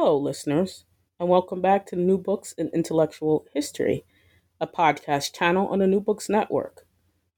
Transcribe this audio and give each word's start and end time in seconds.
Hello, 0.00 0.16
listeners, 0.16 0.84
and 1.18 1.28
welcome 1.28 1.60
back 1.60 1.84
to 1.86 1.96
New 1.96 2.18
Books 2.18 2.52
in 2.52 2.70
Intellectual 2.72 3.46
History, 3.52 4.04
a 4.60 4.66
podcast 4.68 5.34
channel 5.34 5.66
on 5.66 5.80
the 5.80 5.88
New 5.88 5.98
Books 5.98 6.28
Network. 6.28 6.86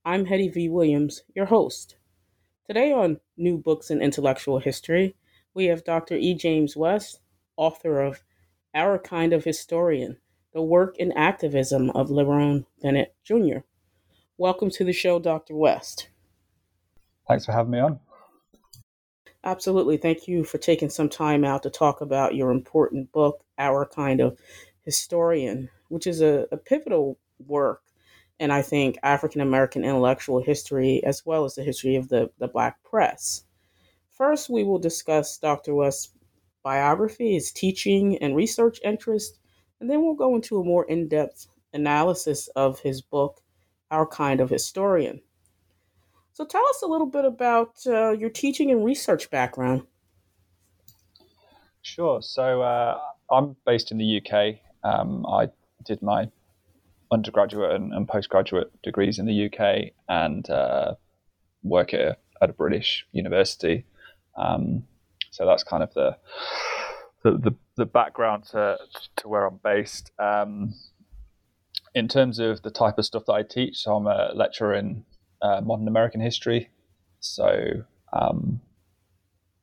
I'm 0.04 0.26
Hettie 0.26 0.50
V. 0.50 0.68
Williams, 0.68 1.22
your 1.34 1.46
host. 1.46 1.96
Today 2.66 2.92
on 2.92 3.18
New 3.34 3.56
Books 3.56 3.90
in 3.90 4.02
Intellectual 4.02 4.58
History, 4.58 5.16
we 5.54 5.64
have 5.68 5.84
Dr. 5.84 6.16
E. 6.16 6.34
James 6.34 6.76
West, 6.76 7.20
author 7.56 8.02
of 8.02 8.22
Our 8.74 8.98
Kind 8.98 9.32
of 9.32 9.44
Historian 9.44 10.18
The 10.52 10.60
Work 10.60 10.96
and 11.00 11.16
Activism 11.16 11.88
of 11.88 12.10
Lerone 12.10 12.66
Bennett 12.82 13.14
Jr. 13.24 13.60
Welcome 14.36 14.68
to 14.72 14.84
the 14.84 14.92
show, 14.92 15.18
Dr. 15.18 15.56
West. 15.56 16.10
Thanks 17.26 17.46
for 17.46 17.52
having 17.52 17.70
me 17.70 17.78
on. 17.78 18.00
Absolutely. 19.44 19.96
Thank 19.96 20.28
you 20.28 20.44
for 20.44 20.58
taking 20.58 20.90
some 20.90 21.08
time 21.08 21.44
out 21.44 21.62
to 21.62 21.70
talk 21.70 22.00
about 22.00 22.34
your 22.34 22.50
important 22.50 23.12
book, 23.12 23.44
Our 23.58 23.86
Kind 23.86 24.20
of 24.20 24.38
Historian, 24.82 25.68
which 25.88 26.06
is 26.06 26.20
a, 26.20 26.46
a 26.52 26.56
pivotal 26.56 27.18
work 27.46 27.82
and 28.40 28.52
I 28.52 28.62
think 28.62 28.98
African 29.02 29.42
American 29.42 29.84
intellectual 29.84 30.42
history 30.42 31.04
as 31.04 31.24
well 31.26 31.44
as 31.44 31.54
the 31.54 31.62
history 31.62 31.96
of 31.96 32.08
the, 32.08 32.30
the 32.38 32.48
Black 32.48 32.82
press. 32.82 33.44
First, 34.10 34.50
we 34.50 34.64
will 34.64 34.78
discuss 34.78 35.38
Dr. 35.38 35.74
West's 35.74 36.12
biography, 36.62 37.34
his 37.34 37.52
teaching 37.52 38.18
and 38.18 38.36
research 38.36 38.80
interest, 38.84 39.38
and 39.80 39.90
then 39.90 40.02
we'll 40.02 40.14
go 40.14 40.34
into 40.34 40.58
a 40.58 40.64
more 40.64 40.86
in 40.86 41.08
depth 41.08 41.46
analysis 41.74 42.48
of 42.56 42.80
his 42.80 43.02
book, 43.02 43.42
Our 43.90 44.06
Kind 44.06 44.40
of 44.40 44.50
Historian. 44.50 45.20
So 46.40 46.46
tell 46.46 46.66
us 46.70 46.80
a 46.80 46.86
little 46.86 47.06
bit 47.06 47.26
about 47.26 47.74
uh, 47.86 48.12
your 48.12 48.30
teaching 48.30 48.70
and 48.70 48.82
research 48.82 49.28
background. 49.28 49.82
Sure. 51.82 52.22
So 52.22 52.62
uh, 52.62 52.98
I'm 53.30 53.56
based 53.66 53.92
in 53.92 53.98
the 53.98 54.22
UK. 54.22 54.60
Um, 54.82 55.26
I 55.26 55.50
did 55.84 56.00
my 56.00 56.30
undergraduate 57.12 57.72
and, 57.72 57.92
and, 57.92 58.08
postgraduate 58.08 58.72
degrees 58.82 59.18
in 59.18 59.26
the 59.26 59.50
UK 59.52 59.92
and 60.08 60.48
uh, 60.48 60.94
work 61.62 61.92
at 61.92 62.00
a, 62.00 62.16
at 62.40 62.48
a, 62.48 62.54
British 62.54 63.04
university. 63.12 63.84
Um, 64.38 64.84
so 65.30 65.44
that's 65.44 65.62
kind 65.62 65.82
of 65.82 65.92
the 65.92 66.16
the, 67.22 67.32
the, 67.32 67.54
the 67.76 67.84
background 67.84 68.44
to, 68.52 68.78
to 69.16 69.28
where 69.28 69.44
I'm 69.44 69.60
based. 69.62 70.10
Um, 70.18 70.72
in 71.94 72.08
terms 72.08 72.38
of 72.38 72.62
the 72.62 72.70
type 72.70 72.96
of 72.96 73.04
stuff 73.04 73.26
that 73.26 73.34
I 73.34 73.42
teach, 73.42 73.76
so 73.76 73.94
I'm 73.94 74.06
a 74.06 74.32
lecturer 74.32 74.72
in 74.72 75.04
uh, 75.42 75.60
modern 75.62 75.88
American 75.88 76.20
history. 76.20 76.70
So 77.20 77.84
um, 78.12 78.60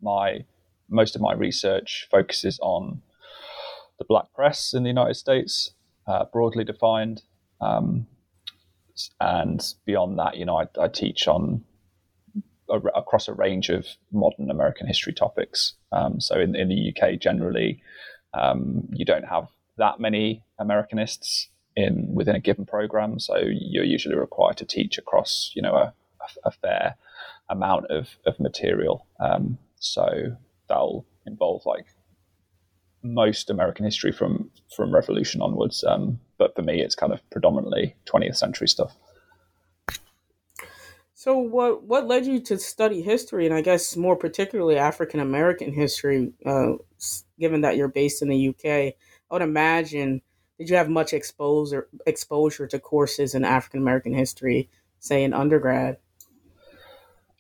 my 0.02 0.46
most 0.90 1.16
of 1.16 1.22
my 1.22 1.34
research 1.34 2.08
focuses 2.10 2.60
on 2.62 3.02
the 4.00 4.06
black 4.06 4.34
press 4.34 4.74
in 4.74 4.84
the 4.84 4.90
United 4.90 5.16
States, 5.16 5.72
uh, 6.08 6.26
broadly 6.32 6.64
defined, 6.64 7.24
um, 7.60 8.08
and 9.20 9.62
beyond 9.86 10.18
that, 10.20 10.38
you 10.38 10.46
know, 10.46 10.58
I, 10.58 10.68
I 10.80 10.88
teach 10.88 11.28
on 11.28 11.64
a, 12.70 12.78
across 12.96 13.28
a 13.28 13.34
range 13.34 13.70
of 13.70 13.86
modern 14.12 14.50
American 14.50 14.88
history 14.88 15.14
topics. 15.14 15.74
Um, 15.92 16.20
so 16.20 16.40
in, 16.40 16.56
in, 16.56 16.70
the 16.70 16.94
UK, 16.94 17.20
generally, 17.20 17.82
um, 18.34 18.88
you 18.92 19.06
don't 19.06 19.26
have 19.26 19.48
that 19.78 20.00
many 20.00 20.44
Americanists 20.60 21.48
in 21.78 22.14
within 22.14 22.36
a 22.36 22.40
given 22.40 22.66
program. 22.66 23.20
So 23.20 23.38
you're 23.38 23.86
usually 23.86 24.16
required 24.16 24.58
to 24.58 24.66
teach 24.66 24.98
across, 24.98 25.52
you 25.56 25.62
know, 25.62 25.76
a, 25.76 25.94
a 26.44 26.52
fair 26.52 26.96
amount 27.50 27.86
of, 27.92 28.18
of 28.26 28.40
material. 28.40 29.06
Um, 29.20 29.60
so 29.80 30.36
that'll 30.68 31.06
involve 31.26 31.66
like 31.66 31.86
most 33.04 33.50
American 33.50 33.86
history 33.86 34.12
from 34.12 34.50
from 34.76 34.94
Revolution 34.94 35.42
onwards. 35.42 35.84
Um, 35.84 36.20
but 36.40 36.56
for 36.56 36.64
me, 36.64 36.82
it's 36.82 36.96
kind 36.96 37.14
of 37.14 37.28
predominantly 37.30 37.96
20th 38.06 38.36
century 38.36 38.68
stuff. 38.68 38.96
So 41.14 41.38
what 41.38 41.84
what 41.84 42.08
led 42.08 42.26
you 42.26 42.40
to 42.42 42.58
study 42.58 43.02
history, 43.04 43.46
and 43.46 43.54
I 43.54 43.62
guess 43.62 43.96
more 43.96 44.16
particularly 44.16 44.78
African 44.78 45.20
American 45.20 45.74
history, 45.74 46.34
uh, 46.44 46.74
given 47.40 47.62
that 47.62 47.78
you're 47.78 47.88
based 47.88 48.24
in 48.24 48.30
the 48.30 48.50
UK? 48.50 48.66
I 48.66 48.94
would 49.30 49.42
imagine 49.42 50.22
did 50.58 50.70
you 50.70 50.76
have 50.76 50.90
much 50.90 51.14
exposure 51.14 51.88
exposure 52.06 52.68
to 52.68 52.80
courses 52.80 53.36
in 53.36 53.46
African 53.46 53.82
American 53.82 54.14
history, 54.14 54.70
say 55.00 55.24
in 55.24 55.34
undergrad? 55.34 55.98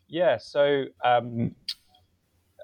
Yeah, 0.07 0.37
so 0.37 0.85
um, 1.03 1.55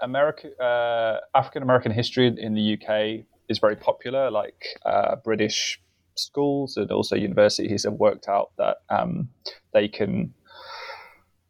uh, 0.01 1.17
African 1.35 1.63
American 1.63 1.91
history 1.91 2.27
in 2.27 2.53
the 2.53 2.77
UK 2.77 3.25
is 3.49 3.59
very 3.59 3.75
popular. 3.75 4.31
Like 4.31 4.65
uh, 4.85 5.15
British 5.17 5.81
schools 6.15 6.77
and 6.77 6.91
also 6.91 7.15
universities 7.15 7.83
have 7.83 7.93
worked 7.93 8.27
out 8.27 8.51
that 8.57 8.77
um, 8.89 9.29
they 9.73 9.87
can 9.87 10.33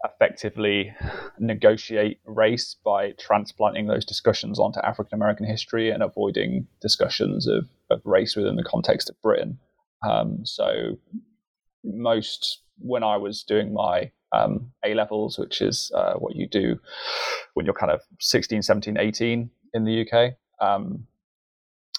effectively 0.03 0.93
negotiate 1.39 2.19
race 2.25 2.75
by 2.83 3.11
transplanting 3.11 3.87
those 3.87 4.05
discussions 4.05 4.59
onto 4.59 4.79
African 4.81 5.15
American 5.15 5.45
history 5.45 5.89
and 5.89 6.03
avoiding 6.03 6.67
discussions 6.81 7.47
of, 7.47 7.67
of 7.89 8.01
race 8.05 8.35
within 8.35 8.55
the 8.55 8.63
context 8.63 9.09
of 9.09 9.21
Britain. 9.21 9.59
Um, 10.07 10.45
so, 10.45 10.97
most 11.83 12.61
when 12.79 13.03
I 13.03 13.17
was 13.17 13.43
doing 13.43 13.73
my 13.73 14.11
um, 14.33 14.71
A 14.83 14.93
levels, 14.93 15.37
which 15.37 15.61
is 15.61 15.91
uh, 15.95 16.13
what 16.13 16.35
you 16.35 16.47
do 16.47 16.79
when 17.53 17.65
you're 17.65 17.75
kind 17.75 17.91
of 17.91 18.01
16, 18.19 18.61
17, 18.61 18.97
18 18.97 19.49
in 19.73 19.83
the 19.85 20.01
UK, 20.01 20.33
um, 20.59 21.07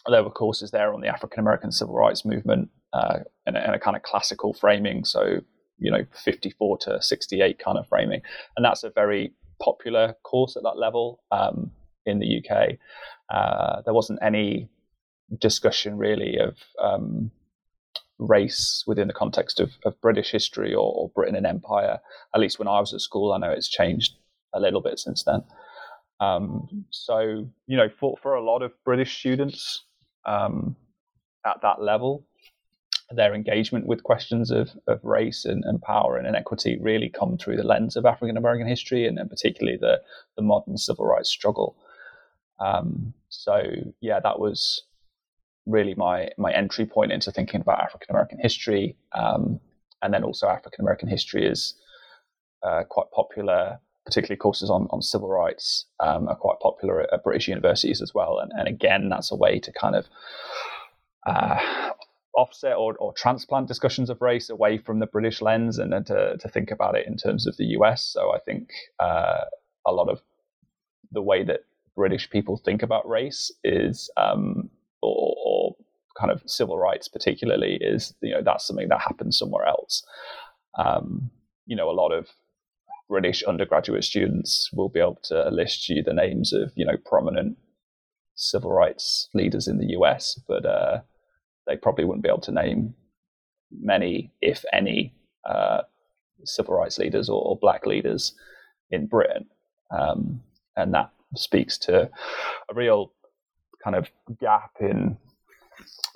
there 0.07 0.23
were 0.23 0.31
courses 0.31 0.71
there 0.71 0.93
on 0.93 1.01
the 1.01 1.09
African 1.09 1.41
American 1.41 1.73
civil 1.73 1.95
rights 1.95 2.25
movement 2.25 2.71
uh, 2.93 3.21
in, 3.47 3.57
a, 3.57 3.65
in 3.65 3.71
a 3.71 3.79
kind 3.79 3.97
of 3.97 4.03
classical 4.03 4.53
framing. 4.53 5.05
So 5.05 5.41
you 5.79 5.91
know 5.91 6.05
54 6.25 6.79
to 6.79 7.03
68 7.03 7.59
kind 7.59 7.79
of 7.79 7.89
framing. 7.89 8.23
And 8.57 8.65
that's 8.65 8.85
a 8.85 8.91
very 8.91 9.33
popular 9.61 10.15
course 10.23 10.57
at 10.57 10.63
that 10.63 10.77
level 10.77 11.23
um, 11.31 11.71
in 12.07 12.19
the 12.19 12.39
uk 12.39 12.77
uh, 13.31 13.83
there 13.85 13.95
wasn't 13.95 14.19
any 14.23 14.69
discussion 15.39 15.97
really 15.97 16.39
of 16.39 16.57
um, 16.83 17.31
race 18.19 18.85
within 18.87 19.09
the 19.09 19.15
context 19.15 19.61
of, 19.61 19.73
of 19.85 19.99
british 20.01 20.31
history 20.31 20.75
or, 20.75 20.93
or, 20.95 21.09
britain 21.15 21.37
and 21.37 21.47
empire. 21.47 21.99
At 22.35 22.41
least 22.41 22.59
when 22.59 22.69
i 22.69 22.81
was 22.81 22.93
at 22.93 23.01
school 23.01 23.33
i 23.33 23.39
know 23.39 23.51
it's 23.51 23.69
changed 23.69 24.17
a 24.53 24.61
little 24.61 24.81
bit 24.81 24.99
since 24.99 25.25
then. 25.25 25.43
Um, 26.21 26.87
so 26.91 27.47
you 27.67 27.77
know 27.77 27.89
for, 27.89 28.17
for 28.23 28.35
a 28.35 28.45
lot 28.45 28.63
of 28.63 28.73
british 28.85 29.19
students 29.19 29.85
um, 30.27 30.77
at 31.45 31.61
that 31.63 31.83
level 31.83 32.25
their 33.11 33.35
engagement 33.35 33.87
with 33.87 34.03
questions 34.03 34.51
of, 34.51 34.71
of 34.87 35.05
race 35.05 35.45
and, 35.45 35.65
and 35.65 35.81
power 35.83 36.17
and 36.17 36.27
inequity 36.27 36.79
really 36.81 37.09
come 37.09 37.37
through 37.37 37.57
the 37.57 37.63
lens 37.63 37.97
of 37.97 38.07
African 38.07 38.37
American 38.37 38.67
history 38.67 39.07
and, 39.07 39.19
and, 39.19 39.29
particularly 39.29 39.77
the, 39.79 40.01
the 40.37 40.43
modern 40.43 40.79
civil 40.79 41.05
rights 41.05 41.29
struggle. 41.29 41.77
Um, 42.59 43.13
so 43.29 43.63
yeah, 44.01 44.21
that 44.21 44.39
was 44.39 44.83
really 45.67 45.95
my 45.95 46.31
my 46.39 46.53
entry 46.53 46.87
point 46.87 47.13
into 47.13 47.31
thinking 47.31 47.61
about 47.61 47.81
African 47.81 48.15
American 48.15 48.39
history, 48.39 48.97
um, 49.13 49.61
and 50.03 50.13
then 50.13 50.25
also 50.25 50.49
African 50.49 50.85
American 50.85 51.09
history 51.09 51.47
is 51.47 51.75
uh, 52.63 52.85
quite 52.89 53.11
popular. 53.13 53.79
Particularly 54.07 54.37
courses 54.37 54.69
on, 54.69 54.87
on 54.91 55.01
civil 55.01 55.31
rights 55.31 55.87
um, 55.99 56.29
are 56.29 56.37
quite 56.37 56.61
popular 56.61 57.01
at, 57.01 57.11
at, 57.11 57.25
British 57.25 57.49
universities 57.49 58.03
as 58.03 58.13
well, 58.13 58.39
and, 58.39 58.53
and 58.53 58.69
again, 58.69 59.09
that's 59.09 59.33
a 59.33 59.35
way 59.35 59.59
to 59.59 59.73
kind 59.73 59.97
of 59.97 60.07
uh, 61.27 61.59
offset 62.37 62.77
or, 62.77 62.97
or 62.97 63.13
transplant 63.13 63.69
discussions 63.69 64.11
of 64.11 64.21
race 64.21 64.51
away 64.51 64.79
from 64.79 64.99
the 64.99 65.07
British 65.07 65.41
lens 65.41 65.79
and 65.79 65.93
then 65.93 66.05
to, 66.05 66.37
to 66.39 66.49
think 66.49 66.71
about 66.71 66.97
it 66.97 67.07
in 67.07 67.17
terms 67.17 67.47
of 67.47 67.57
the 67.57 67.67
US. 67.79 68.05
So 68.05 68.35
I 68.35 68.39
think 68.39 68.71
uh, 69.01 69.45
a 69.87 69.93
lot 69.93 70.09
of 70.09 70.21
the 71.13 71.23
way 71.23 71.45
that 71.45 71.61
British 71.95 72.29
people 72.29 72.57
think 72.57 72.83
about 72.83 73.09
race 73.09 73.53
is, 73.63 74.11
um, 74.17 74.71
or, 75.03 75.35
or, 75.45 75.77
kind 76.19 76.31
of 76.31 76.43
civil 76.47 76.79
rights 76.79 77.09
particularly, 77.09 77.77
is 77.81 78.15
you 78.21 78.31
know 78.31 78.41
that's 78.41 78.65
something 78.65 78.89
that 78.89 79.01
happens 79.01 79.37
somewhere 79.37 79.67
else. 79.67 80.05
Um, 80.79 81.31
you 81.67 81.75
know, 81.75 81.91
a 81.91 81.93
lot 81.93 82.13
of 82.13 82.29
British 83.09 83.43
undergraduate 83.43 84.05
students 84.05 84.71
will 84.73 84.89
be 84.89 85.01
able 85.01 85.19
to 85.25 85.49
list 85.51 85.89
you 85.89 86.03
the 86.03 86.13
names 86.13 86.53
of 86.53 86.73
you 86.77 86.85
know 86.85 86.97
prominent 87.05 87.59
civil 88.37 88.73
rights 88.73 89.29
leaders 89.35 89.67
in 89.67 89.79
the 89.79 89.93
US, 89.99 90.41
but 90.47 90.65
uh, 90.65 91.01
they 91.67 91.77
probably 91.77 92.05
wouldn't 92.05 92.23
be 92.23 92.29
able 92.29 92.41
to 92.41 92.53
name 92.53 92.95
many, 93.71 94.33
if 94.41 94.65
any, 94.73 95.15
uh, 95.45 95.83
civil 96.45 96.75
rights 96.75 96.99
leaders 96.99 97.29
or, 97.29 97.41
or, 97.43 97.57
black 97.57 97.87
leaders 97.87 98.35
in 98.91 99.07
Britain, 99.07 99.47
um, 99.91 100.43
and 100.77 100.93
that 100.95 101.11
speaks 101.37 101.79
to 101.79 102.11
a 102.69 102.75
real 102.75 103.13
kind 103.83 103.97
of 103.97 104.09
gap 104.41 104.73
in 104.81 105.17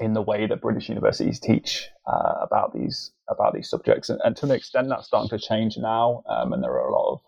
in 0.00 0.12
the 0.12 0.22
way 0.22 0.46
that 0.46 0.60
British 0.60 0.88
universities 0.88 1.40
teach 1.40 1.88
uh, 2.06 2.34
about 2.40 2.72
these 2.72 3.12
about 3.28 3.54
these 3.54 3.68
subjects, 3.68 4.08
and, 4.08 4.20
and, 4.24 4.36
to 4.36 4.46
an 4.46 4.52
extent 4.52 4.88
that's 4.88 5.06
starting 5.06 5.28
to 5.30 5.44
change 5.44 5.76
now. 5.76 6.22
Um, 6.28 6.52
and 6.52 6.62
there 6.62 6.72
are 6.72 6.88
a 6.88 6.94
lot 6.94 7.12
of 7.12 7.20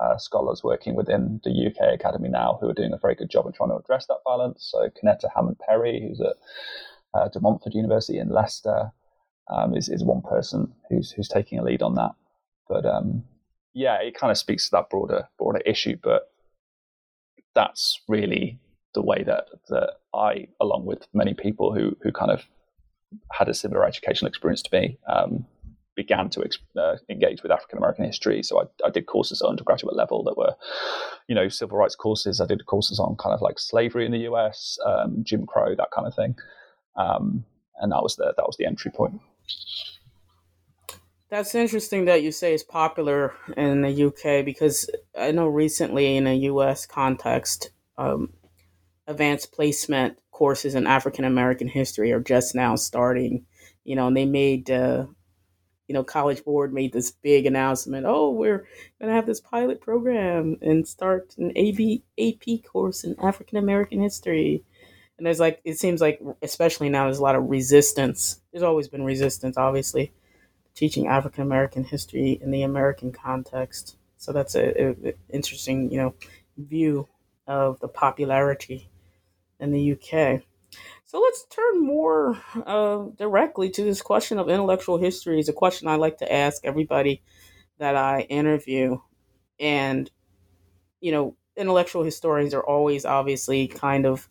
uh, 0.00 0.18
scholars 0.18 0.62
working 0.62 0.94
within 0.94 1.40
the 1.44 1.66
UK 1.66 1.94
Academy 1.94 2.28
now 2.28 2.58
who 2.60 2.68
are 2.68 2.74
doing 2.74 2.92
a 2.92 2.98
very 2.98 3.14
good 3.14 3.30
job 3.30 3.46
of 3.46 3.54
trying 3.54 3.70
to 3.70 3.76
address 3.76 4.06
that 4.06 4.18
balance. 4.24 4.68
So 4.70 4.88
Kennetta 4.90 5.28
Hammond 5.34 5.58
Perry, 5.58 6.06
who's 6.06 6.20
at 6.20 6.36
uh, 7.16 7.28
De 7.28 7.40
Montfort 7.40 7.74
University 7.74 8.18
in 8.18 8.28
Leicester, 8.28 8.92
um, 9.48 9.76
is 9.76 9.88
is 9.88 10.04
one 10.04 10.22
person 10.22 10.72
who's 10.88 11.10
who's 11.10 11.28
taking 11.28 11.58
a 11.58 11.62
lead 11.64 11.82
on 11.82 11.94
that. 11.94 12.12
But 12.68 12.84
um, 12.84 13.24
yeah, 13.74 14.00
it 14.00 14.18
kind 14.18 14.30
of 14.30 14.38
speaks 14.38 14.66
to 14.66 14.70
that 14.72 14.90
broader 14.90 15.28
broader 15.38 15.60
issue. 15.64 15.96
But 16.02 16.30
that's 17.54 18.00
really 18.08 18.58
the 18.94 19.02
way 19.02 19.22
that 19.22 19.46
that 19.68 19.94
I, 20.14 20.48
along 20.60 20.86
with 20.86 21.06
many 21.14 21.34
people 21.34 21.74
who 21.74 21.96
who 22.02 22.12
kind 22.12 22.30
of 22.30 22.44
had 23.32 23.48
a 23.48 23.54
similar 23.54 23.86
educational 23.86 24.28
experience 24.28 24.62
to 24.62 24.76
me, 24.76 24.98
um, 25.08 25.46
began 25.96 26.28
to 26.30 26.48
uh, 26.76 26.96
engage 27.08 27.42
with 27.42 27.50
African 27.50 27.78
American 27.78 28.04
history. 28.04 28.42
So 28.42 28.60
I, 28.60 28.86
I, 28.86 28.90
did 28.90 29.06
courses 29.06 29.40
at 29.42 29.48
undergraduate 29.48 29.96
level 29.96 30.22
that 30.24 30.36
were, 30.36 30.54
you 31.26 31.34
know, 31.34 31.48
civil 31.48 31.78
rights 31.78 31.96
courses. 31.96 32.40
I 32.40 32.46
did 32.46 32.66
courses 32.66 33.00
on 33.00 33.16
kind 33.16 33.34
of 33.34 33.40
like 33.40 33.58
slavery 33.58 34.04
in 34.04 34.12
the 34.12 34.26
U.S., 34.30 34.78
um, 34.84 35.24
Jim 35.24 35.46
Crow, 35.46 35.74
that 35.74 35.90
kind 35.90 36.06
of 36.06 36.14
thing, 36.14 36.36
um, 36.96 37.44
and 37.78 37.92
that 37.92 38.02
was 38.02 38.16
the 38.16 38.34
that 38.36 38.46
was 38.46 38.56
the 38.56 38.66
entry 38.66 38.90
point. 38.90 39.20
That's 41.28 41.54
interesting 41.56 42.04
that 42.04 42.22
you 42.22 42.30
say 42.30 42.54
it's 42.54 42.62
popular 42.62 43.34
in 43.56 43.82
the 43.82 44.06
UK 44.06 44.44
because 44.44 44.88
I 45.18 45.32
know 45.32 45.48
recently 45.48 46.16
in 46.16 46.26
a 46.26 46.34
US 46.34 46.86
context, 46.86 47.70
um, 47.98 48.32
advanced 49.08 49.52
placement 49.52 50.18
courses 50.30 50.74
in 50.74 50.86
African 50.86 51.24
American 51.24 51.66
history 51.68 52.12
are 52.12 52.20
just 52.20 52.54
now 52.54 52.76
starting. 52.76 53.44
You 53.84 53.96
know, 53.96 54.08
and 54.08 54.16
they 54.16 54.24
made, 54.24 54.70
uh, 54.70 55.06
you 55.88 55.94
know, 55.94 56.02
College 56.04 56.44
Board 56.44 56.72
made 56.72 56.92
this 56.92 57.10
big 57.10 57.46
announcement. 57.46 58.06
Oh, 58.06 58.30
we're 58.30 58.66
going 59.00 59.08
to 59.08 59.14
have 59.14 59.26
this 59.26 59.40
pilot 59.40 59.80
program 59.80 60.56
and 60.60 60.86
start 60.86 61.34
an 61.38 61.52
AB, 61.54 62.02
AP 62.18 62.64
course 62.64 63.04
in 63.04 63.14
African 63.20 63.58
American 63.58 64.00
history. 64.00 64.64
And 65.18 65.26
there's 65.26 65.40
like, 65.40 65.60
it 65.64 65.78
seems 65.78 66.00
like, 66.00 66.20
especially 66.42 66.88
now, 66.88 67.04
there's 67.04 67.18
a 67.18 67.22
lot 67.22 67.36
of 67.36 67.48
resistance. 67.48 68.40
There's 68.52 68.62
always 68.62 68.88
been 68.88 69.02
resistance, 69.02 69.56
obviously, 69.56 70.12
teaching 70.74 71.06
African 71.06 71.42
American 71.42 71.84
history 71.84 72.38
in 72.42 72.50
the 72.50 72.62
American 72.62 73.12
context. 73.12 73.96
So 74.18 74.32
that's 74.32 74.54
a, 74.54 74.82
a, 74.82 74.90
a 74.90 75.12
interesting, 75.30 75.90
you 75.90 75.98
know, 75.98 76.14
view 76.58 77.08
of 77.46 77.80
the 77.80 77.88
popularity 77.88 78.90
in 79.58 79.72
the 79.72 79.92
UK. 79.92 80.42
So 81.04 81.20
let's 81.20 81.46
turn 81.46 81.84
more 81.84 82.38
uh, 82.66 83.04
directly 83.16 83.70
to 83.70 83.84
this 83.84 84.02
question 84.02 84.38
of 84.38 84.50
intellectual 84.50 84.98
history. 84.98 85.38
Is 85.38 85.48
a 85.48 85.54
question 85.54 85.88
I 85.88 85.96
like 85.96 86.18
to 86.18 86.32
ask 86.32 86.64
everybody 86.64 87.22
that 87.78 87.96
I 87.96 88.22
interview, 88.22 88.98
and 89.60 90.10
you 91.00 91.12
know, 91.12 91.36
intellectual 91.56 92.02
historians 92.02 92.52
are 92.54 92.62
always 92.62 93.04
obviously 93.04 93.68
kind 93.68 94.04
of 94.04 94.28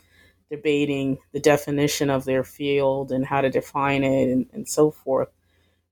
debating 0.50 1.18
the 1.32 1.40
definition 1.40 2.10
of 2.10 2.26
their 2.26 2.44
field 2.44 3.12
and 3.12 3.26
how 3.26 3.42
to 3.42 3.50
define 3.50 4.04
it 4.04 4.32
and, 4.32 4.48
and 4.54 4.68
so 4.68 4.92
forth. 4.92 5.30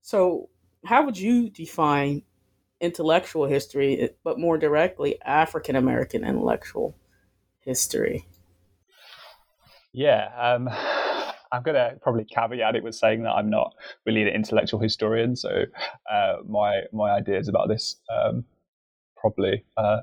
So, 0.00 0.48
how 0.84 1.04
would 1.04 1.18
you 1.18 1.50
define 1.50 2.22
intellectual 2.80 3.46
history, 3.46 4.10
but 4.22 4.38
more 4.38 4.58
directly, 4.58 5.20
African 5.22 5.76
American 5.76 6.24
intellectual 6.24 6.94
history? 7.60 8.26
Yeah, 9.92 10.28
um, 10.36 10.68
I'm 11.52 11.62
going 11.62 11.76
to 11.76 11.96
probably 12.02 12.24
caveat 12.24 12.74
it 12.74 12.82
with 12.82 12.96
saying 12.96 13.22
that 13.22 13.30
I'm 13.30 13.48
not 13.48 13.74
really 14.04 14.22
an 14.22 14.28
intellectual 14.28 14.80
historian, 14.80 15.36
so 15.36 15.64
uh, 16.10 16.36
my 16.46 16.82
my 16.92 17.12
ideas 17.12 17.48
about 17.48 17.68
this 17.68 17.96
um, 18.12 18.44
probably 19.16 19.64
uh, 19.76 20.00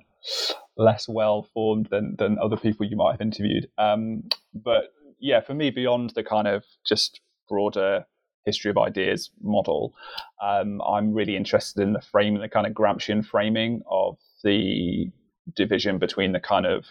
less 0.82 1.08
well 1.08 1.44
formed 1.54 1.88
than 1.92 2.16
than 2.18 2.38
other 2.40 2.58
people 2.58 2.86
you 2.86 2.96
might 2.96 3.12
have 3.12 3.22
interviewed. 3.22 3.70
Um, 3.78 4.24
but 4.54 4.94
yeah, 5.20 5.40
for 5.42 5.54
me, 5.54 5.70
beyond 5.70 6.12
the 6.12 6.24
kind 6.24 6.48
of 6.48 6.64
just 6.86 7.22
broader 7.48 8.06
history 8.46 8.72
of 8.72 8.78
ideas 8.78 9.30
model, 9.42 9.94
um, 10.42 10.82
I'm 10.82 11.14
really 11.14 11.36
interested 11.36 11.82
in 11.82 11.94
the 11.94 12.02
frame, 12.02 12.40
the 12.40 12.50
kind 12.50 12.66
of 12.66 12.74
Gramscian 12.74 13.24
framing 13.24 13.82
of 13.90 14.18
the 14.44 15.12
division 15.56 16.00
between 16.00 16.32
the 16.32 16.40
kind 16.40 16.66
of 16.66 16.86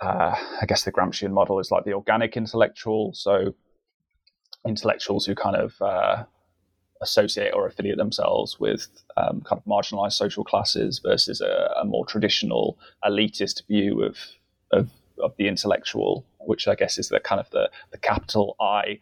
uh, 0.00 0.34
I 0.60 0.66
guess 0.66 0.84
the 0.84 0.92
Gramscian 0.92 1.32
model 1.32 1.60
is 1.60 1.70
like 1.70 1.84
the 1.84 1.92
organic 1.92 2.36
intellectual. 2.36 3.12
So 3.14 3.54
intellectuals 4.66 5.26
who 5.26 5.34
kind 5.34 5.56
of 5.56 5.80
uh, 5.80 6.24
associate 7.02 7.52
or 7.54 7.66
affiliate 7.66 7.98
themselves 7.98 8.58
with 8.58 8.88
um, 9.16 9.42
kind 9.42 9.60
of 9.60 9.64
marginalized 9.64 10.12
social 10.12 10.44
classes 10.44 11.00
versus 11.04 11.40
a, 11.40 11.70
a, 11.80 11.84
more 11.84 12.06
traditional 12.06 12.78
elitist 13.04 13.66
view 13.66 14.02
of, 14.02 14.16
of, 14.72 14.90
of 15.22 15.34
the 15.36 15.48
intellectual, 15.48 16.24
which 16.40 16.68
I 16.68 16.74
guess 16.74 16.98
is 16.98 17.08
the 17.08 17.20
kind 17.20 17.40
of 17.40 17.50
the, 17.50 17.70
the 17.90 17.98
capital 17.98 18.56
I 18.60 18.98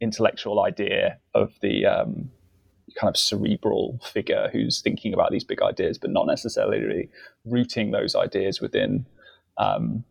intellectual 0.00 0.62
idea 0.62 1.18
of 1.34 1.52
the 1.62 1.86
um, 1.86 2.30
kind 3.00 3.08
of 3.08 3.16
cerebral 3.16 3.98
figure 4.04 4.50
who's 4.52 4.80
thinking 4.80 5.14
about 5.14 5.30
these 5.30 5.44
big 5.44 5.62
ideas, 5.62 5.98
but 5.98 6.10
not 6.10 6.26
necessarily 6.26 7.08
rooting 7.44 7.90
those 7.90 8.14
ideas 8.14 8.60
within 8.60 9.06
um, 9.58 10.04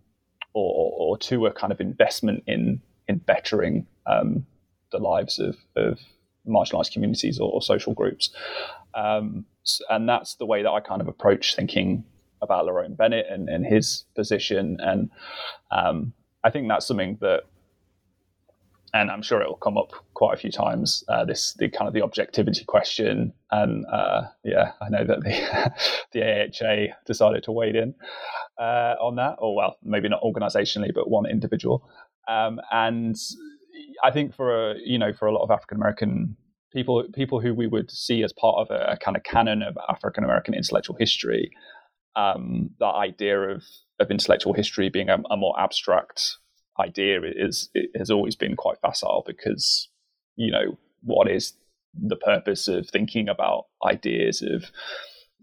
or, 0.54 0.94
or 0.98 1.18
to 1.18 1.46
a 1.46 1.54
kind 1.54 1.72
of 1.72 1.80
investment 1.80 2.44
in 2.48 2.82
in 3.08 3.18
bettering 3.18 3.86
um, 4.08 4.46
the 4.92 4.98
lives 4.98 5.40
of, 5.40 5.58
of 5.76 6.00
marginalized 6.48 6.92
communities 6.92 7.40
or, 7.40 7.52
or 7.52 7.62
social 7.62 7.94
groups. 7.94 8.30
Um, 8.94 9.46
and 9.90 10.08
that's 10.08 10.36
the 10.36 10.46
way 10.46 10.62
that 10.64 10.70
I 10.70 10.80
kind 10.80 11.02
of 11.02 11.08
approach 11.08 11.56
thinking 11.56 12.04
about 12.42 12.66
Lerone 12.66 12.98
Bennett 12.98 13.26
and, 13.30 13.50
and 13.50 13.66
his 13.66 14.06
position. 14.16 14.78
And 14.80 15.10
um, 15.72 16.14
I 16.44 16.50
think 16.50 16.68
that's 16.68 16.86
something 16.86 17.18
that, 17.22 17.44
and 18.94 19.10
I'm 19.10 19.24
sure 19.24 19.42
it 19.42 19.48
will 19.48 19.56
come 19.56 19.78
up 19.78 19.92
quite 20.14 20.36
a 20.36 20.38
few 20.38 20.52
times. 20.52 21.04
Uh, 21.08 21.26
this 21.26 21.54
the 21.54 21.68
kind 21.68 21.88
of 21.88 21.96
the 21.96 22.04
objectivity 22.04 22.64
question, 22.66 23.34
and 23.50 23.86
uh, 23.88 24.24
yeah, 24.44 24.74
I 24.82 24.90
know 24.90 25.04
that 25.04 25.22
the 25.22 25.74
the 26.12 26.24
AHA 26.24 26.94
decided 27.06 27.44
to 27.44 27.52
wade 27.52 27.76
in 27.76 27.96
uh, 28.60 28.94
on 29.02 29.16
that, 29.16 29.38
or 29.40 29.56
well, 29.56 29.78
maybe 29.84 30.10
not 30.10 30.22
organizationally, 30.22 30.94
but 30.94 31.10
one 31.10 31.26
individual. 31.26 31.90
Um, 32.28 32.62
and 32.72 33.16
I 34.04 34.12
think 34.12 34.36
for 34.36 34.72
a, 34.72 34.76
you 34.84 34.98
know 34.98 35.14
for 35.14 35.28
a 35.28 35.34
lot 35.34 35.44
of 35.44 35.52
African 35.52 35.78
American 35.78 36.38
people, 36.72 37.04
people 37.14 37.40
who 37.40 37.54
we 37.54 37.68
would 37.68 37.92
see 37.92 38.24
as 38.24 38.34
part 38.34 38.56
of 38.58 38.72
a, 38.72 38.94
a 38.94 38.98
kind 38.98 39.18
of 39.18 39.24
canon 39.24 39.62
of 39.62 39.78
African 39.90 40.24
American 40.24 40.54
intellectual 40.54 40.96
history, 41.00 41.52
um, 42.16 42.72
that 42.80 42.94
idea 42.96 43.40
of 43.40 43.64
of 44.00 44.10
intellectual 44.10 44.54
history 44.54 44.90
being 44.90 45.10
a, 45.10 45.18
a 45.30 45.38
more 45.38 45.60
abstract 45.60 46.38
idea 46.80 47.22
is 47.24 47.70
has 47.96 48.10
always 48.10 48.36
been 48.36 48.56
quite 48.56 48.80
facile 48.82 49.24
because 49.26 49.90
you 50.36 50.52
know 50.52 50.78
what 51.02 51.30
is 51.30 51.54
the 51.94 52.16
purpose 52.16 52.68
of 52.68 52.90
thinking 52.90 53.30
about 53.30 53.66
ideas 53.86 54.42
of 54.42 54.66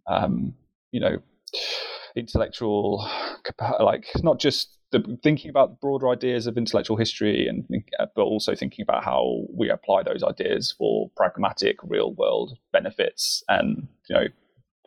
um, 0.09 0.54
you 0.90 1.00
know 1.00 1.19
intellectual, 2.16 3.09
like 3.80 4.07
not 4.23 4.40
just 4.40 4.76
the, 4.92 5.18
thinking 5.23 5.50
about 5.50 5.80
broader 5.80 6.09
ideas 6.09 6.47
of 6.47 6.56
intellectual 6.56 6.97
history, 6.97 7.47
and 7.47 7.64
uh, 7.99 8.06
but 8.14 8.23
also 8.23 8.54
thinking 8.54 8.82
about 8.82 9.04
how 9.04 9.42
we 9.52 9.70
apply 9.70 10.02
those 10.02 10.23
ideas 10.23 10.75
for 10.76 11.11
pragmatic, 11.16 11.76
real 11.82 12.12
world 12.14 12.56
benefits, 12.73 13.42
and 13.49 13.88
you 14.09 14.16
know, 14.16 14.25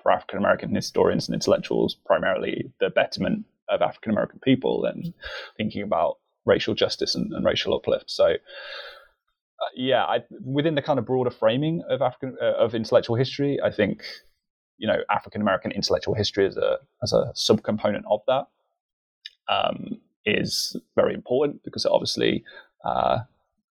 for 0.02 0.12
African 0.12 0.40
American 0.40 0.76
historians 0.76 1.28
and 1.28 1.34
intellectuals, 1.34 1.96
primarily 2.06 2.72
the 2.80 2.90
betterment 2.90 3.46
of 3.70 3.82
African 3.82 4.12
American 4.12 4.40
people, 4.44 4.86
and 4.86 5.14
thinking 5.58 5.82
about 5.82 6.18
racial 6.46 6.74
justice 6.74 7.16
and, 7.16 7.32
and 7.34 7.46
racial 7.46 7.74
uplift. 7.74 8.10
So. 8.10 8.36
Uh, 9.62 9.70
yeah, 9.76 10.04
I, 10.04 10.24
within 10.44 10.76
the 10.76 10.82
kind 10.82 10.98
of 10.98 11.06
broader 11.06 11.30
framing 11.30 11.84
of 11.88 12.02
African 12.02 12.36
uh, 12.42 12.54
of 12.56 12.74
intellectual 12.76 13.16
history, 13.16 13.60
I 13.64 13.72
think 13.72 14.04
you 14.78 14.88
know 14.88 14.98
African 15.10 15.42
American 15.42 15.72
intellectual 15.72 16.16
history 16.16 16.48
as 16.48 16.58
a 16.58 16.80
as 17.02 17.14
a 17.14 17.32
subcomponent 17.36 18.02
of 18.10 18.22
that 18.28 18.48
um, 19.50 20.00
is 20.26 20.76
very 20.96 21.14
important 21.14 21.64
because 21.64 21.86
it 21.86 21.92
obviously 21.92 22.44
uh, 22.86 23.20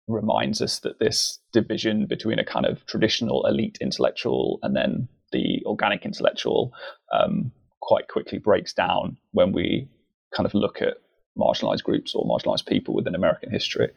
reminds 0.07 0.61
us 0.61 0.79
that 0.79 0.99
this 0.99 1.39
division 1.51 2.05
between 2.05 2.39
a 2.39 2.45
kind 2.45 2.65
of 2.65 2.85
traditional 2.85 3.45
elite 3.45 3.77
intellectual 3.81 4.59
and 4.63 4.75
then 4.75 5.07
the 5.31 5.61
organic 5.65 6.05
intellectual 6.05 6.73
um, 7.13 7.51
quite 7.81 8.07
quickly 8.07 8.39
breaks 8.39 8.73
down 8.73 9.17
when 9.31 9.51
we 9.51 9.87
kind 10.35 10.45
of 10.45 10.53
look 10.53 10.81
at 10.81 10.97
marginalized 11.37 11.83
groups 11.83 12.13
or 12.13 12.25
marginalized 12.25 12.65
people 12.65 12.93
within 12.93 13.15
American 13.15 13.51
history. 13.51 13.89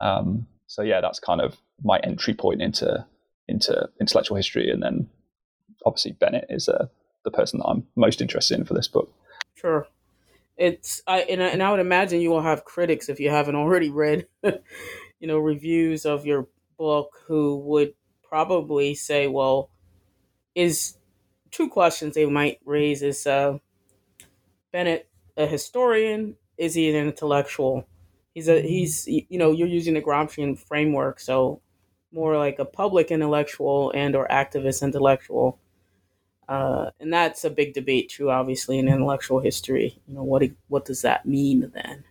Um, 0.00 0.46
so 0.66 0.82
yeah, 0.82 1.00
that's 1.00 1.18
kind 1.18 1.40
of 1.40 1.56
my 1.82 1.98
entry 2.00 2.34
point 2.34 2.62
into 2.62 3.04
into 3.48 3.88
intellectual 3.98 4.36
history, 4.36 4.70
and 4.70 4.82
then 4.82 5.08
obviously 5.86 6.12
Bennett 6.12 6.46
is 6.50 6.68
uh, 6.68 6.86
the 7.24 7.30
person 7.30 7.60
that 7.60 7.64
I'm 7.64 7.86
most 7.96 8.20
interested 8.20 8.58
in 8.58 8.66
for 8.66 8.74
this 8.74 8.88
book. 8.88 9.10
Sure, 9.54 9.86
it's 10.58 11.02
I 11.06 11.20
and, 11.20 11.40
and 11.40 11.62
I 11.62 11.70
would 11.70 11.80
imagine 11.80 12.20
you 12.20 12.30
will 12.30 12.42
have 12.42 12.64
critics 12.64 13.08
if 13.08 13.20
you 13.20 13.30
haven't 13.30 13.56
already 13.56 13.90
read, 13.90 14.26
you 14.42 15.28
know, 15.28 15.38
reviews 15.38 16.06
of 16.06 16.26
your 16.26 16.48
book 16.78 17.10
who 17.26 17.58
would 17.58 17.94
probably 18.22 18.94
say, 18.94 19.28
well, 19.28 19.70
is 20.54 20.98
two 21.50 21.68
questions 21.68 22.14
they 22.14 22.26
might 22.26 22.58
raise 22.64 23.02
is 23.02 23.26
uh, 23.26 23.58
Bennett 24.72 25.08
a 25.36 25.46
historian? 25.46 26.36
Is 26.56 26.74
he 26.74 26.90
an 26.90 26.96
intellectual? 26.96 27.86
He's 28.34 28.48
a 28.48 28.60
he's 28.60 29.06
you 29.06 29.38
know 29.38 29.52
you're 29.52 29.68
using 29.68 29.94
the 29.94 30.02
Gramscian 30.02 30.58
framework, 30.58 31.20
so 31.20 31.60
more 32.12 32.36
like 32.36 32.58
a 32.58 32.64
public 32.64 33.10
intellectual 33.10 33.92
and 33.94 34.16
or 34.16 34.26
activist 34.28 34.82
intellectual. 34.82 35.58
Uh, 36.48 36.90
and 36.98 37.12
that's 37.12 37.44
a 37.44 37.50
big 37.50 37.74
debate 37.74 38.08
too, 38.08 38.30
obviously, 38.30 38.78
in 38.78 38.88
intellectual 38.88 39.40
history. 39.40 40.00
You 40.06 40.14
know, 40.14 40.22
what 40.22 40.42
what 40.68 40.86
does 40.86 41.02
that 41.02 41.26
mean 41.26 41.70
then? 41.74 42.04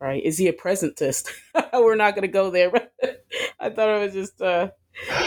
Right? 0.00 0.22
Is 0.22 0.38
he 0.38 0.48
a 0.48 0.52
presentist? 0.52 1.30
We're 1.72 1.96
not 1.96 2.14
going 2.14 2.22
to 2.22 2.28
go 2.28 2.50
there. 2.50 2.70
I 3.60 3.70
thought 3.70 3.88
it 3.88 4.04
was 4.04 4.12
just 4.12 4.40
uh, 4.40 4.68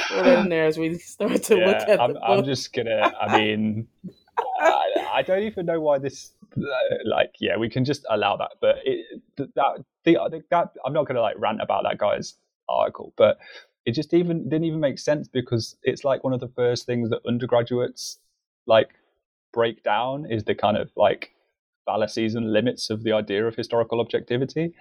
put 0.09 0.27
in 0.27 0.49
there 0.49 0.65
as 0.65 0.77
we 0.77 0.97
start 0.99 1.43
to 1.43 1.57
yeah, 1.57 1.65
look 1.65 1.89
at. 1.89 1.99
I'm, 1.99 2.15
I'm 2.23 2.45
just 2.45 2.71
gonna. 2.73 3.11
I 3.19 3.37
mean, 3.37 3.87
I, 4.59 5.07
I, 5.13 5.21
don't 5.23 5.43
even 5.43 5.65
know 5.65 5.81
why 5.81 5.97
this. 5.97 6.31
Like, 7.03 7.35
yeah, 7.39 7.57
we 7.57 7.69
can 7.69 7.83
just 7.83 8.05
allow 8.09 8.37
that. 8.37 8.51
But 8.61 8.77
it, 8.85 9.21
that 9.37 9.83
the 10.03 10.43
that 10.51 10.69
I'm 10.85 10.93
not 10.93 11.07
gonna 11.07 11.21
like 11.21 11.35
rant 11.39 11.61
about 11.61 11.83
that 11.83 11.97
guy's 11.97 12.35
article, 12.69 13.13
but 13.17 13.37
it 13.85 13.93
just 13.93 14.13
even 14.13 14.43
didn't 14.49 14.65
even 14.65 14.79
make 14.79 14.99
sense 14.99 15.27
because 15.27 15.75
it's 15.83 16.03
like 16.03 16.23
one 16.23 16.33
of 16.33 16.39
the 16.39 16.51
first 16.55 16.85
things 16.85 17.09
that 17.09 17.21
undergraduates 17.27 18.19
like 18.67 18.89
break 19.53 19.83
down 19.83 20.29
is 20.29 20.43
the 20.43 20.55
kind 20.55 20.77
of 20.77 20.91
like 20.95 21.33
fallacies 21.85 22.35
and 22.35 22.53
limits 22.53 22.89
of 22.89 23.03
the 23.03 23.11
idea 23.11 23.45
of 23.45 23.55
historical 23.55 23.99
objectivity. 23.99 24.73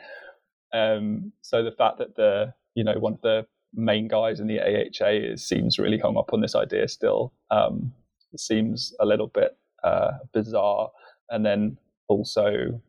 Um, 0.72 1.32
so 1.40 1.64
the 1.64 1.72
fact 1.72 1.98
that 1.98 2.16
the 2.16 2.54
you 2.74 2.84
know 2.84 2.98
one 2.98 3.14
of 3.14 3.20
the 3.22 3.46
main 3.74 4.08
guys 4.08 4.40
in 4.40 4.46
the 4.46 4.60
AHA 4.60 5.32
is, 5.32 5.46
seems 5.46 5.78
really 5.78 5.98
hung 5.98 6.16
up 6.16 6.32
on 6.32 6.40
this 6.40 6.54
idea 6.54 6.88
still 6.88 7.32
um, 7.50 7.92
seems 8.36 8.94
a 9.00 9.06
little 9.06 9.28
bit 9.28 9.56
uh, 9.82 10.12
bizarre. 10.32 10.90
And 11.30 11.46
then 11.46 11.78
also, 12.08 12.80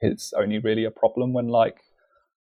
it's 0.00 0.32
only 0.32 0.58
really 0.58 0.84
a 0.84 0.90
problem 0.90 1.32
when 1.32 1.48
like 1.48 1.80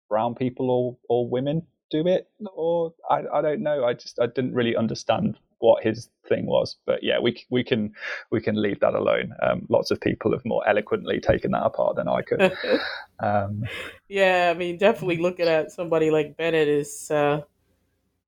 brown 0.09 0.35
people 0.35 0.71
or 0.71 0.97
or 1.09 1.29
women 1.29 1.67
do 1.91 2.07
it, 2.07 2.29
or 2.55 2.93
I, 3.11 3.23
I 3.33 3.43
don't 3.43 3.63
know. 3.63 3.85
I 3.85 3.95
just 3.95 4.19
I 4.21 4.27
didn't 4.27 4.55
really 4.55 4.77
understand 4.77 5.39
what 5.59 5.83
his 5.83 6.11
thing 6.29 6.47
was. 6.47 6.77
But 6.87 7.03
yeah, 7.03 7.19
we 7.19 7.43
we 7.51 7.65
can 7.65 7.95
we 8.31 8.41
can 8.41 8.61
leave 8.61 8.81
that 8.81 8.95
alone. 8.95 9.35
Um, 9.43 9.67
lots 9.69 9.91
of 9.91 10.01
people 10.01 10.33
have 10.33 10.45
more 10.45 10.67
eloquently 10.69 11.21
taken 11.21 11.53
that 11.53 11.65
apart 11.65 11.97
than 11.97 12.09
I 12.09 12.23
could. 12.23 12.53
um, 13.23 13.65
yeah, 14.09 14.53
I 14.55 14.59
mean, 14.59 14.77
definitely 14.77 15.19
looking 15.19 15.49
at 15.49 15.73
somebody 15.73 16.11
like 16.11 16.37
Bennett 16.37 16.69
is, 16.69 17.11
uh, 17.11 17.43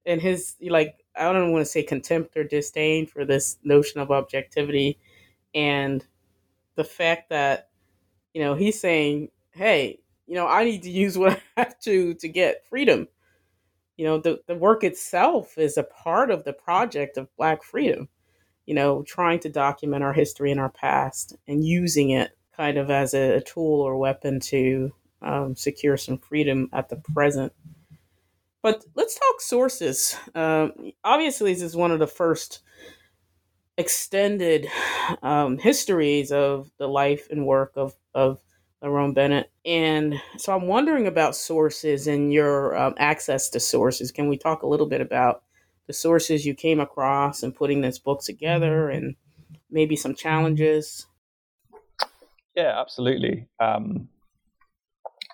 and 0.05 0.21
his 0.21 0.57
like 0.63 1.05
I 1.15 1.33
don't 1.33 1.53
want 1.53 1.65
to 1.65 1.71
say 1.71 1.83
contempt 1.83 2.37
or 2.37 2.45
disdain 2.45 3.07
for 3.07 3.25
this 3.25 3.59
notion 3.63 4.01
of 4.01 4.11
objectivity, 4.11 4.99
and 5.55 6.05
the 6.75 6.85
fact 6.85 7.31
that 7.31 7.69
you 8.33 8.43
know 8.43 8.55
he's 8.55 8.81
saying, 8.81 9.31
hey, 9.51 10.01
you 10.27 10.35
know, 10.35 10.47
I 10.47 10.65
need 10.65 10.83
to 10.85 10.91
use 10.91 11.19
what 11.19 11.33
I 11.57 11.61
have 11.61 11.79
to 11.81 12.15
to 12.15 12.29
get 12.29 12.65
freedom 12.69 13.09
you 13.97 14.05
know 14.05 14.19
the, 14.19 14.41
the 14.47 14.55
work 14.55 14.85
itself 14.85 15.59
is 15.59 15.77
a 15.77 15.83
part 15.83 16.31
of 16.31 16.45
the 16.45 16.53
project 16.53 17.17
of 17.17 17.35
black 17.37 17.63
freedom 17.63 18.09
you 18.67 18.75
know 18.75 19.03
trying 19.03 19.39
to 19.41 19.49
document 19.49 20.05
our 20.05 20.13
history 20.13 20.51
and 20.51 20.61
our 20.61 20.71
past 20.71 21.37
and 21.47 21.65
using 21.65 22.11
it 22.11 22.37
kind 22.57 22.79
of 22.79 22.91
as 22.91 23.15
a, 23.15 23.37
a 23.37 23.41
tool 23.41 23.81
or 23.81 23.97
weapon 23.97 24.41
to 24.41 24.93
um, 25.23 25.55
secure 25.55 25.97
some 25.97 26.19
freedom 26.19 26.69
at 26.73 26.89
the 26.89 26.97
present. 26.97 27.53
But 28.63 28.85
let's 28.95 29.19
talk 29.19 29.41
sources. 29.41 30.17
Um, 30.35 30.93
obviously 31.05 31.53
this 31.53 31.63
is 31.63 31.77
one 31.77 31.93
of 31.93 31.99
the 31.99 32.07
first 32.07 32.61
extended 33.77 34.67
um, 35.23 35.59
histories 35.59 36.33
of 36.33 36.71
the 36.79 36.89
life 36.89 37.29
and 37.31 37.47
work 37.47 37.73
of, 37.77 37.95
of 38.15 38.41
Lerone 38.83 39.15
Bennett. 39.15 39.51
And 39.65 40.21
so 40.39 40.55
I'm 40.55 40.67
wondering 40.67 41.07
about 41.07 41.35
sources 41.35 42.07
and 42.07 42.33
your 42.33 42.77
um, 42.77 42.95
access 42.99 43.49
to 43.51 43.61
sources. 43.61 44.13
Can 44.13 44.29
we 44.29 44.37
talk 44.37 44.63
a 44.63 44.67
little 44.67 44.87
bit 44.87 45.01
about 45.01 45.43
the 45.87 45.93
sources 45.93 46.45
you 46.45 46.55
came 46.55 46.81
across 46.81 47.43
and 47.43 47.55
putting 47.55 47.81
this 47.81 47.99
book 47.99 48.21
together 48.23 48.91
and 48.91 49.17
maybe 49.71 49.97
some 49.97 50.15
challenges? 50.15 51.07
Yeah, 52.55 52.79
absolutely. 52.81 53.49
Um, 53.61 54.09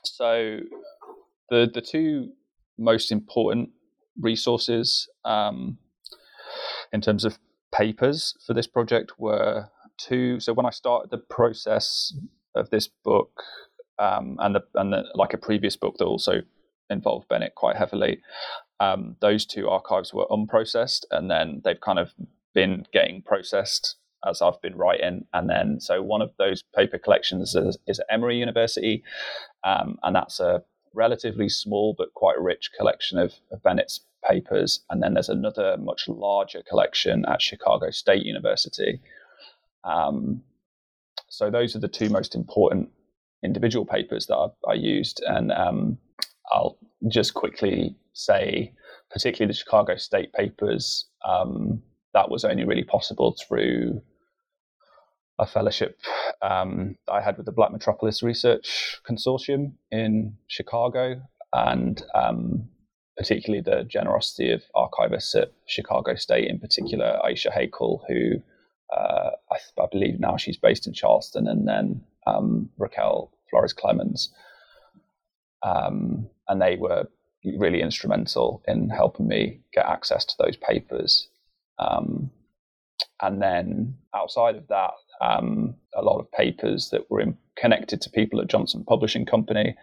so 0.04 0.58
the 1.50 1.70
the 1.72 1.80
two 1.80 2.32
most 2.78 3.12
important 3.12 3.70
resources 4.20 5.08
um, 5.24 5.78
in 6.92 7.00
terms 7.00 7.24
of 7.24 7.38
papers 7.72 8.34
for 8.46 8.54
this 8.54 8.66
project 8.66 9.12
were 9.18 9.68
two. 9.98 10.40
So 10.40 10.52
when 10.52 10.66
I 10.66 10.70
started 10.70 11.10
the 11.10 11.18
process 11.18 12.12
of 12.54 12.70
this 12.70 12.88
book 13.04 13.42
um, 13.98 14.36
and 14.40 14.54
the 14.54 14.62
and 14.74 14.92
the, 14.92 15.04
like 15.14 15.34
a 15.34 15.38
previous 15.38 15.76
book 15.76 15.96
that 15.98 16.04
also 16.04 16.42
involved 16.90 17.28
Bennett 17.28 17.54
quite 17.54 17.76
heavily. 17.76 18.20
Um, 18.80 19.16
those 19.20 19.46
two 19.46 19.68
archives 19.68 20.12
were 20.12 20.26
unprocessed, 20.30 21.04
and 21.10 21.30
then 21.30 21.62
they've 21.64 21.80
kind 21.80 21.98
of 21.98 22.12
been 22.54 22.86
getting 22.92 23.22
processed 23.22 23.96
as 24.28 24.42
I've 24.42 24.60
been 24.60 24.76
writing. 24.76 25.26
And 25.32 25.48
then, 25.48 25.80
so 25.80 26.02
one 26.02 26.22
of 26.22 26.30
those 26.38 26.62
paper 26.74 26.98
collections 26.98 27.54
is, 27.54 27.78
is 27.86 28.00
at 28.00 28.06
Emory 28.10 28.38
University, 28.38 29.02
um, 29.64 29.98
and 30.02 30.14
that's 30.14 30.40
a 30.40 30.62
relatively 30.94 31.48
small 31.48 31.94
but 31.96 32.12
quite 32.14 32.38
rich 32.38 32.70
collection 32.76 33.18
of, 33.18 33.32
of 33.50 33.62
Bennett's 33.62 34.00
papers. 34.28 34.84
And 34.90 35.02
then 35.02 35.14
there's 35.14 35.28
another 35.28 35.76
much 35.78 36.06
larger 36.08 36.62
collection 36.68 37.24
at 37.26 37.42
Chicago 37.42 37.90
State 37.90 38.24
University. 38.24 39.00
Um, 39.84 40.42
so 41.32 41.50
those 41.50 41.74
are 41.74 41.78
the 41.78 41.88
two 41.88 42.10
most 42.10 42.34
important 42.34 42.90
individual 43.42 43.86
papers 43.86 44.26
that 44.26 44.36
I, 44.36 44.72
I 44.72 44.74
used, 44.74 45.22
and 45.26 45.50
um, 45.50 45.96
I'll 46.52 46.76
just 47.08 47.32
quickly 47.32 47.96
say, 48.12 48.74
particularly 49.10 49.50
the 49.50 49.56
Chicago 49.56 49.96
State 49.96 50.34
papers, 50.34 51.06
um, 51.26 51.82
that 52.12 52.30
was 52.30 52.44
only 52.44 52.64
really 52.64 52.84
possible 52.84 53.34
through 53.48 54.02
a 55.38 55.46
fellowship 55.46 55.98
um, 56.42 56.96
I 57.10 57.22
had 57.22 57.38
with 57.38 57.46
the 57.46 57.52
Black 57.52 57.72
Metropolis 57.72 58.22
Research 58.22 59.00
Consortium 59.08 59.72
in 59.90 60.36
Chicago, 60.48 61.22
and 61.54 62.02
um, 62.14 62.68
particularly 63.16 63.62
the 63.62 63.84
generosity 63.84 64.52
of 64.52 64.64
archivists 64.76 65.34
at 65.34 65.50
Chicago 65.64 66.14
State, 66.14 66.50
in 66.50 66.58
particular 66.58 67.18
Aisha 67.24 67.50
Hakel, 67.50 68.00
who 68.06 68.42
uh, 68.94 69.30
I, 69.50 69.82
I, 69.82 69.86
believe 69.90 70.20
now 70.20 70.36
she's 70.36 70.56
based 70.56 70.86
in 70.86 70.92
Charleston, 70.92 71.46
and 71.48 71.66
then 71.66 72.02
um, 72.26 72.68
Raquel 72.78 73.32
Flores 73.50 73.74
Clemons. 73.74 74.28
Um, 75.62 76.28
and 76.48 76.60
they 76.60 76.76
were 76.76 77.08
really 77.44 77.80
instrumental 77.80 78.62
in 78.66 78.90
helping 78.90 79.28
me 79.28 79.60
get 79.72 79.86
access 79.86 80.24
to 80.24 80.34
those 80.38 80.56
papers. 80.56 81.28
Um, 81.78 82.30
and 83.20 83.40
then 83.40 83.96
outside 84.14 84.56
of 84.56 84.66
that, 84.68 84.92
um, 85.20 85.74
a 85.94 86.02
lot 86.02 86.18
of 86.18 86.30
papers 86.32 86.90
that 86.90 87.10
were 87.10 87.20
in, 87.20 87.36
connected 87.56 88.00
to 88.02 88.10
people 88.10 88.40
at 88.40 88.48
Johnson 88.48 88.84
Publishing 88.86 89.24
Company. 89.24 89.76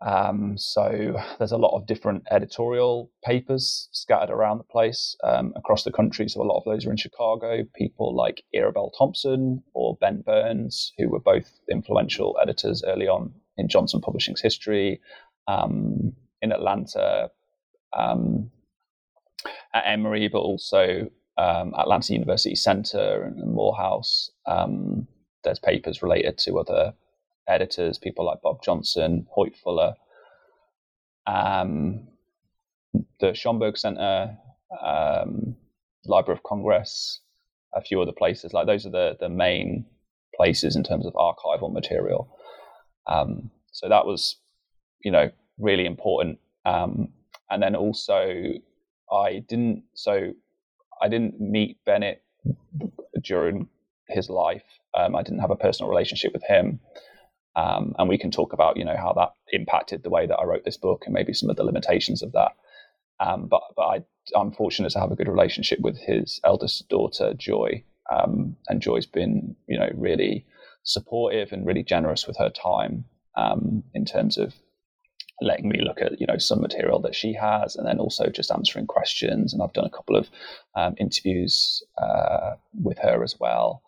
Um, 0.00 0.56
so 0.56 1.20
there's 1.38 1.52
a 1.52 1.56
lot 1.56 1.76
of 1.76 1.86
different 1.86 2.22
editorial 2.30 3.10
papers 3.24 3.88
scattered 3.92 4.30
around 4.30 4.58
the 4.58 4.64
place 4.64 5.16
um, 5.24 5.52
across 5.56 5.84
the 5.84 5.92
country. 5.92 6.28
So 6.28 6.40
a 6.40 6.44
lot 6.44 6.58
of 6.58 6.64
those 6.64 6.86
are 6.86 6.90
in 6.90 6.96
Chicago. 6.96 7.64
People 7.74 8.14
like 8.14 8.44
Era 8.52 8.72
Bell 8.72 8.92
Thompson 8.96 9.62
or 9.74 9.96
Ben 10.00 10.22
Burns, 10.24 10.92
who 10.98 11.08
were 11.08 11.20
both 11.20 11.58
influential 11.70 12.36
editors 12.40 12.84
early 12.86 13.08
on 13.08 13.32
in 13.56 13.68
Johnson 13.68 14.00
Publishing's 14.00 14.40
history. 14.40 15.00
Um, 15.48 16.12
in 16.42 16.52
Atlanta, 16.52 17.30
um, 17.96 18.50
at 19.74 19.84
Emory, 19.86 20.28
but 20.28 20.38
also 20.38 21.08
um, 21.36 21.74
Atlanta 21.78 22.12
University 22.12 22.54
Center 22.54 23.24
and 23.24 23.52
Morehouse. 23.52 24.30
Um, 24.46 25.06
there's 25.44 25.58
papers 25.58 26.02
related 26.02 26.38
to 26.38 26.58
other 26.58 26.94
editors, 27.48 27.98
people 27.98 28.24
like 28.24 28.42
Bob 28.42 28.62
Johnson, 28.62 29.26
Hoyt 29.30 29.56
Fuller, 29.56 29.94
um, 31.26 32.08
the 33.20 33.28
Schomburg 33.28 33.76
Center, 33.76 34.36
um, 34.82 35.56
Library 36.04 36.38
of 36.38 36.42
Congress, 36.42 37.20
a 37.74 37.80
few 37.80 38.00
other 38.00 38.12
places. 38.12 38.52
Like 38.52 38.66
those 38.66 38.86
are 38.86 38.90
the 38.90 39.16
the 39.20 39.28
main 39.28 39.86
places 40.34 40.76
in 40.76 40.84
terms 40.84 41.06
of 41.06 41.12
archival 41.14 41.72
material. 41.72 42.28
Um, 43.06 43.50
so 43.72 43.88
that 43.88 44.06
was, 44.06 44.36
you 45.02 45.10
know, 45.10 45.30
really 45.58 45.86
important. 45.86 46.38
Um, 46.64 47.08
and 47.50 47.62
then 47.62 47.74
also, 47.74 48.52
I 49.10 49.44
didn't. 49.48 49.84
So 49.94 50.32
I 51.02 51.08
didn't 51.08 51.40
meet 51.40 51.78
Bennett 51.84 52.22
during 53.22 53.68
his 54.08 54.30
life. 54.30 54.64
Um, 54.96 55.14
I 55.14 55.22
didn't 55.22 55.40
have 55.40 55.50
a 55.50 55.56
personal 55.56 55.90
relationship 55.90 56.32
with 56.32 56.44
him. 56.44 56.80
Um, 57.58 57.94
and 57.98 58.08
we 58.08 58.18
can 58.18 58.30
talk 58.30 58.52
about, 58.52 58.76
you 58.76 58.84
know, 58.84 58.96
how 58.96 59.12
that 59.14 59.32
impacted 59.52 60.04
the 60.04 60.10
way 60.10 60.26
that 60.26 60.36
I 60.36 60.44
wrote 60.44 60.64
this 60.64 60.76
book 60.76 61.02
and 61.04 61.14
maybe 61.14 61.34
some 61.34 61.50
of 61.50 61.56
the 61.56 61.64
limitations 61.64 62.22
of 62.22 62.30
that. 62.32 62.52
Um, 63.18 63.48
but 63.48 63.62
but 63.74 63.82
I, 63.82 64.04
I'm 64.36 64.52
fortunate 64.52 64.90
to 64.90 65.00
have 65.00 65.10
a 65.10 65.16
good 65.16 65.26
relationship 65.26 65.80
with 65.80 65.98
his 65.98 66.40
eldest 66.44 66.88
daughter, 66.88 67.34
Joy. 67.34 67.82
Um, 68.10 68.56
and 68.68 68.80
Joy's 68.80 69.06
been, 69.06 69.56
you 69.66 69.76
know, 69.76 69.90
really 69.94 70.46
supportive 70.84 71.52
and 71.52 71.66
really 71.66 71.82
generous 71.82 72.28
with 72.28 72.36
her 72.36 72.48
time 72.48 73.04
um, 73.34 73.82
in 73.92 74.04
terms 74.04 74.38
of 74.38 74.54
letting 75.40 75.68
me 75.68 75.80
look 75.82 76.00
at 76.00 76.20
you 76.20 76.26
know 76.26 76.38
some 76.38 76.60
material 76.60 77.00
that 77.00 77.14
she 77.16 77.32
has, 77.32 77.74
and 77.74 77.88
then 77.88 77.98
also 77.98 78.28
just 78.28 78.52
answering 78.52 78.86
questions. 78.86 79.52
And 79.52 79.62
I've 79.62 79.72
done 79.72 79.84
a 79.84 79.90
couple 79.90 80.14
of 80.14 80.28
um, 80.76 80.94
interviews 80.96 81.82
uh, 82.00 82.52
with 82.80 82.98
her 82.98 83.24
as 83.24 83.34
well, 83.40 83.82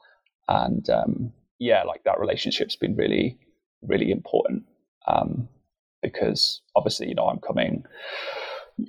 and 0.49 0.91
um, 0.91 1.33
yeah, 1.61 1.85
like 1.85 2.03
that 2.03 2.19
relationship's 2.19 2.75
been 2.75 2.97
really 2.97 3.39
really 3.83 4.11
important 4.11 4.65
um, 5.07 5.49
because 6.03 6.63
obviously 6.77 7.09
you 7.09 7.15
know 7.15 7.27
I'm 7.27 7.39
coming 7.41 7.85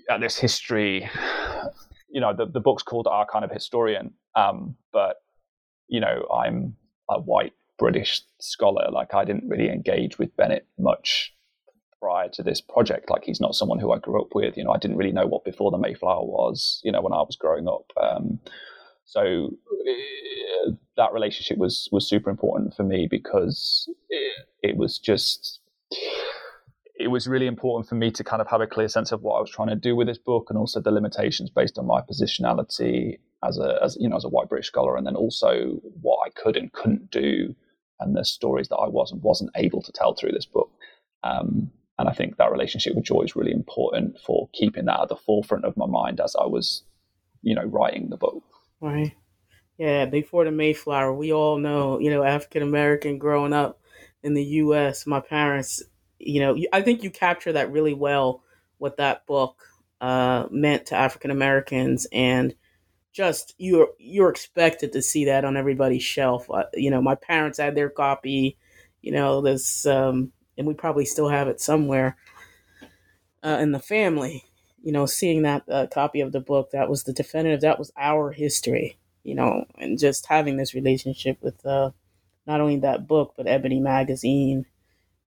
at 0.10 0.22
this 0.22 0.38
history. 0.38 1.10
You 2.10 2.22
know 2.22 2.34
the 2.36 2.46
the 2.46 2.60
book's 2.60 2.84
called 2.84 3.08
Our 3.08 3.26
Kind 3.26 3.46
of 3.46 3.52
Historian, 3.52 4.14
um, 4.36 4.76
but 4.92 5.18
you 5.88 6.00
know 6.00 6.28
I'm 6.34 6.76
a 7.10 7.20
white 7.20 7.54
British 7.80 8.22
scholar. 8.40 8.90
Like 8.92 9.14
I 9.14 9.26
didn't 9.26 9.48
really 9.48 9.70
engage 9.70 10.18
with 10.20 10.36
Bennett 10.36 10.68
much 10.78 11.34
prior 12.02 12.30
to 12.30 12.44
this 12.44 12.62
project. 12.62 13.10
Like 13.10 13.24
he's 13.24 13.40
not 13.40 13.56
someone 13.56 13.80
who 13.80 13.92
I 13.92 14.00
grew 14.00 14.22
up 14.22 14.34
with. 14.34 14.58
You 14.58 14.64
know, 14.64 14.72
I 14.72 14.78
didn't 14.78 14.98
really 14.98 15.12
know 15.12 15.28
what 15.28 15.46
before 15.46 15.72
the 15.72 15.78
Mayflower 15.78 16.26
was. 16.26 16.82
You 16.84 16.92
know, 16.92 17.02
when 17.02 17.14
I 17.14 17.22
was 17.22 17.36
growing 17.36 17.68
up. 17.68 17.92
Um, 18.02 18.40
so 19.12 19.50
uh, 19.70 20.72
that 20.96 21.12
relationship 21.12 21.58
was 21.58 21.90
was 21.92 22.08
super 22.08 22.30
important 22.30 22.74
for 22.74 22.84
me 22.84 23.10
because 23.12 23.90
it, 24.62 24.78
was 24.78 24.98
just 24.98 25.60
it 26.96 27.10
was 27.10 27.28
really 27.28 27.46
important 27.46 27.90
for 27.90 27.96
me 27.96 28.10
to 28.10 28.24
kind 28.24 28.42
of 28.42 28.48
have 28.48 28.62
a 28.62 28.68
clear 28.68 28.88
sense 28.88 29.12
of 29.12 29.22
what 29.22 29.36
I 29.36 29.42
was 29.42 29.50
trying 29.50 29.68
to 29.68 29.76
do 29.76 29.98
with 29.98 30.08
this 30.08 30.18
book 30.18 30.46
and 30.50 30.58
also 30.58 30.80
the 30.80 30.92
limitations 30.92 31.50
based 31.50 31.78
on 31.78 31.86
my 31.86 32.00
positionality 32.00 33.20
as 33.44 33.60
a 33.60 33.80
as 33.84 33.98
you 34.00 34.08
know 34.08 34.16
as 34.16 34.24
a 34.24 34.30
white 34.30 34.48
British 34.48 34.68
scholar 34.68 34.96
and 34.96 35.06
then 35.06 35.18
also 35.18 35.82
what 36.00 36.26
I 36.26 36.30
could 36.30 36.56
and 36.56 36.72
couldn't 36.72 37.12
do 37.12 37.54
and 38.00 38.16
the 38.16 38.24
stories 38.24 38.70
that 38.70 38.78
I 38.78 38.88
was 38.88 39.12
and 39.12 39.22
wasn't 39.22 39.52
able 39.58 39.82
to 39.82 39.92
tell 39.92 40.14
through 40.14 40.32
this 40.32 40.46
book. 40.46 40.72
Um, 41.26 41.70
and 42.00 42.08
I 42.08 42.14
think 42.14 42.38
that 42.38 42.50
relationship 42.50 42.96
with 42.96 43.04
Joy 43.04 43.24
is 43.24 43.36
really 43.36 43.52
important 43.52 44.20
for 44.26 44.48
keeping 44.54 44.86
that 44.86 45.02
at 45.02 45.10
the 45.10 45.18
forefront 45.18 45.66
of 45.66 45.76
my 45.76 45.86
mind 45.86 46.22
as 46.22 46.34
I 46.38 46.46
was, 46.46 46.84
you 47.42 47.54
know, 47.54 47.66
writing 47.66 48.10
the 48.10 48.16
book. 48.16 48.42
Right. 48.82 49.14
Yeah. 49.78 50.06
Before 50.06 50.46
the 50.46 50.52
Mayflower, 50.52 51.14
we 51.14 51.34
all 51.34 51.58
know, 51.58 52.00
you 52.00 52.10
know, 52.12 52.24
African 52.24 52.64
American 52.64 53.20
growing 53.20 53.54
up 53.54 53.80
in 54.24 54.34
the 54.34 54.44
U.S. 54.46 55.08
My 55.08 55.20
parents, 55.22 55.84
you 56.20 56.42
know, 56.42 56.58
I 56.74 56.82
think 56.82 57.04
you 57.04 57.12
capture 57.12 57.54
that 57.54 57.72
really 57.72 57.94
well. 57.94 58.44
What 58.80 58.98
that 58.98 59.26
book 59.28 59.58
uh, 60.02 60.48
meant 60.52 60.88
to 60.88 60.96
African 60.96 61.32
Americans 61.32 62.08
and 62.12 62.56
just 63.14 63.56
you're 63.58 63.90
you're 64.00 64.30
expected 64.30 64.94
to 64.94 65.02
see 65.02 65.26
that 65.26 65.46
on 65.46 65.58
everybody's 65.58 66.04
shelf. 66.04 66.50
Uh, 66.52 66.66
you 66.74 66.92
know, 66.92 67.02
my 67.02 67.16
parents 67.16 67.60
had 67.60 67.76
their 67.76 67.90
copy. 67.90 68.58
You 69.02 69.14
know, 69.14 69.42
this, 69.42 69.86
um, 69.86 70.32
and 70.58 70.68
we 70.68 70.74
probably 70.76 71.06
still 71.06 71.30
have 71.30 71.48
it 71.48 71.62
somewhere 71.62 72.18
uh, 73.44 73.58
in 73.62 73.72
the 73.72 73.80
family. 73.80 74.46
You 74.84 74.92
know, 74.92 75.06
seeing 75.06 75.44
that 75.44 75.64
uh, 75.70 75.88
copy 75.88 76.22
of 76.22 76.32
the 76.32 76.40
book, 76.40 76.72
that 76.72 76.90
was 76.90 77.04
the 77.04 77.14
definitive. 77.14 77.62
That 77.62 77.80
was 77.80 77.92
our 77.98 78.32
history. 78.32 78.98
You 79.24 79.36
know, 79.36 79.66
and 79.78 80.00
just 80.00 80.26
having 80.26 80.58
this 80.58 80.74
relationship 80.74 81.38
with 81.42 81.64
uh, 81.66 81.92
not 82.48 82.62
only 82.62 82.78
that 82.78 83.08
book 83.08 83.34
but 83.38 83.48
Ebony 83.48 83.80
magazine. 83.80 84.66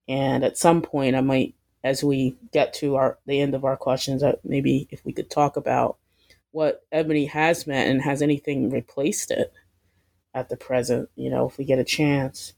And 0.09 0.45
at 0.45 0.59
some 0.59 0.83
point, 0.83 1.17
I 1.17 1.21
might, 1.23 1.55
as 1.83 2.05
we 2.05 2.37
get 2.53 2.75
to 2.75 2.97
our 2.97 3.19
the 3.27 3.41
end 3.41 3.55
of 3.55 3.65
our 3.65 3.77
questions, 3.77 4.23
uh, 4.23 4.37
maybe 4.45 4.89
if 4.91 5.05
we 5.05 5.13
could 5.13 5.31
talk 5.31 5.57
about 5.57 5.97
what 6.55 6.85
Ebony 6.93 7.27
has 7.27 7.67
meant 7.67 7.91
and 7.91 8.03
has 8.03 8.23
anything 8.23 8.71
replaced 8.71 9.33
it 9.33 9.53
at 10.35 10.49
the 10.49 10.57
present, 10.57 11.09
you 11.17 11.29
know, 11.29 11.49
if 11.49 11.59
we 11.59 11.65
get 11.65 11.81
a 11.81 11.85
chance. 11.85 12.53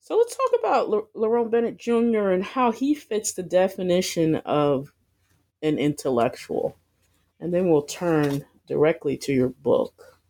So 0.00 0.16
let's 0.16 0.34
talk 0.34 0.50
about 0.58 0.88
L- 0.88 1.08
Lerone 1.14 1.50
Bennett 1.50 1.76
Jr. 1.76 2.30
and 2.30 2.42
how 2.42 2.72
he 2.72 2.94
fits 2.94 3.32
the 3.32 3.42
definition 3.42 4.36
of 4.36 4.90
an 5.62 5.78
intellectual. 5.78 6.76
And 7.40 7.52
then 7.52 7.70
we'll 7.70 7.82
turn 7.82 8.44
directly 8.66 9.16
to 9.18 9.32
your 9.32 9.48
book, 9.48 10.20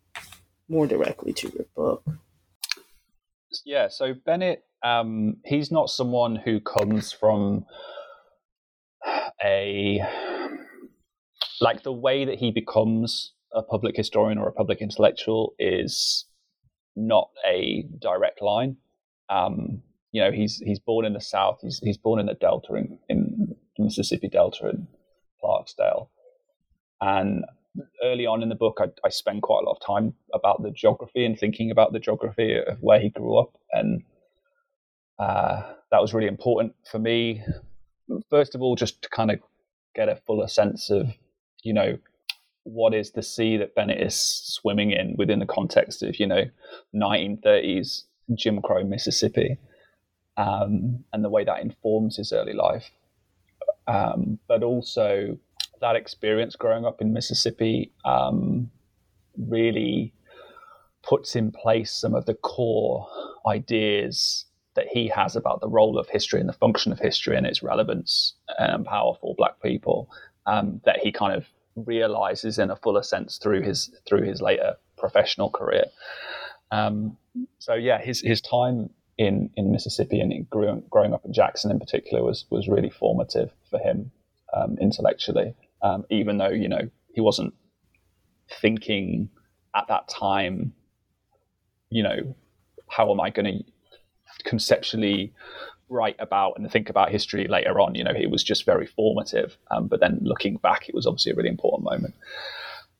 more 0.67 0.87
directly 0.87 1.33
to 1.33 1.49
your 1.49 1.65
book. 1.75 2.03
Yeah, 3.63 3.87
so 3.87 4.13
Bennett, 4.13 4.63
um, 4.83 5.37
he's 5.45 5.71
not 5.71 5.89
someone 5.89 6.35
who 6.35 6.59
comes 6.59 7.11
from 7.11 7.65
a 9.43 10.01
like 11.61 11.83
the 11.83 11.93
way 11.93 12.25
that 12.25 12.37
he 12.37 12.51
becomes 12.51 13.33
a 13.53 13.61
public 13.61 13.95
historian 13.95 14.37
or 14.37 14.47
a 14.47 14.51
public 14.51 14.81
intellectual 14.81 15.53
is 15.57 16.25
not 16.95 17.29
a 17.47 17.85
direct 17.99 18.41
line. 18.41 18.77
Um, 19.29 19.81
you 20.11 20.21
know, 20.21 20.31
he's 20.31 20.57
he's 20.57 20.79
born 20.79 21.05
in 21.05 21.13
the 21.13 21.21
South. 21.21 21.59
He's 21.61 21.79
he's 21.79 21.97
born 21.97 22.19
in 22.19 22.25
the 22.25 22.33
Delta 22.33 22.75
in, 22.75 22.99
in 23.09 23.55
Mississippi 23.77 24.27
Delta 24.27 24.69
in 24.69 24.87
Clarksdale, 25.45 26.07
and 27.01 27.45
early 28.03 28.25
on 28.25 28.41
in 28.41 28.49
the 28.49 28.55
book, 28.55 28.79
I, 28.81 28.85
I 29.05 29.09
spend 29.09 29.41
quite 29.41 29.61
a 29.61 29.65
lot 29.65 29.77
of 29.79 29.85
time 29.85 30.13
about 30.33 30.63
the 30.63 30.71
geography 30.71 31.25
and 31.25 31.37
thinking 31.37 31.71
about 31.71 31.93
the 31.93 31.99
geography 31.99 32.57
of 32.57 32.77
where 32.81 32.99
he 32.99 33.09
grew 33.09 33.37
up, 33.37 33.57
and 33.71 34.03
uh, 35.19 35.61
that 35.91 36.01
was 36.01 36.13
really 36.13 36.27
important 36.27 36.73
for 36.89 36.99
me. 36.99 37.43
First 38.29 38.55
of 38.55 38.61
all, 38.61 38.75
just 38.75 39.01
to 39.01 39.09
kind 39.09 39.31
of 39.31 39.39
get 39.95 40.09
a 40.09 40.15
fuller 40.25 40.47
sense 40.47 40.89
of 40.89 41.07
you 41.65 41.73
know, 41.73 41.97
what 42.63 42.93
is 42.93 43.11
the 43.11 43.23
sea 43.23 43.57
that 43.57 43.75
Bennett 43.75 43.99
is 43.99 44.15
swimming 44.15 44.91
in 44.91 45.15
within 45.17 45.39
the 45.39 45.45
context 45.45 46.03
of, 46.03 46.19
you 46.19 46.27
know, 46.27 46.45
1930s 46.95 48.03
Jim 48.35 48.61
Crow 48.61 48.83
Mississippi, 48.83 49.57
um, 50.37 51.03
and 51.11 51.23
the 51.23 51.29
way 51.29 51.43
that 51.43 51.61
informs 51.61 52.17
his 52.17 52.31
early 52.31 52.53
life. 52.53 52.91
Um, 53.87 54.39
but 54.47 54.63
also 54.63 55.37
that 55.81 55.95
experience 55.95 56.55
growing 56.55 56.85
up 56.85 57.01
in 57.01 57.13
Mississippi 57.13 57.91
um, 58.03 58.71
really 59.37 60.13
puts 61.03 61.35
in 61.35 61.51
place 61.51 61.91
some 61.91 62.15
of 62.15 62.25
the 62.25 62.33
core 62.33 63.07
ideas 63.47 64.45
that 64.75 64.87
he 64.91 65.07
has 65.07 65.35
about 65.35 65.61
the 65.61 65.69
role 65.69 65.97
of 65.97 66.09
history 66.09 66.39
and 66.39 66.49
the 66.49 66.53
function 66.53 66.91
of 66.91 66.99
history 66.99 67.37
and 67.37 67.45
its 67.45 67.63
relevance 67.63 68.33
and 68.57 68.85
power 68.85 69.13
for 69.21 69.35
black 69.35 69.61
people 69.61 70.09
um, 70.47 70.81
that 70.85 70.99
he 70.99 71.11
kind 71.11 71.33
of 71.33 71.45
realizes 71.75 72.57
in 72.59 72.71
a 72.71 72.75
fuller 72.75 73.03
sense 73.03 73.37
through 73.37 73.61
his 73.61 73.91
through 74.07 74.23
his 74.23 74.41
later 74.41 74.75
professional 74.97 75.49
career. 75.49 75.85
Um, 76.71 77.17
so 77.59 77.73
yeah, 77.73 78.01
his 78.01 78.21
his 78.21 78.41
time 78.41 78.89
in 79.17 79.49
in 79.55 79.71
Mississippi 79.71 80.19
and 80.19 80.49
growing, 80.49 80.83
growing 80.89 81.13
up 81.13 81.25
in 81.25 81.33
Jackson 81.33 81.71
in 81.71 81.79
particular 81.79 82.23
was 82.23 82.45
was 82.49 82.67
really 82.67 82.89
formative 82.89 83.51
for 83.69 83.79
him 83.79 84.11
um, 84.53 84.77
intellectually. 84.79 85.55
Um, 85.81 86.05
even 86.09 86.37
though 86.37 86.49
you 86.49 86.69
know 86.69 86.89
he 87.13 87.21
wasn't 87.21 87.53
thinking 88.61 89.29
at 89.75 89.87
that 89.87 90.07
time, 90.07 90.73
you 91.89 92.03
know, 92.03 92.35
how 92.89 93.11
am 93.11 93.19
I 93.19 93.29
going 93.29 93.45
to 93.45 94.43
conceptually 94.43 95.33
write 95.89 96.15
about 96.19 96.53
and 96.57 96.69
think 96.71 96.89
about 96.89 97.11
history 97.11 97.47
later 97.47 97.79
on. 97.79 97.95
You 97.95 98.03
know, 98.03 98.13
it 98.15 98.29
was 98.29 98.43
just 98.43 98.65
very 98.65 98.87
formative. 98.87 99.57
Um, 99.71 99.87
but 99.87 99.99
then 99.99 100.19
looking 100.21 100.57
back, 100.57 100.89
it 100.89 100.95
was 100.95 101.05
obviously 101.05 101.31
a 101.31 101.35
really 101.35 101.49
important 101.49 101.83
moment. 101.83 102.15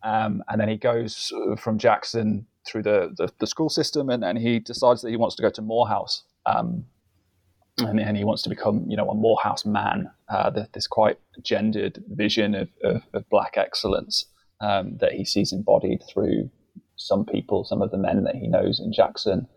Um, 0.06 0.44
and 0.48 0.62
then 0.62 0.70
he 0.70 0.78
goes 0.78 1.34
from 1.58 1.80
Jackson 1.80 2.46
through 2.68 2.84
the, 2.84 3.14
the, 3.18 3.32
the, 3.40 3.48
school 3.48 3.70
system 3.70 4.10
and, 4.10 4.24
and 4.24 4.38
he 4.38 4.60
decides 4.60 5.02
that 5.02 5.10
he 5.10 5.18
wants 5.18 5.36
to 5.36 5.42
go 5.42 5.50
to 5.50 5.62
Morehouse. 5.64 6.24
Um, 6.46 6.86
and, 7.80 8.00
and, 8.00 8.16
he 8.16 8.24
wants 8.24 8.44
to 8.44 8.50
become, 8.50 8.86
you 8.88 8.96
know, 8.96 9.10
a 9.10 9.16
Morehouse 9.16 9.66
man. 9.66 10.12
Uh, 10.30 10.52
this 10.74 10.86
quite 10.86 11.18
gendered 11.44 12.04
vision 12.08 12.54
of, 12.54 12.70
of, 12.84 13.02
of 13.14 13.28
black 13.30 13.58
excellence 13.58 14.28
um, 14.62 14.98
that 15.02 15.14
he 15.14 15.26
sees 15.26 15.52
embodied 15.52 16.04
through 16.08 16.52
some 16.96 17.26
people, 17.26 17.66
some 17.66 17.82
of 17.82 17.90
the 17.90 17.98
men 17.98 18.24
that 18.26 18.36
he 18.36 18.48
knows 18.48 18.80
in 18.80 18.94
Jackson. 18.94 19.48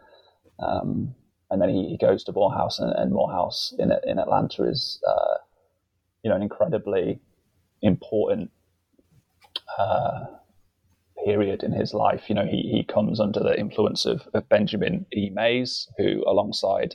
Um, 0.58 1.14
and 1.50 1.60
then 1.62 1.68
he, 1.68 1.90
he 1.90 1.96
goes 1.98 2.24
to 2.24 2.32
Morehouse, 2.32 2.78
and, 2.78 2.92
and 2.92 3.12
Morehouse 3.12 3.74
in 3.78 3.92
in 4.06 4.18
Atlanta 4.18 4.64
is 4.64 5.00
uh, 5.06 5.38
you 6.22 6.30
know 6.30 6.36
an 6.36 6.42
incredibly 6.42 7.20
important 7.80 8.50
uh, 9.78 10.24
period 11.24 11.62
in 11.62 11.72
his 11.72 11.94
life. 11.94 12.24
You 12.28 12.34
know, 12.34 12.46
he, 12.46 12.62
he 12.62 12.84
comes 12.84 13.20
under 13.20 13.40
the 13.40 13.58
influence 13.58 14.06
of, 14.06 14.22
of 14.34 14.48
Benjamin 14.48 15.06
E. 15.14 15.30
Mays, 15.30 15.88
who, 15.98 16.24
alongside, 16.26 16.94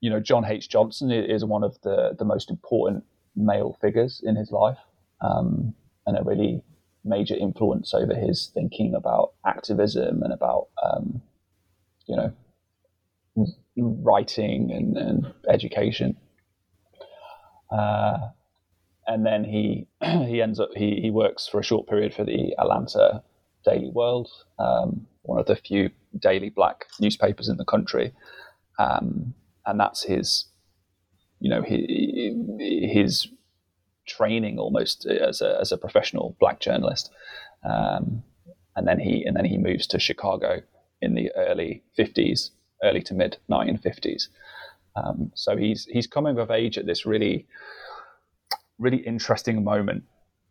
you 0.00 0.10
know, 0.10 0.20
John 0.20 0.44
H. 0.44 0.68
Johnson, 0.68 1.10
is 1.10 1.44
one 1.44 1.64
of 1.64 1.80
the, 1.82 2.14
the 2.18 2.24
most 2.24 2.50
important 2.50 3.04
male 3.36 3.76
figures 3.80 4.20
in 4.24 4.36
his 4.36 4.50
life 4.50 4.78
um, 5.20 5.74
and 6.06 6.18
a 6.18 6.22
really 6.22 6.62
major 7.04 7.34
influence 7.34 7.92
over 7.94 8.14
his 8.14 8.50
thinking 8.54 8.94
about 8.94 9.32
activism 9.46 10.22
and 10.22 10.32
about, 10.32 10.68
um, 10.82 11.20
you 12.06 12.16
know, 12.16 12.32
writing 13.76 14.70
and, 14.70 14.96
and 14.96 15.34
education. 15.48 16.16
Uh, 17.70 18.18
and 19.06 19.24
then 19.24 19.44
he 19.44 19.86
he 20.02 20.42
ends 20.42 20.60
up 20.60 20.70
he, 20.76 21.00
he 21.00 21.10
works 21.10 21.46
for 21.46 21.60
a 21.60 21.64
short 21.64 21.88
period 21.88 22.14
for 22.14 22.24
the 22.24 22.54
Atlanta 22.58 23.22
Daily 23.64 23.90
World, 23.90 24.28
um, 24.58 25.06
one 25.22 25.38
of 25.38 25.46
the 25.46 25.56
few 25.56 25.90
daily 26.18 26.50
black 26.50 26.84
newspapers 27.00 27.48
in 27.48 27.56
the 27.56 27.64
country, 27.64 28.12
um, 28.78 29.34
and 29.66 29.80
that's 29.80 30.02
his 30.02 30.46
you 31.40 31.50
know 31.50 31.62
his, 31.62 31.84
his 32.90 33.28
training 34.06 34.58
almost 34.58 35.06
as 35.06 35.40
a 35.40 35.58
as 35.60 35.72
a 35.72 35.78
professional 35.78 36.36
black 36.40 36.60
journalist, 36.60 37.10
um, 37.68 38.22
and 38.76 38.86
then 38.86 38.98
he 38.98 39.24
and 39.24 39.36
then 39.36 39.44
he 39.44 39.58
moves 39.58 39.86
to 39.88 39.98
Chicago 39.98 40.62
in 41.00 41.14
the 41.14 41.30
early 41.36 41.82
fifties, 41.96 42.50
early 42.82 43.02
to 43.02 43.14
mid 43.14 43.38
nineteen 43.48 43.78
fifties. 43.78 44.28
Um, 44.96 45.32
so 45.34 45.56
he's 45.56 45.86
he's 45.86 46.06
coming 46.06 46.38
of 46.38 46.50
age 46.50 46.78
at 46.78 46.86
this 46.86 47.04
really 47.04 47.46
really 48.78 48.98
interesting 48.98 49.64
moment 49.64 50.04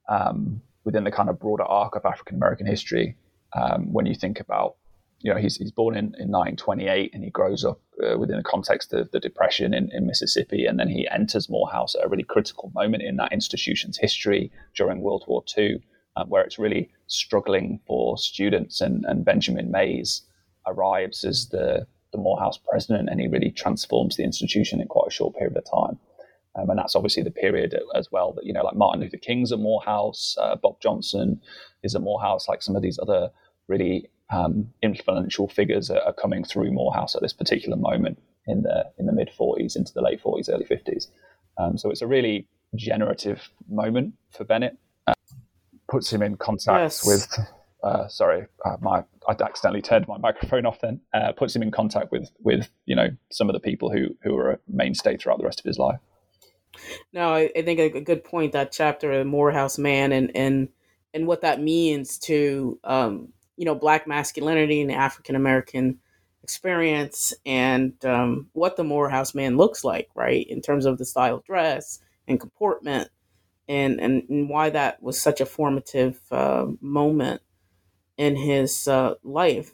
um, 0.09 0.61
within 0.83 1.03
the 1.03 1.11
kind 1.11 1.29
of 1.29 1.39
broader 1.39 1.63
arc 1.63 1.95
of 1.95 2.05
African 2.05 2.35
American 2.35 2.65
history 2.65 3.15
um, 3.55 3.91
when 3.93 4.05
you 4.05 4.15
think 4.15 4.39
about, 4.39 4.75
you 5.19 5.33
know, 5.33 5.39
he's, 5.39 5.57
he's 5.57 5.71
born 5.71 5.95
in, 5.95 6.05
in 6.19 6.31
1928 6.31 7.11
and 7.13 7.23
he 7.23 7.29
grows 7.29 7.63
up 7.63 7.79
uh, 8.03 8.17
within 8.17 8.37
the 8.37 8.43
context 8.43 8.93
of 8.93 9.09
the 9.11 9.19
Depression 9.19 9.73
in, 9.73 9.89
in 9.91 10.05
Mississippi. 10.05 10.65
And 10.65 10.79
then 10.79 10.89
he 10.89 11.07
enters 11.09 11.49
Morehouse 11.49 11.95
at 11.95 12.05
a 12.05 12.09
really 12.09 12.23
critical 12.23 12.71
moment 12.73 13.03
in 13.03 13.17
that 13.17 13.31
institution's 13.31 13.97
history 13.97 14.51
during 14.75 15.01
World 15.01 15.23
War 15.27 15.43
II, 15.57 15.81
uh, 16.15 16.25
where 16.25 16.43
it's 16.43 16.59
really 16.59 16.89
struggling 17.07 17.79
for 17.87 18.17
students. 18.17 18.81
And, 18.81 19.05
and 19.05 19.23
Benjamin 19.23 19.71
Mays 19.71 20.23
arrives 20.65 21.23
as 21.23 21.49
the, 21.49 21.85
the 22.11 22.17
Morehouse 22.17 22.57
president 22.57 23.09
and 23.09 23.19
he 23.19 23.27
really 23.27 23.51
transforms 23.51 24.17
the 24.17 24.23
institution 24.23 24.81
in 24.81 24.87
quite 24.87 25.07
a 25.07 25.11
short 25.11 25.35
period 25.35 25.55
of 25.55 25.63
time. 25.65 25.99
Um, 26.55 26.69
and 26.69 26.77
that's 26.77 26.95
obviously 26.95 27.23
the 27.23 27.31
period 27.31 27.75
as 27.95 28.11
well 28.11 28.31
that, 28.33 28.45
you 28.45 28.53
know, 28.53 28.63
like 28.63 28.75
Martin 28.75 29.01
Luther 29.01 29.17
King's 29.17 29.51
at 29.51 29.59
Morehouse, 29.59 30.37
uh, 30.39 30.55
Bob 30.55 30.79
Johnson 30.81 31.41
is 31.81 31.95
at 31.95 32.01
Morehouse, 32.01 32.47
like 32.47 32.61
some 32.61 32.75
of 32.75 32.81
these 32.81 32.99
other 32.99 33.31
really 33.67 34.09
um, 34.29 34.69
influential 34.81 35.47
figures 35.47 35.89
are, 35.89 36.01
are, 36.01 36.13
coming 36.13 36.43
through 36.43 36.71
Morehouse 36.71 37.15
at 37.15 37.21
this 37.21 37.33
particular 37.33 37.77
moment 37.77 38.19
in 38.47 38.63
the 38.63 38.85
in 38.97 39.05
the 39.05 39.11
mid 39.11 39.29
40s 39.37 39.75
into 39.75 39.93
the 39.93 40.01
late 40.01 40.21
40s, 40.21 40.49
early 40.49 40.65
50s. 40.65 41.07
Um, 41.57 41.77
so 41.77 41.89
it's 41.89 42.01
a 42.01 42.07
really 42.07 42.47
generative 42.75 43.49
moment 43.69 44.13
for 44.31 44.43
Bennett. 44.43 44.77
Uh, 45.07 45.13
puts 45.89 46.11
him 46.11 46.21
in 46.21 46.37
contact 46.37 46.79
yes. 46.79 47.05
with. 47.05 47.27
Uh, 47.83 48.07
sorry, 48.07 48.45
uh, 48.63 48.77
my 48.79 49.03
I 49.27 49.35
accidentally 49.43 49.81
turned 49.81 50.07
my 50.07 50.17
microphone 50.17 50.65
off. 50.65 50.79
Then 50.79 51.01
uh, 51.13 51.33
puts 51.33 51.53
him 51.53 51.61
in 51.61 51.69
contact 51.69 52.11
with 52.11 52.31
with 52.39 52.69
you 52.85 52.95
know 52.95 53.09
some 53.29 53.49
of 53.49 53.53
the 53.53 53.59
people 53.59 53.91
who 53.91 54.15
who 54.23 54.37
are 54.37 54.51
a 54.51 54.59
mainstay 54.69 55.17
throughout 55.17 55.37
the 55.37 55.43
rest 55.43 55.59
of 55.59 55.65
his 55.65 55.77
life. 55.77 55.99
No, 57.11 57.33
I, 57.33 57.49
I 57.55 57.61
think 57.61 57.79
a, 57.79 57.97
a, 57.97 58.01
good 58.01 58.23
point 58.23 58.53
that 58.53 58.71
chapter, 58.71 59.11
of 59.11 59.27
Morehouse 59.27 59.77
Man, 59.77 60.11
and 60.11 60.35
and 60.35 60.69
and 61.13 61.27
what 61.27 61.41
that 61.41 61.61
means 61.61 62.17
to 62.19 62.79
um, 62.83 63.29
you 63.57 63.65
know 63.65 63.75
black 63.75 64.07
masculinity 64.07 64.81
and 64.81 64.91
African 64.91 65.35
American 65.35 65.99
experience, 66.43 67.33
and 67.45 67.93
um, 68.05 68.49
what 68.53 68.75
the 68.75 68.83
Morehouse 68.83 69.33
Man 69.33 69.57
looks 69.57 69.83
like, 69.83 70.09
right, 70.15 70.45
in 70.47 70.61
terms 70.61 70.85
of 70.85 70.97
the 70.97 71.05
style 71.05 71.35
of 71.35 71.45
dress 71.45 71.99
and 72.27 72.39
comportment, 72.39 73.09
and 73.67 73.99
and, 73.99 74.23
and 74.29 74.49
why 74.49 74.69
that 74.69 75.01
was 75.01 75.21
such 75.21 75.41
a 75.41 75.45
formative 75.45 76.19
uh, 76.31 76.65
moment 76.81 77.41
in 78.17 78.35
his 78.35 78.87
uh, 78.87 79.15
life. 79.23 79.71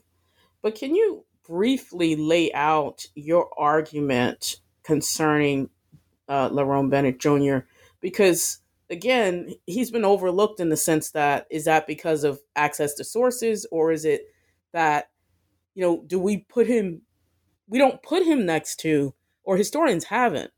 But 0.62 0.76
can 0.76 0.96
you 0.96 1.26
briefly 1.48 2.16
lay 2.16 2.54
out 2.54 3.06
your 3.16 3.50
argument 3.58 4.58
concerning 4.84 5.70
uh, 6.30 6.50
Lerone 6.50 6.90
Bennett 6.90 7.20
Jr. 7.20 7.66
because 8.00 8.60
again, 8.90 9.54
he's 9.66 9.92
been 9.92 10.06
overlooked 10.06 10.60
in 10.60 10.70
the 10.70 10.78
sense 10.78 11.12
that 11.12 11.48
is 11.50 11.66
that 11.66 11.88
because 11.88 12.24
of 12.24 12.40
access 12.56 12.94
to 12.96 13.04
sources 13.04 13.66
or 13.72 13.92
is 13.92 14.06
it 14.06 14.22
that 14.72 15.10
you 15.76 15.82
know 15.82 16.04
do 16.08 16.20
we 16.20 16.38
put 16.38 16.68
him 16.68 17.02
we 17.68 17.78
don't 17.78 18.02
put 18.04 18.24
him 18.24 18.46
next 18.46 18.78
to 18.78 19.14
or 19.44 19.58
historians 19.58 20.06
haven't 20.06 20.52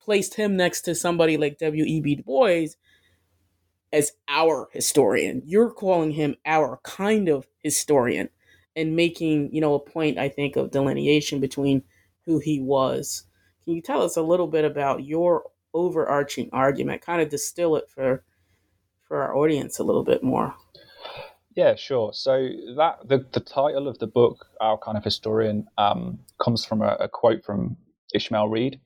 placed 0.00 0.34
him 0.34 0.56
next 0.56 0.80
to 0.82 0.94
somebody 0.94 1.36
like 1.36 1.58
W.E.B. 1.58 2.16
Du 2.16 2.22
Bois 2.22 2.66
as 3.92 4.12
our 4.28 4.68
historian. 4.72 5.42
You're 5.44 5.70
calling 5.70 6.12
him 6.12 6.36
our 6.46 6.80
kind 6.82 7.28
of 7.28 7.46
historian 7.62 8.28
and 8.74 8.96
making, 8.96 9.52
you 9.52 9.60
know, 9.60 9.74
a 9.74 9.80
point 9.80 10.18
I 10.18 10.28
think 10.28 10.56
of 10.56 10.70
delineation 10.70 11.40
between 11.40 11.82
who 12.24 12.38
he 12.38 12.60
was 12.60 13.24
can 13.64 13.74
you 13.74 13.82
tell 13.82 14.02
us 14.02 14.16
a 14.16 14.22
little 14.22 14.46
bit 14.46 14.64
about 14.64 15.04
your 15.04 15.44
overarching 15.74 16.48
argument? 16.52 17.02
Kind 17.02 17.22
of 17.22 17.28
distill 17.28 17.76
it 17.76 17.88
for 17.88 18.24
for 19.06 19.22
our 19.22 19.36
audience 19.36 19.78
a 19.78 19.84
little 19.84 20.04
bit 20.04 20.22
more. 20.22 20.54
Yeah, 21.56 21.74
sure. 21.74 22.12
So 22.12 22.48
that 22.76 23.08
the, 23.08 23.26
the 23.32 23.40
title 23.40 23.88
of 23.88 23.98
the 23.98 24.06
book, 24.06 24.46
Our 24.60 24.78
Kind 24.78 24.96
of 24.96 25.02
Historian, 25.02 25.66
um, 25.78 26.20
comes 26.40 26.64
from 26.64 26.80
a, 26.80 26.96
a, 27.00 27.08
quote 27.08 27.44
from 27.44 27.76
Ishmael 28.14 28.48
Reed, 28.48 28.80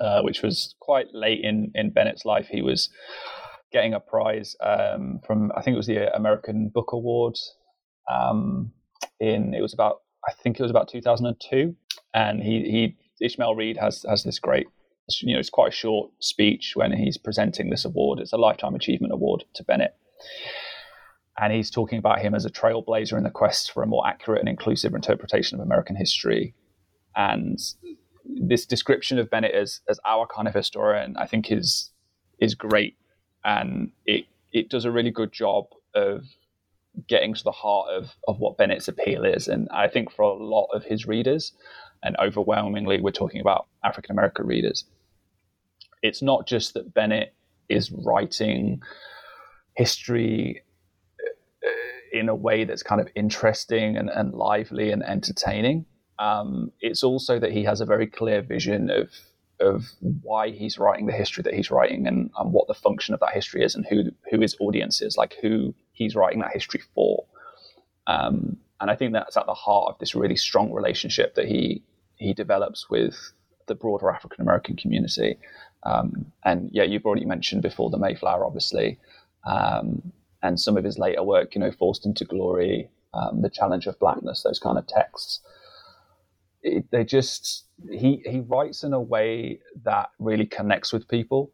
uh, 0.00 0.22
which 0.22 0.42
was 0.42 0.76
quite 0.78 1.12
late 1.12 1.40
in, 1.42 1.72
in 1.74 1.90
Bennett's 1.90 2.24
life. 2.24 2.46
He 2.48 2.62
was 2.62 2.88
getting 3.72 3.94
a 3.94 4.00
prize 4.00 4.54
um, 4.60 5.18
from, 5.26 5.50
I 5.56 5.62
think 5.62 5.74
it 5.74 5.78
was 5.78 5.88
the 5.88 6.14
American 6.14 6.68
Book 6.68 6.92
Awards. 6.92 7.56
Um, 8.08 8.70
in 9.18 9.52
it 9.52 9.60
was 9.60 9.74
about, 9.74 10.02
I 10.28 10.32
think 10.32 10.58
it 10.58 10.62
was 10.62 10.70
about 10.70 10.88
2002, 10.88 11.74
and 12.14 12.42
he 12.42 12.62
he 12.70 12.96
Ishmael 13.20 13.54
Reed 13.54 13.76
has 13.78 14.04
has 14.08 14.24
this 14.24 14.38
great, 14.38 14.66
you 15.20 15.34
know, 15.34 15.40
it's 15.40 15.50
quite 15.50 15.68
a 15.68 15.76
short 15.76 16.10
speech 16.20 16.72
when 16.74 16.92
he's 16.92 17.16
presenting 17.16 17.70
this 17.70 17.84
award. 17.84 18.20
It's 18.20 18.32
a 18.32 18.38
lifetime 18.38 18.74
achievement 18.74 19.12
award 19.12 19.44
to 19.54 19.64
Bennett, 19.64 19.94
and 21.38 21.52
he's 21.52 21.70
talking 21.70 21.98
about 21.98 22.20
him 22.20 22.34
as 22.34 22.44
a 22.44 22.50
trailblazer 22.50 23.16
in 23.16 23.24
the 23.24 23.30
quest 23.30 23.72
for 23.72 23.82
a 23.82 23.86
more 23.86 24.06
accurate 24.06 24.40
and 24.40 24.48
inclusive 24.48 24.94
interpretation 24.94 25.58
of 25.58 25.64
American 25.64 25.96
history. 25.96 26.54
And 27.14 27.58
this 28.24 28.66
description 28.66 29.18
of 29.18 29.30
Bennett 29.30 29.54
as 29.54 29.80
as 29.88 29.98
our 30.04 30.26
kind 30.26 30.48
of 30.48 30.54
historian, 30.54 31.16
I 31.16 31.26
think, 31.26 31.50
is 31.50 31.90
is 32.38 32.54
great, 32.54 32.96
and 33.44 33.92
it 34.04 34.26
it 34.52 34.68
does 34.68 34.84
a 34.84 34.90
really 34.90 35.10
good 35.10 35.32
job 35.32 35.66
of 35.94 36.24
getting 37.08 37.34
to 37.34 37.44
the 37.44 37.52
heart 37.52 37.88
of, 37.90 38.16
of 38.26 38.38
what 38.38 38.56
Bennett's 38.56 38.88
appeal 38.88 39.24
is. 39.24 39.48
And 39.48 39.68
I 39.70 39.88
think 39.88 40.10
for 40.10 40.22
a 40.22 40.32
lot 40.32 40.68
of 40.72 40.84
his 40.84 41.06
readers, 41.06 41.52
and 42.02 42.16
overwhelmingly 42.18 43.00
we're 43.00 43.10
talking 43.10 43.40
about 43.40 43.66
African 43.84 44.12
American 44.12 44.46
readers. 44.46 44.84
It's 46.02 46.22
not 46.22 46.46
just 46.46 46.74
that 46.74 46.94
Bennett 46.94 47.34
is 47.68 47.90
writing 47.90 48.82
history 49.76 50.62
uh, 51.20 52.18
in 52.18 52.28
a 52.28 52.34
way 52.34 52.64
that's 52.64 52.82
kind 52.82 53.00
of 53.00 53.08
interesting 53.14 53.96
and, 53.96 54.08
and 54.08 54.34
lively 54.34 54.90
and 54.90 55.02
entertaining. 55.02 55.86
Um, 56.18 56.72
it's 56.80 57.02
also 57.02 57.38
that 57.38 57.52
he 57.52 57.64
has 57.64 57.80
a 57.80 57.86
very 57.86 58.06
clear 58.06 58.42
vision 58.42 58.90
of 58.90 59.10
of 59.58 59.86
why 60.00 60.50
he's 60.50 60.78
writing 60.78 61.06
the 61.06 61.12
history 61.12 61.42
that 61.42 61.54
he's 61.54 61.70
writing 61.70 62.06
and, 62.06 62.30
and 62.36 62.52
what 62.52 62.68
the 62.68 62.74
function 62.74 63.14
of 63.14 63.20
that 63.20 63.32
history 63.32 63.64
is 63.64 63.74
and 63.74 63.86
who 63.86 64.04
who 64.30 64.40
his 64.40 64.56
audience 64.60 65.00
is, 65.00 65.16
like 65.16 65.36
who 65.40 65.74
he's 65.92 66.14
writing 66.14 66.40
that 66.40 66.52
history 66.52 66.82
for. 66.94 67.24
Um, 68.06 68.58
and 68.80 68.90
I 68.90 68.96
think 68.96 69.12
that's 69.12 69.36
at 69.36 69.46
the 69.46 69.54
heart 69.54 69.88
of 69.88 69.98
this 69.98 70.14
really 70.14 70.36
strong 70.36 70.72
relationship 70.72 71.34
that 71.34 71.46
he 71.46 71.82
he 72.16 72.32
develops 72.32 72.88
with 72.88 73.32
the 73.66 73.74
broader 73.74 74.10
African 74.10 74.42
American 74.42 74.76
community. 74.76 75.38
Um, 75.82 76.32
and 76.44 76.70
yeah, 76.72 76.82
you've 76.84 77.04
already 77.04 77.24
mentioned 77.24 77.62
before 77.62 77.90
the 77.90 77.98
Mayflower, 77.98 78.44
obviously, 78.44 78.98
um, 79.44 80.12
and 80.42 80.58
some 80.60 80.76
of 80.76 80.84
his 80.84 80.98
later 80.98 81.22
work, 81.22 81.54
you 81.54 81.60
know, 81.60 81.70
Forced 81.70 82.06
into 82.06 82.24
Glory, 82.24 82.88
um, 83.14 83.42
The 83.42 83.50
Challenge 83.50 83.86
of 83.86 83.98
Blackness, 83.98 84.42
those 84.42 84.58
kind 84.58 84.78
of 84.78 84.86
texts. 84.86 85.40
It, 86.62 86.90
they 86.90 87.04
just 87.04 87.64
he 87.90 88.22
he 88.26 88.40
writes 88.40 88.82
in 88.82 88.92
a 88.92 89.00
way 89.00 89.60
that 89.84 90.10
really 90.18 90.46
connects 90.46 90.92
with 90.92 91.08
people, 91.08 91.52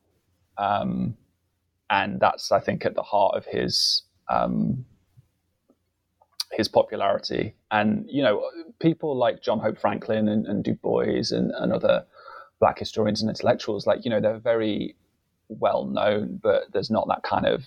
um, 0.58 1.16
and 1.90 2.18
that's 2.20 2.50
I 2.50 2.60
think 2.60 2.86
at 2.86 2.94
the 2.94 3.02
heart 3.02 3.36
of 3.36 3.44
his 3.44 4.02
um, 4.28 4.86
his 6.52 6.68
popularity. 6.68 7.54
And, 7.70 8.06
you 8.08 8.22
know, 8.22 8.48
people 8.80 9.16
like 9.16 9.42
John 9.42 9.58
Hope 9.58 9.78
Franklin 9.78 10.28
and, 10.28 10.46
and 10.46 10.62
Du 10.62 10.74
Bois 10.74 11.30
and, 11.30 11.50
and, 11.52 11.72
other 11.72 12.04
black 12.60 12.78
historians 12.78 13.22
and 13.22 13.30
intellectuals, 13.30 13.86
like, 13.86 14.04
you 14.04 14.10
know, 14.10 14.20
they're 14.20 14.38
very 14.38 14.96
well 15.48 15.86
known, 15.86 16.38
but 16.42 16.64
there's 16.72 16.90
not 16.90 17.08
that 17.08 17.22
kind 17.22 17.46
of 17.46 17.64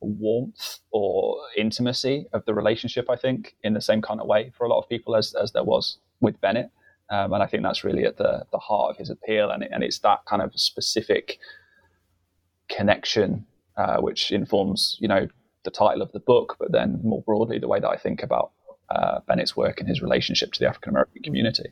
warmth 0.00 0.78
or 0.92 1.36
intimacy 1.56 2.26
of 2.32 2.44
the 2.44 2.54
relationship. 2.54 3.08
I 3.10 3.16
think 3.16 3.56
in 3.62 3.74
the 3.74 3.80
same 3.80 4.02
kind 4.02 4.20
of 4.20 4.26
way 4.26 4.52
for 4.56 4.64
a 4.64 4.68
lot 4.68 4.78
of 4.78 4.88
people 4.88 5.16
as 5.16 5.34
as 5.34 5.52
there 5.52 5.64
was 5.64 5.98
with 6.20 6.40
Bennett. 6.40 6.70
Um, 7.10 7.32
and 7.32 7.42
I 7.42 7.46
think 7.46 7.64
that's 7.64 7.82
really 7.82 8.04
at 8.04 8.18
the, 8.18 8.44
the 8.52 8.58
heart 8.58 8.92
of 8.92 8.96
his 8.96 9.10
appeal. 9.10 9.50
And, 9.50 9.64
it, 9.64 9.70
and 9.72 9.82
it's 9.82 9.98
that 10.00 10.20
kind 10.26 10.40
of 10.40 10.52
specific 10.54 11.38
connection 12.68 13.46
uh, 13.76 14.00
which 14.00 14.30
informs, 14.30 14.96
you 15.00 15.08
know, 15.08 15.26
the 15.64 15.70
title 15.70 16.02
of 16.02 16.12
the 16.12 16.20
book, 16.20 16.56
but 16.58 16.72
then 16.72 17.00
more 17.02 17.22
broadly, 17.22 17.58
the 17.58 17.68
way 17.68 17.80
that 17.80 17.88
I 17.88 17.96
think 17.96 18.22
about 18.22 18.52
uh, 18.90 19.20
Bennett's 19.26 19.56
work 19.56 19.80
and 19.80 19.88
his 19.88 20.02
relationship 20.02 20.52
to 20.52 20.60
the 20.60 20.68
African 20.68 20.90
American 20.90 21.22
community. 21.22 21.70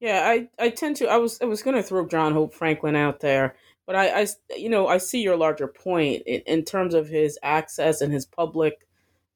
Yeah, 0.00 0.22
I, 0.26 0.48
I 0.58 0.70
tend 0.70 0.96
to. 0.96 1.08
I 1.08 1.16
was 1.16 1.40
I 1.40 1.44
was 1.44 1.62
going 1.62 1.76
to 1.76 1.82
throw 1.82 2.06
John 2.06 2.32
Hope 2.32 2.54
Franklin 2.54 2.96
out 2.96 3.20
there, 3.20 3.54
but 3.86 3.94
I, 3.94 4.22
I 4.22 4.26
you 4.56 4.68
know 4.68 4.86
I 4.88 4.98
see 4.98 5.22
your 5.22 5.36
larger 5.36 5.68
point 5.68 6.22
in, 6.26 6.40
in 6.46 6.64
terms 6.64 6.94
of 6.94 7.08
his 7.08 7.38
access 7.42 8.00
and 8.00 8.12
his 8.12 8.26
public 8.26 8.86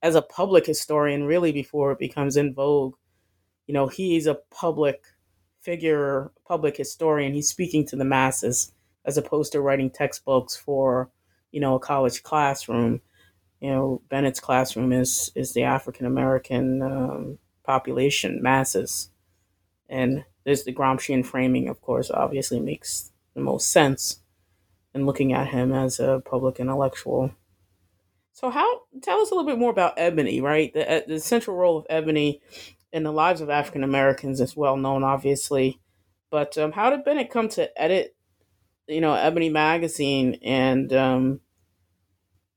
as 0.02 0.14
a 0.14 0.22
public 0.22 0.66
historian. 0.66 1.24
Really, 1.24 1.52
before 1.52 1.92
it 1.92 1.98
becomes 1.98 2.36
in 2.36 2.52
vogue, 2.52 2.94
you 3.66 3.74
know, 3.74 3.86
he's 3.86 4.26
a 4.26 4.40
public 4.50 5.04
figure, 5.60 6.32
public 6.46 6.76
historian. 6.76 7.34
He's 7.34 7.48
speaking 7.48 7.86
to 7.86 7.96
the 7.96 8.04
masses 8.04 8.72
as 9.04 9.16
opposed 9.16 9.52
to 9.52 9.60
writing 9.60 9.90
textbooks 9.90 10.56
for 10.56 11.10
you 11.52 11.60
know 11.60 11.76
a 11.76 11.80
college 11.80 12.22
classroom. 12.22 13.00
You 13.60 13.70
know, 13.70 14.02
Bennett's 14.08 14.40
classroom 14.40 14.92
is 14.92 15.30
is 15.34 15.52
the 15.52 15.64
African 15.64 16.06
American 16.06 16.82
um, 16.82 17.38
population 17.64 18.42
masses 18.42 19.10
and 19.88 20.24
there's 20.44 20.64
the 20.64 20.72
Gramscian 20.72 21.24
framing, 21.24 21.68
of 21.68 21.80
course, 21.80 22.10
obviously 22.10 22.60
makes 22.60 23.12
the 23.34 23.40
most 23.40 23.70
sense 23.70 24.20
in 24.94 25.06
looking 25.06 25.32
at 25.32 25.48
him 25.48 25.72
as 25.72 26.00
a 26.00 26.22
public 26.24 26.60
intellectual. 26.60 27.32
So, 28.32 28.50
how 28.50 28.82
tell 29.02 29.20
us 29.20 29.30
a 29.30 29.34
little 29.34 29.50
bit 29.50 29.58
more 29.58 29.70
about 29.70 29.94
Ebony, 29.96 30.40
right? 30.40 30.72
The, 30.72 31.04
the 31.06 31.20
central 31.20 31.56
role 31.56 31.78
of 31.78 31.86
Ebony 31.90 32.40
in 32.92 33.02
the 33.02 33.12
lives 33.12 33.40
of 33.40 33.50
African 33.50 33.84
Americans 33.84 34.40
is 34.40 34.56
well 34.56 34.76
known, 34.76 35.02
obviously. 35.02 35.80
But 36.30 36.56
um, 36.56 36.72
how 36.72 36.90
did 36.90 37.04
Bennett 37.04 37.30
come 37.30 37.48
to 37.50 37.80
edit, 37.80 38.14
you 38.86 39.00
know, 39.00 39.14
Ebony 39.14 39.48
magazine? 39.48 40.38
And 40.42 40.92
um, 40.92 41.40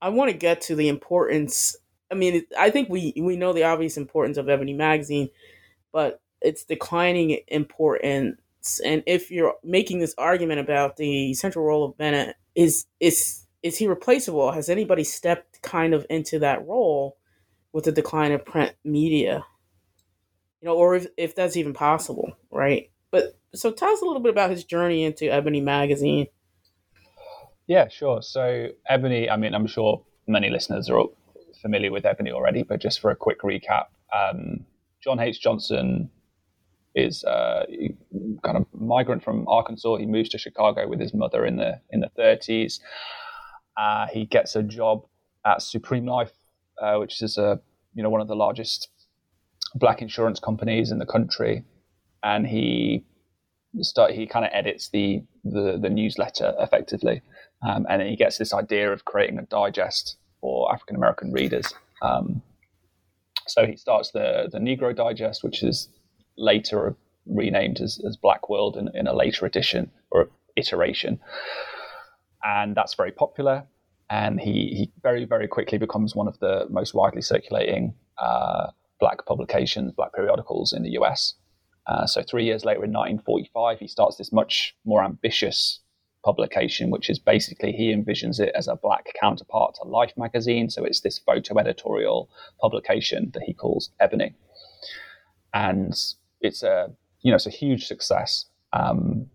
I 0.02 0.08
want 0.08 0.32
to 0.32 0.36
get 0.36 0.60
to 0.62 0.74
the 0.74 0.88
importance. 0.88 1.76
I 2.10 2.14
mean, 2.14 2.42
I 2.58 2.70
think 2.70 2.90
we 2.90 3.14
we 3.16 3.36
know 3.36 3.52
the 3.52 3.62
obvious 3.62 3.96
importance 3.96 4.36
of 4.36 4.48
Ebony 4.48 4.74
magazine, 4.74 5.30
but 5.92 6.20
its 6.40 6.64
declining 6.64 7.38
importance. 7.46 8.80
And 8.84 9.04
if 9.06 9.30
you're 9.30 9.54
making 9.62 10.00
this 10.00 10.14
argument 10.18 10.58
about 10.58 10.96
the 10.96 11.34
central 11.34 11.64
role 11.64 11.84
of 11.84 11.96
Bennett, 11.96 12.34
is 12.56 12.84
is 12.98 13.46
is 13.62 13.78
he 13.78 13.86
replaceable? 13.86 14.50
Has 14.50 14.68
anybody 14.68 15.04
stepped 15.04 15.62
kind 15.62 15.94
of 15.94 16.04
into 16.10 16.40
that 16.40 16.66
role 16.66 17.16
with 17.72 17.84
the 17.84 17.92
decline 17.92 18.32
of 18.32 18.44
print 18.44 18.74
media? 18.84 19.44
You 20.60 20.66
know, 20.66 20.74
or 20.74 20.96
if, 20.96 21.06
if 21.16 21.34
that's 21.36 21.56
even 21.56 21.74
possible, 21.74 22.36
right? 22.50 22.90
But 23.12 23.38
so 23.54 23.70
tell 23.70 23.90
us 23.90 24.02
a 24.02 24.04
little 24.04 24.22
bit 24.22 24.32
about 24.32 24.50
his 24.50 24.64
journey 24.64 25.04
into 25.04 25.32
Ebony 25.32 25.60
magazine. 25.60 26.26
Yeah, 27.72 27.88
sure. 27.88 28.20
So 28.20 28.68
Ebony, 28.86 29.30
I 29.30 29.38
mean, 29.38 29.54
I'm 29.54 29.66
sure 29.66 30.04
many 30.26 30.50
listeners 30.50 30.90
are 30.90 31.06
familiar 31.62 31.90
with 31.90 32.04
Ebony 32.04 32.30
already, 32.30 32.64
but 32.64 32.82
just 32.82 33.00
for 33.00 33.10
a 33.10 33.16
quick 33.16 33.40
recap, 33.40 33.86
um, 34.14 34.66
John 35.02 35.18
H. 35.18 35.40
Johnson 35.40 36.10
is 36.94 37.24
uh, 37.24 37.64
kind 38.44 38.58
of 38.58 38.66
migrant 38.74 39.24
from 39.24 39.48
Arkansas. 39.48 39.96
He 39.96 40.04
moves 40.04 40.28
to 40.28 40.38
Chicago 40.38 40.86
with 40.86 41.00
his 41.00 41.14
mother 41.14 41.46
in 41.46 41.56
the 41.56 41.80
in 41.88 42.00
the 42.00 42.10
30s. 42.18 42.78
Uh, 43.78 44.06
he 44.12 44.26
gets 44.26 44.54
a 44.54 44.62
job 44.62 45.06
at 45.46 45.62
Supreme 45.62 46.04
Life, 46.04 46.32
uh, 46.78 46.96
which 46.96 47.22
is 47.22 47.38
a 47.38 47.58
you 47.94 48.02
know 48.02 48.10
one 48.10 48.20
of 48.20 48.28
the 48.28 48.36
largest 48.36 48.90
black 49.76 50.02
insurance 50.02 50.38
companies 50.38 50.90
in 50.90 50.98
the 50.98 51.06
country, 51.06 51.64
and 52.22 52.46
he 52.46 53.06
start 53.80 54.10
he 54.12 54.26
kind 54.26 54.44
of 54.44 54.50
edits 54.52 54.90
the, 54.90 55.22
the 55.44 55.78
the, 55.80 55.88
newsletter 55.88 56.54
effectively, 56.58 57.22
um, 57.66 57.86
and 57.88 58.02
he 58.02 58.16
gets 58.16 58.38
this 58.38 58.52
idea 58.52 58.92
of 58.92 59.04
creating 59.04 59.38
a 59.38 59.42
digest 59.42 60.16
for 60.40 60.72
African 60.72 60.96
American 60.96 61.32
readers. 61.32 61.72
Um, 62.02 62.42
so 63.46 63.66
he 63.66 63.76
starts 63.76 64.10
the 64.10 64.48
the 64.50 64.58
Negro 64.58 64.94
Digest, 64.94 65.42
which 65.44 65.62
is 65.62 65.88
later 66.36 66.96
renamed 67.26 67.80
as, 67.80 68.00
as 68.06 68.16
Black 68.16 68.48
World 68.48 68.76
in, 68.76 68.88
in 68.94 69.06
a 69.06 69.14
later 69.14 69.46
edition 69.46 69.90
or 70.10 70.28
iteration. 70.56 71.20
And 72.42 72.74
that's 72.74 72.94
very 72.94 73.12
popular. 73.12 73.64
And 74.10 74.40
he, 74.40 74.50
he 74.74 74.92
very, 75.02 75.24
very 75.24 75.48
quickly 75.48 75.78
becomes 75.78 76.14
one 76.14 76.28
of 76.28 76.38
the 76.40 76.66
most 76.68 76.94
widely 76.94 77.22
circulating 77.22 77.94
uh, 78.18 78.68
black 79.00 79.24
publications, 79.26 79.92
black 79.92 80.12
periodicals 80.12 80.72
in 80.72 80.82
the 80.82 80.90
US. 80.90 81.34
Uh, 81.86 82.06
so, 82.06 82.22
three 82.22 82.44
years 82.44 82.64
later, 82.64 82.84
in 82.84 82.92
1945, 82.92 83.80
he 83.80 83.88
starts 83.88 84.16
this 84.16 84.32
much 84.32 84.76
more 84.84 85.02
ambitious 85.02 85.80
publication, 86.24 86.90
which 86.90 87.10
is 87.10 87.18
basically 87.18 87.72
he 87.72 87.94
envisions 87.94 88.40
it 88.40 88.52
as 88.54 88.68
a 88.68 88.76
black 88.76 89.12
counterpart 89.20 89.74
to 89.76 89.88
Life 89.88 90.12
magazine. 90.16 90.70
So, 90.70 90.84
it's 90.84 91.00
this 91.00 91.18
photo 91.18 91.58
editorial 91.58 92.30
publication 92.60 93.30
that 93.34 93.42
he 93.42 93.54
calls 93.54 93.90
Ebony. 94.00 94.34
And 95.54 95.94
it's 96.40 96.62
a 96.62 96.90
you 97.22 97.30
know 97.30 97.36
it's 97.36 97.46
a 97.46 97.50
huge 97.50 97.86
success. 97.86 98.46
Um, 98.72 99.26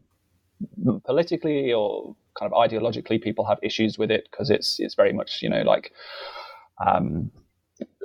politically 1.05 1.71
or 1.71 2.15
kind 2.37 2.51
of 2.51 2.57
ideologically, 2.57 3.21
people 3.21 3.45
have 3.45 3.59
issues 3.61 3.97
with 3.97 4.11
it 4.11 4.27
because 4.29 4.49
it's 4.49 4.79
it's 4.79 4.95
very 4.95 5.13
much 5.13 5.41
you 5.41 5.49
know 5.49 5.61
like 5.61 5.91
um, 6.85 7.31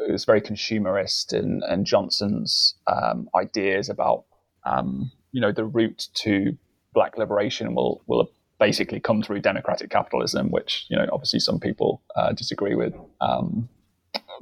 it's 0.09 0.25
very 0.25 0.41
consumerist 0.41 1.33
and 1.33 1.63
and 1.65 1.87
Johnson's 1.87 2.75
um, 2.87 3.29
ideas 3.35 3.89
about 3.89 4.25
um, 4.65 5.11
you 5.33 5.41
know 5.41 5.53
the 5.53 5.65
route 5.65 6.09
to 6.15 6.57
black 6.95 7.17
liberation 7.17 7.75
will 7.75 8.03
will 8.07 8.31
basically 8.67 9.01
come 9.01 9.23
through 9.23 9.41
democratic 9.41 9.91
capitalism, 9.91 10.51
which 10.51 10.87
you 10.91 10.97
know 10.97 11.07
obviously 11.13 11.41
some 11.41 11.59
people 11.59 11.91
uh, 12.17 12.33
disagree 12.33 12.77
with. 12.83 12.95
Um, 13.21 13.69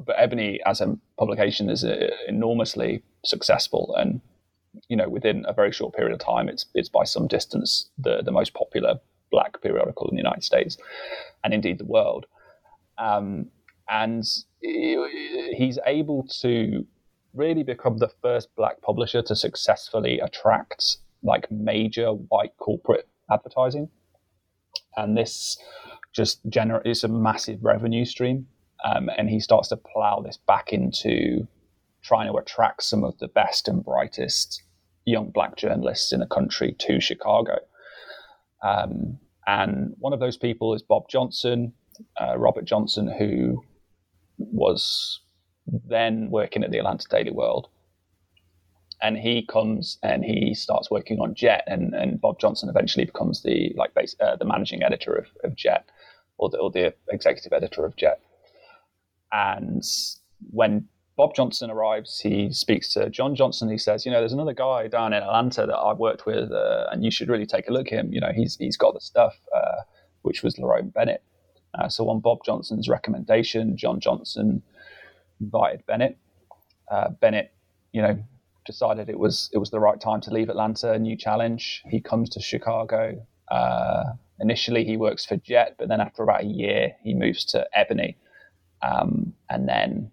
but 0.07 0.17
Ebony 0.19 0.61
as 0.67 0.81
a 0.81 0.97
publication 1.19 1.71
is 1.71 1.85
uh, 1.85 2.11
enormously 2.29 3.03
successful 3.25 3.95
and 4.01 4.21
you 4.89 4.97
know, 4.97 5.09
within 5.09 5.45
a 5.49 5.53
very 5.53 5.73
short 5.73 5.95
period 5.95 6.13
of 6.13 6.21
time, 6.21 6.49
it's 6.49 6.67
it's 6.75 6.89
by 6.89 7.05
some 7.05 7.27
distance 7.27 7.91
the 7.99 8.23
the 8.23 8.31
most 8.31 8.55
popular 8.55 9.01
black 9.31 9.61
periodical 9.63 10.09
in 10.09 10.17
the 10.17 10.23
United 10.23 10.45
States, 10.45 10.77
and 11.45 11.55
indeed 11.55 11.79
the 11.79 11.85
world. 11.85 12.27
Um, 12.99 13.47
and 13.89 14.25
he's 14.61 15.79
able 15.87 16.27
to 16.43 16.87
really 17.35 17.63
become 17.63 17.99
the 17.99 18.11
first 18.23 18.49
black 18.57 18.81
publisher 18.83 19.23
to 19.23 19.35
successfully 19.35 20.21
attract 20.21 20.99
like 21.23 21.51
major 21.51 22.11
white 22.11 22.57
corporate 22.59 23.09
advertising, 23.31 23.89
and 24.97 25.17
this 25.17 25.59
just 26.13 26.41
generates 26.49 27.05
a 27.05 27.09
massive 27.09 27.63
revenue 27.63 28.05
stream. 28.05 28.47
Um, 28.85 29.11
and 29.17 29.29
he 29.29 29.41
starts 29.41 29.69
to 29.69 29.77
plow 29.77 30.21
this 30.21 30.39
back 30.47 30.73
into 30.73 31.47
trying 32.03 32.33
to 32.33 32.39
attract 32.39 32.83
some 32.83 33.05
of 33.05 33.19
the 33.19 33.29
best 33.29 33.69
and 33.69 33.85
brightest 33.85 34.63
young 35.05 35.31
black 35.31 35.57
journalists 35.57 36.13
in 36.13 36.21
the 36.21 36.27
country 36.27 36.75
to 36.79 37.01
Chicago. 37.01 37.59
Um, 38.63 39.19
and 39.47 39.95
one 39.99 40.13
of 40.13 40.21
those 40.21 40.37
people 40.37 40.75
is 40.75 40.83
Bob 40.83 41.09
Johnson, 41.09 41.73
uh, 42.21 42.39
Robert 42.39 42.65
Johnson, 42.65 43.13
who 43.19 43.63
was 44.39 45.21
then 45.67 46.31
working 46.31 46.65
at 46.65 46.71
the 46.71 46.79
Atlanta 46.79 47.07
Daily 47.11 47.31
World. 47.31 47.69
And 49.03 49.17
he 49.17 49.47
comes 49.47 49.99
and 50.03 50.25
he 50.25 50.55
starts 50.55 50.91
working 50.91 51.21
on 51.21 51.35
Jet, 51.35 51.65
and, 51.67 51.95
and 51.95 52.21
Bob 52.21 52.39
Johnson 52.39 52.69
eventually 52.69 53.07
becomes 53.07 53.43
the 53.43 53.73
like 53.77 53.95
base, 53.95 54.15
uh, 54.21 54.37
the 54.37 54.45
managing 54.45 54.83
editor 54.83 55.15
of, 55.15 55.27
of 55.43 55.57
Jet, 55.57 55.89
or 56.37 56.51
the, 56.51 56.59
or 56.59 56.71
the 56.71 56.95
executive 57.11 57.53
editor 57.53 57.85
of 57.85 57.97
Jet. 57.97 58.21
And 59.33 59.83
when 60.51 60.89
Bob 61.17 61.35
Johnson 61.35 61.71
arrives. 61.71 62.19
He 62.19 62.51
speaks 62.51 62.95
to 62.95 63.11
John 63.11 63.35
Johnson. 63.35 63.69
He 63.69 63.77
says, 63.77 64.07
"You 64.07 64.11
know, 64.11 64.21
there's 64.21 64.33
another 64.33 64.55
guy 64.55 64.89
down 64.89 65.13
in 65.13 65.23
Atlanta 65.23 65.67
that 65.67 65.77
I've 65.77 65.99
worked 65.99 66.25
with, 66.25 66.51
uh, 66.51 66.87
and 66.91 67.05
you 67.05 67.11
should 67.11 67.29
really 67.29 67.45
take 67.45 67.69
a 67.69 67.73
look 67.75 67.89
at 67.89 67.93
him. 67.93 68.11
You 68.11 68.21
know, 68.23 68.33
he's 68.35 68.57
he's 68.57 68.79
got 68.79 68.95
the 68.95 69.01
stuff." 69.01 69.37
Uh, 69.55 69.83
which 70.23 70.43
was 70.43 70.57
Lerone 70.57 70.93
Bennett. 70.93 71.23
Uh, 71.75 71.89
so 71.89 72.09
on 72.09 72.21
Bob 72.21 72.39
Johnson's 72.45 72.89
recommendation, 72.89 73.77
John 73.77 74.01
Johnson 74.01 74.63
invited 75.41 75.85
Bennett. 75.87 76.19
Uh, 76.91 77.11
Bennett, 77.11 77.53
you 77.93 78.03
know, 78.03 78.19
decided 78.71 79.09
it 79.09 79.19
was 79.19 79.51
it 79.53 79.59
was 79.59 79.71
the 79.71 79.81
right 79.81 80.01
time 80.01 80.21
to 80.23 80.31
leave 80.31 80.49
Atlanta, 80.49 80.99
new 80.99 81.17
challenge. 81.17 81.83
He 81.89 82.01
comes 82.01 82.29
to 82.31 82.41
Chicago. 82.41 83.01
Uh, 83.51 84.05
initially, 84.39 84.85
he 84.85 84.97
works 84.97 85.25
for 85.27 85.37
Jet, 85.37 85.77
but 85.79 85.89
then 85.89 86.01
after 86.01 86.23
about 86.23 86.43
a 86.43 86.47
year, 86.47 86.83
he 87.03 87.13
moves 87.15 87.45
to 87.47 87.67
Ebony, 87.75 88.17
um, 88.83 89.35
and 89.49 89.69
then 89.69 90.11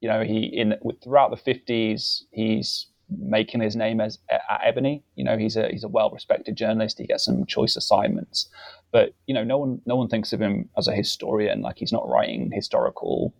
you 0.00 0.08
know, 0.08 0.22
he 0.24 0.44
in 0.44 0.74
throughout 1.02 1.30
the 1.30 1.52
50s, 1.52 2.22
he's 2.30 2.86
making 3.10 3.60
his 3.60 3.76
name 3.76 4.00
as 4.00 4.18
at 4.30 4.40
Ebony. 4.64 5.04
You 5.14 5.24
know, 5.24 5.36
he's 5.36 5.56
a 5.56 5.68
he's 5.68 5.84
a 5.84 5.88
well 5.88 6.10
respected 6.10 6.56
journalist. 6.56 6.98
He 6.98 7.06
gets 7.06 7.24
some 7.24 7.44
choice 7.46 7.76
assignments, 7.76 8.48
but 8.92 9.14
you 9.26 9.34
know, 9.34 9.44
no 9.44 9.58
one 9.58 9.82
no 9.86 9.96
one 9.96 10.08
thinks 10.08 10.32
of 10.32 10.40
him 10.40 10.70
as 10.76 10.88
a 10.88 10.94
historian. 10.94 11.60
Like 11.60 11.78
he's 11.78 11.92
not 11.92 12.08
writing 12.08 12.50
historical 12.52 13.34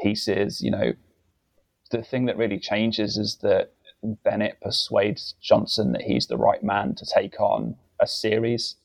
pieces. 0.00 0.60
You 0.60 0.70
know, 0.72 0.92
the 1.90 2.02
thing 2.02 2.26
that 2.26 2.36
really 2.36 2.58
changes 2.58 3.16
is 3.16 3.38
that 3.42 3.72
Bennett 4.02 4.60
persuades 4.60 5.34
Johnson 5.40 5.92
that 5.92 6.02
he's 6.02 6.26
the 6.26 6.36
right 6.36 6.62
man 6.62 6.94
to 6.96 7.06
take 7.06 7.40
on 7.40 7.76
a 8.00 8.06
series 8.06 8.76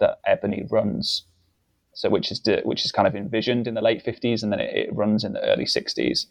that 0.00 0.18
Ebony 0.26 0.66
runs. 0.70 1.24
So, 1.94 2.08
which 2.08 2.30
is 2.30 2.40
which 2.64 2.84
is 2.84 2.92
kind 2.92 3.06
of 3.06 3.14
envisioned 3.14 3.66
in 3.66 3.74
the 3.74 3.82
late 3.82 4.02
fifties, 4.02 4.42
and 4.42 4.50
then 4.50 4.60
it, 4.60 4.74
it, 4.74 4.94
runs 4.94 5.24
in 5.24 5.34
the 5.34 5.44
early 5.44 5.66
sixties, 5.66 6.26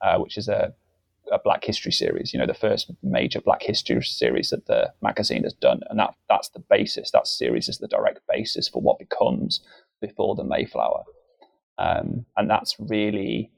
uh, 0.00 0.16
which 0.18 0.38
is 0.38 0.48
a, 0.48 0.72
a 1.30 1.38
Black 1.38 1.62
History 1.64 1.92
series. 1.92 2.32
You 2.32 2.40
know, 2.40 2.46
the 2.46 2.54
first 2.54 2.90
major 3.02 3.42
Black 3.42 3.62
History 3.62 4.02
series 4.02 4.48
that 4.50 4.66
the 4.66 4.90
magazine 5.02 5.42
has 5.42 5.52
done, 5.52 5.82
and 5.90 5.98
that 5.98 6.14
that's 6.30 6.48
the 6.48 6.60
basis. 6.60 7.10
That 7.10 7.26
series 7.26 7.68
is 7.68 7.76
the 7.76 7.88
direct 7.88 8.20
basis 8.26 8.68
for 8.68 8.80
what 8.80 8.98
becomes 8.98 9.60
before 10.00 10.34
the 10.34 10.44
Mayflower, 10.44 11.04
um, 11.76 12.24
and 12.38 12.48
that's 12.48 12.76
really 12.78 13.50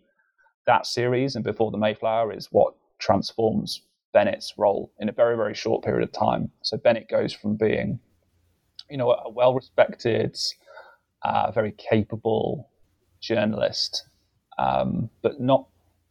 that 0.67 0.87
series 0.87 1.35
and 1.35 1.45
before 1.45 1.71
the 1.71 1.79
Mayflower 1.79 2.33
is 2.33 2.49
what 2.51 2.75
transforms 2.99 3.83
Bennett's 4.13 4.55
role 4.57 4.93
in 4.99 5.09
a 5.09 5.13
very, 5.13 5.37
very 5.37 5.55
short 5.55 5.85
period 5.85 6.03
of 6.03 6.13
time. 6.13 6.51
So 6.63 6.77
Bennett 6.77 7.09
goes 7.09 7.33
from 7.33 7.57
being, 7.57 7.99
you 8.89 8.97
know, 8.97 9.11
a 9.11 9.31
well 9.31 9.55
respected, 9.55 10.39
uh, 11.23 11.51
very 11.51 11.73
capable 11.73 12.71
journalist, 13.21 14.07
um, 14.59 15.11
but 15.23 15.41
not 15.41 15.67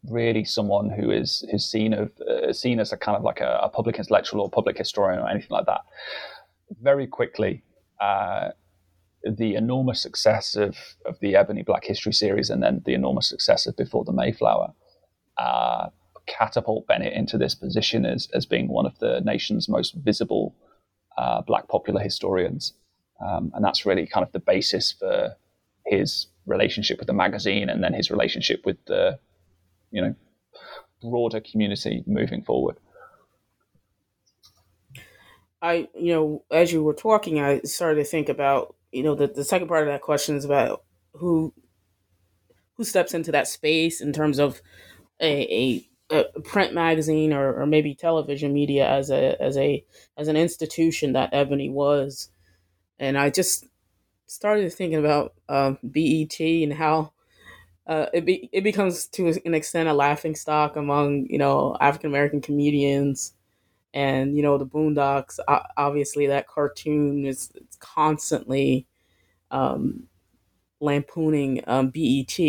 really 0.09 0.43
someone 0.43 0.89
who 0.89 1.09
is 1.09 1.45
who's 1.49 1.65
seen 1.65 1.93
of 1.93 2.11
uh, 2.29 2.51
seen 2.51 2.79
as 2.79 2.91
a 2.91 2.97
kind 2.97 3.15
of 3.15 3.23
like 3.23 3.39
a, 3.39 3.59
a, 3.63 3.69
public 3.69 3.97
intellectual 3.97 4.41
or 4.41 4.49
public 4.49 4.77
historian 4.77 5.19
or 5.19 5.29
anything 5.29 5.51
like 5.51 5.65
that. 5.65 5.81
Very 6.81 7.07
quickly, 7.07 7.63
uh, 8.01 8.49
the 9.23 9.55
enormous 9.55 10.01
success 10.01 10.55
of, 10.55 10.77
of 11.05 11.19
the 11.19 11.35
Ebony 11.35 11.63
Black 11.63 11.85
History 11.85 12.13
series 12.13 12.49
and 12.49 12.61
then 12.61 12.81
the 12.85 12.93
enormous 12.93 13.27
success 13.27 13.65
of 13.65 13.77
Before 13.77 14.03
the 14.03 14.11
Mayflower 14.11 14.73
uh, 15.37 15.89
catapult 16.25 16.87
Bennett 16.87 17.13
into 17.13 17.37
this 17.37 17.55
position 17.55 18.05
as, 18.05 18.27
as 18.33 18.45
being 18.45 18.67
one 18.67 18.85
of 18.85 18.97
the 18.99 19.21
nation's 19.21 19.69
most 19.69 19.93
visible 19.95 20.55
uh, 21.17 21.41
black 21.41 21.67
popular 21.67 22.01
historians. 22.01 22.73
Um, 23.23 23.51
and 23.53 23.63
that's 23.63 23.85
really 23.85 24.05
kind 24.05 24.25
of 24.25 24.31
the 24.31 24.39
basis 24.39 24.91
for 24.91 25.35
his 25.85 26.27
relationship 26.45 26.97
with 26.97 27.07
the 27.07 27.13
magazine 27.13 27.69
and 27.69 27.83
then 27.83 27.93
his 27.93 28.11
relationship 28.11 28.65
with 28.65 28.77
the, 28.85 29.19
you 29.91 30.01
know, 30.01 30.15
broader 31.01 31.41
community 31.41 32.03
moving 32.05 32.43
forward. 32.43 32.77
I, 35.61 35.87
you 35.95 36.13
know, 36.13 36.43
as 36.51 36.73
you 36.73 36.83
were 36.83 36.93
talking, 36.93 37.39
I 37.39 37.61
started 37.61 37.95
to 37.95 38.03
think 38.03 38.27
about 38.27 38.75
you 38.93 39.03
know, 39.03 39.15
the, 39.15 39.27
the 39.27 39.43
second 39.43 39.67
part 39.67 39.87
of 39.87 39.93
that 39.93 40.01
question 40.01 40.35
is 40.35 40.45
about 40.45 40.83
who 41.13 41.53
who 42.75 42.83
steps 42.83 43.13
into 43.13 43.31
that 43.31 43.47
space 43.47 44.01
in 44.01 44.11
terms 44.13 44.39
of 44.39 44.61
a, 45.21 45.85
a, 46.11 46.25
a 46.35 46.41
print 46.41 46.73
magazine 46.73 47.31
or, 47.31 47.61
or 47.61 47.65
maybe 47.65 47.93
television 47.93 48.53
media 48.53 48.87
as 48.87 49.09
a 49.09 49.41
as 49.41 49.57
a 49.57 49.83
as 50.17 50.27
an 50.27 50.37
institution 50.37 51.13
that 51.13 51.33
Ebony 51.33 51.69
was, 51.69 52.29
and 52.99 53.17
I 53.17 53.29
just 53.29 53.65
started 54.25 54.73
thinking 54.73 54.99
about 54.99 55.33
um, 55.49 55.77
BET 55.83 56.39
and 56.39 56.73
how 56.73 57.13
uh, 57.85 58.07
it 58.13 58.25
be, 58.25 58.49
it 58.51 58.63
becomes 58.63 59.07
to 59.07 59.33
an 59.45 59.53
extent 59.53 59.89
a 59.89 59.93
laughing 59.93 60.35
stock 60.35 60.75
among 60.75 61.27
you 61.29 61.37
know 61.37 61.77
African 61.79 62.09
American 62.09 62.41
comedians, 62.41 63.33
and 63.93 64.35
you 64.35 64.43
know 64.43 64.57
the 64.57 64.65
Boondocks. 64.65 65.39
Obviously, 65.77 66.27
that 66.27 66.47
cartoon 66.47 67.25
is 67.25 67.51
constantly 67.79 68.87
um, 69.51 70.03
lampooning 70.79 71.63
um, 71.67 71.89
BET 71.89 72.39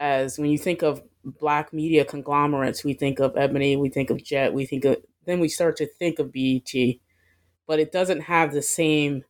as 0.00 0.38
when 0.38 0.50
you 0.50 0.58
think 0.58 0.82
of 0.82 1.02
black 1.24 1.72
media 1.72 2.04
conglomerates, 2.04 2.84
we 2.84 2.92
think 2.92 3.20
of 3.20 3.36
Ebony, 3.36 3.76
we 3.76 3.88
think 3.88 4.10
of 4.10 4.22
Jet, 4.22 4.52
we 4.52 4.66
think 4.66 4.84
of 4.84 4.96
then 5.24 5.38
we 5.38 5.48
start 5.48 5.76
to 5.76 5.86
think 5.86 6.18
of 6.18 6.32
BET, 6.32 6.72
but 7.66 7.78
it 7.78 7.92
doesn't 7.92 8.22
have 8.22 8.52
the 8.52 8.62
same 8.62 9.24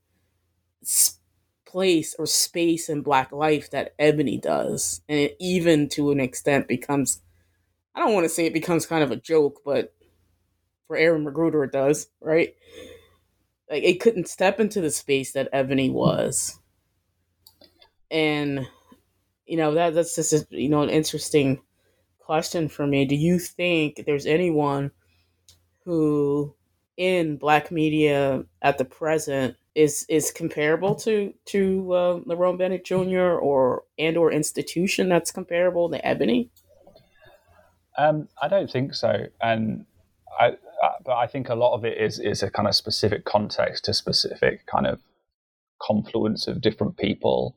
place 1.66 2.14
or 2.18 2.26
space 2.26 2.88
in 2.88 3.02
black 3.02 3.32
life 3.32 3.70
that 3.70 3.94
Ebony 3.98 4.38
does, 4.38 5.02
and 5.08 5.18
it 5.18 5.36
even 5.40 5.88
to 5.90 6.10
an 6.10 6.20
extent 6.20 6.68
becomes 6.68 7.20
I 7.94 8.00
don't 8.00 8.14
want 8.14 8.24
to 8.24 8.30
say 8.30 8.46
it 8.46 8.54
becomes 8.54 8.86
kind 8.86 9.04
of 9.04 9.10
a 9.10 9.16
joke, 9.16 9.60
but 9.64 9.94
for 10.92 10.98
Aaron 10.98 11.24
McGruder 11.24 11.64
it 11.64 11.72
does, 11.72 12.08
right? 12.20 12.54
Like 13.70 13.82
it 13.82 14.00
couldn't 14.00 14.28
step 14.28 14.60
into 14.60 14.80
the 14.82 14.90
space 14.90 15.32
that 15.32 15.48
Ebony 15.52 15.88
was 15.88 16.58
and 18.12 18.68
you 19.46 19.56
know 19.56 19.74
that 19.74 19.94
that's 19.94 20.14
just 20.14 20.32
a, 20.32 20.46
you 20.50 20.68
know 20.68 20.82
an 20.82 20.90
interesting 20.90 21.60
question 22.18 22.68
for 22.68 22.86
me. 22.86 23.04
Do 23.06 23.16
you 23.16 23.38
think 23.38 24.04
there's 24.06 24.26
anyone 24.26 24.92
who 25.84 26.54
in 26.96 27.38
black 27.38 27.72
media 27.72 28.44
at 28.60 28.78
the 28.78 28.84
present 28.84 29.56
is 29.74 30.04
is 30.08 30.30
comparable 30.30 30.94
to 30.94 31.32
to 31.46 31.92
uh, 31.92 32.18
Lerone 32.20 32.58
Bennett 32.58 32.84
Jr. 32.84 33.38
or 33.38 33.84
and 33.98 34.16
or 34.16 34.30
institution 34.30 35.08
that's 35.08 35.32
comparable 35.32 35.90
to 35.90 36.06
Ebony? 36.06 36.50
Um, 37.98 38.28
I 38.40 38.48
don't 38.48 38.70
think 38.70 38.94
so, 38.94 39.26
and 39.40 39.86
I, 40.38 40.46
I, 40.82 40.90
but 41.04 41.16
I 41.16 41.26
think 41.26 41.48
a 41.48 41.54
lot 41.54 41.74
of 41.74 41.84
it 41.84 41.98
is 41.98 42.18
is 42.18 42.42
a 42.42 42.50
kind 42.50 42.68
of 42.68 42.74
specific 42.74 43.24
context 43.24 43.84
to 43.84 43.94
specific 43.94 44.66
kind 44.66 44.86
of 44.86 45.00
confluence 45.80 46.46
of 46.46 46.60
different 46.60 46.96
people 46.96 47.56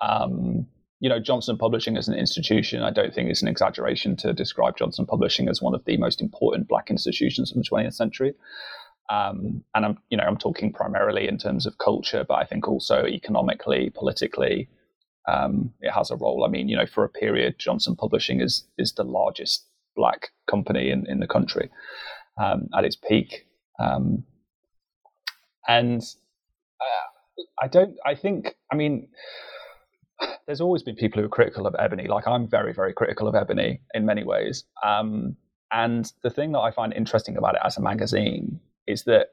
um, 0.00 0.66
you 1.00 1.08
know, 1.08 1.18
Johnson 1.18 1.56
Publishing 1.56 1.96
as 1.96 2.08
an 2.08 2.14
institution, 2.14 2.82
I 2.82 2.90
don't 2.90 3.12
think 3.12 3.30
it's 3.30 3.42
an 3.42 3.48
exaggeration 3.48 4.16
to 4.16 4.34
describe 4.34 4.76
Johnson 4.76 5.06
Publishing 5.06 5.48
as 5.48 5.62
one 5.62 5.74
of 5.74 5.84
the 5.86 5.96
most 5.96 6.20
important 6.20 6.68
black 6.68 6.90
institutions 6.90 7.50
of 7.50 7.56
the 7.56 7.68
20th 7.68 7.94
century. 7.94 8.34
Um, 9.08 9.64
and 9.74 9.86
I'm, 9.86 9.98
you 10.10 10.18
know, 10.18 10.24
I'm 10.24 10.36
talking 10.36 10.72
primarily 10.72 11.26
in 11.26 11.38
terms 11.38 11.66
of 11.66 11.78
culture, 11.78 12.24
but 12.28 12.34
I 12.34 12.44
think 12.44 12.68
also 12.68 13.06
economically, 13.06 13.90
politically, 13.90 14.68
um, 15.26 15.72
it 15.80 15.90
has 15.90 16.10
a 16.10 16.16
role. 16.16 16.44
I 16.44 16.48
mean, 16.48 16.68
you 16.68 16.76
know, 16.76 16.86
for 16.86 17.02
a 17.04 17.08
period, 17.08 17.58
Johnson 17.58 17.96
Publishing 17.96 18.40
is 18.40 18.64
is 18.78 18.92
the 18.92 19.04
largest 19.04 19.66
black 19.96 20.28
company 20.48 20.90
in, 20.90 21.06
in 21.08 21.20
the 21.20 21.26
country 21.26 21.70
um, 22.40 22.68
at 22.76 22.84
its 22.84 22.96
peak, 22.96 23.46
um, 23.78 24.24
and 25.68 26.02
uh, 26.80 27.42
I 27.62 27.68
don't. 27.68 27.96
I 28.06 28.14
think. 28.14 28.54
I 28.72 28.76
mean 28.76 29.08
there's 30.46 30.60
always 30.60 30.82
been 30.82 30.96
people 30.96 31.20
who 31.20 31.26
are 31.26 31.30
critical 31.30 31.66
of 31.66 31.74
Ebony. 31.78 32.06
Like 32.06 32.26
I'm 32.26 32.48
very, 32.48 32.72
very 32.72 32.92
critical 32.92 33.28
of 33.28 33.34
Ebony 33.34 33.80
in 33.94 34.04
many 34.04 34.24
ways. 34.24 34.64
Um, 34.84 35.36
and 35.72 36.12
the 36.22 36.30
thing 36.30 36.52
that 36.52 36.58
I 36.58 36.70
find 36.70 36.92
interesting 36.92 37.36
about 37.36 37.54
it 37.54 37.60
as 37.64 37.76
a 37.76 37.80
magazine 37.80 38.60
is 38.86 39.04
that 39.04 39.28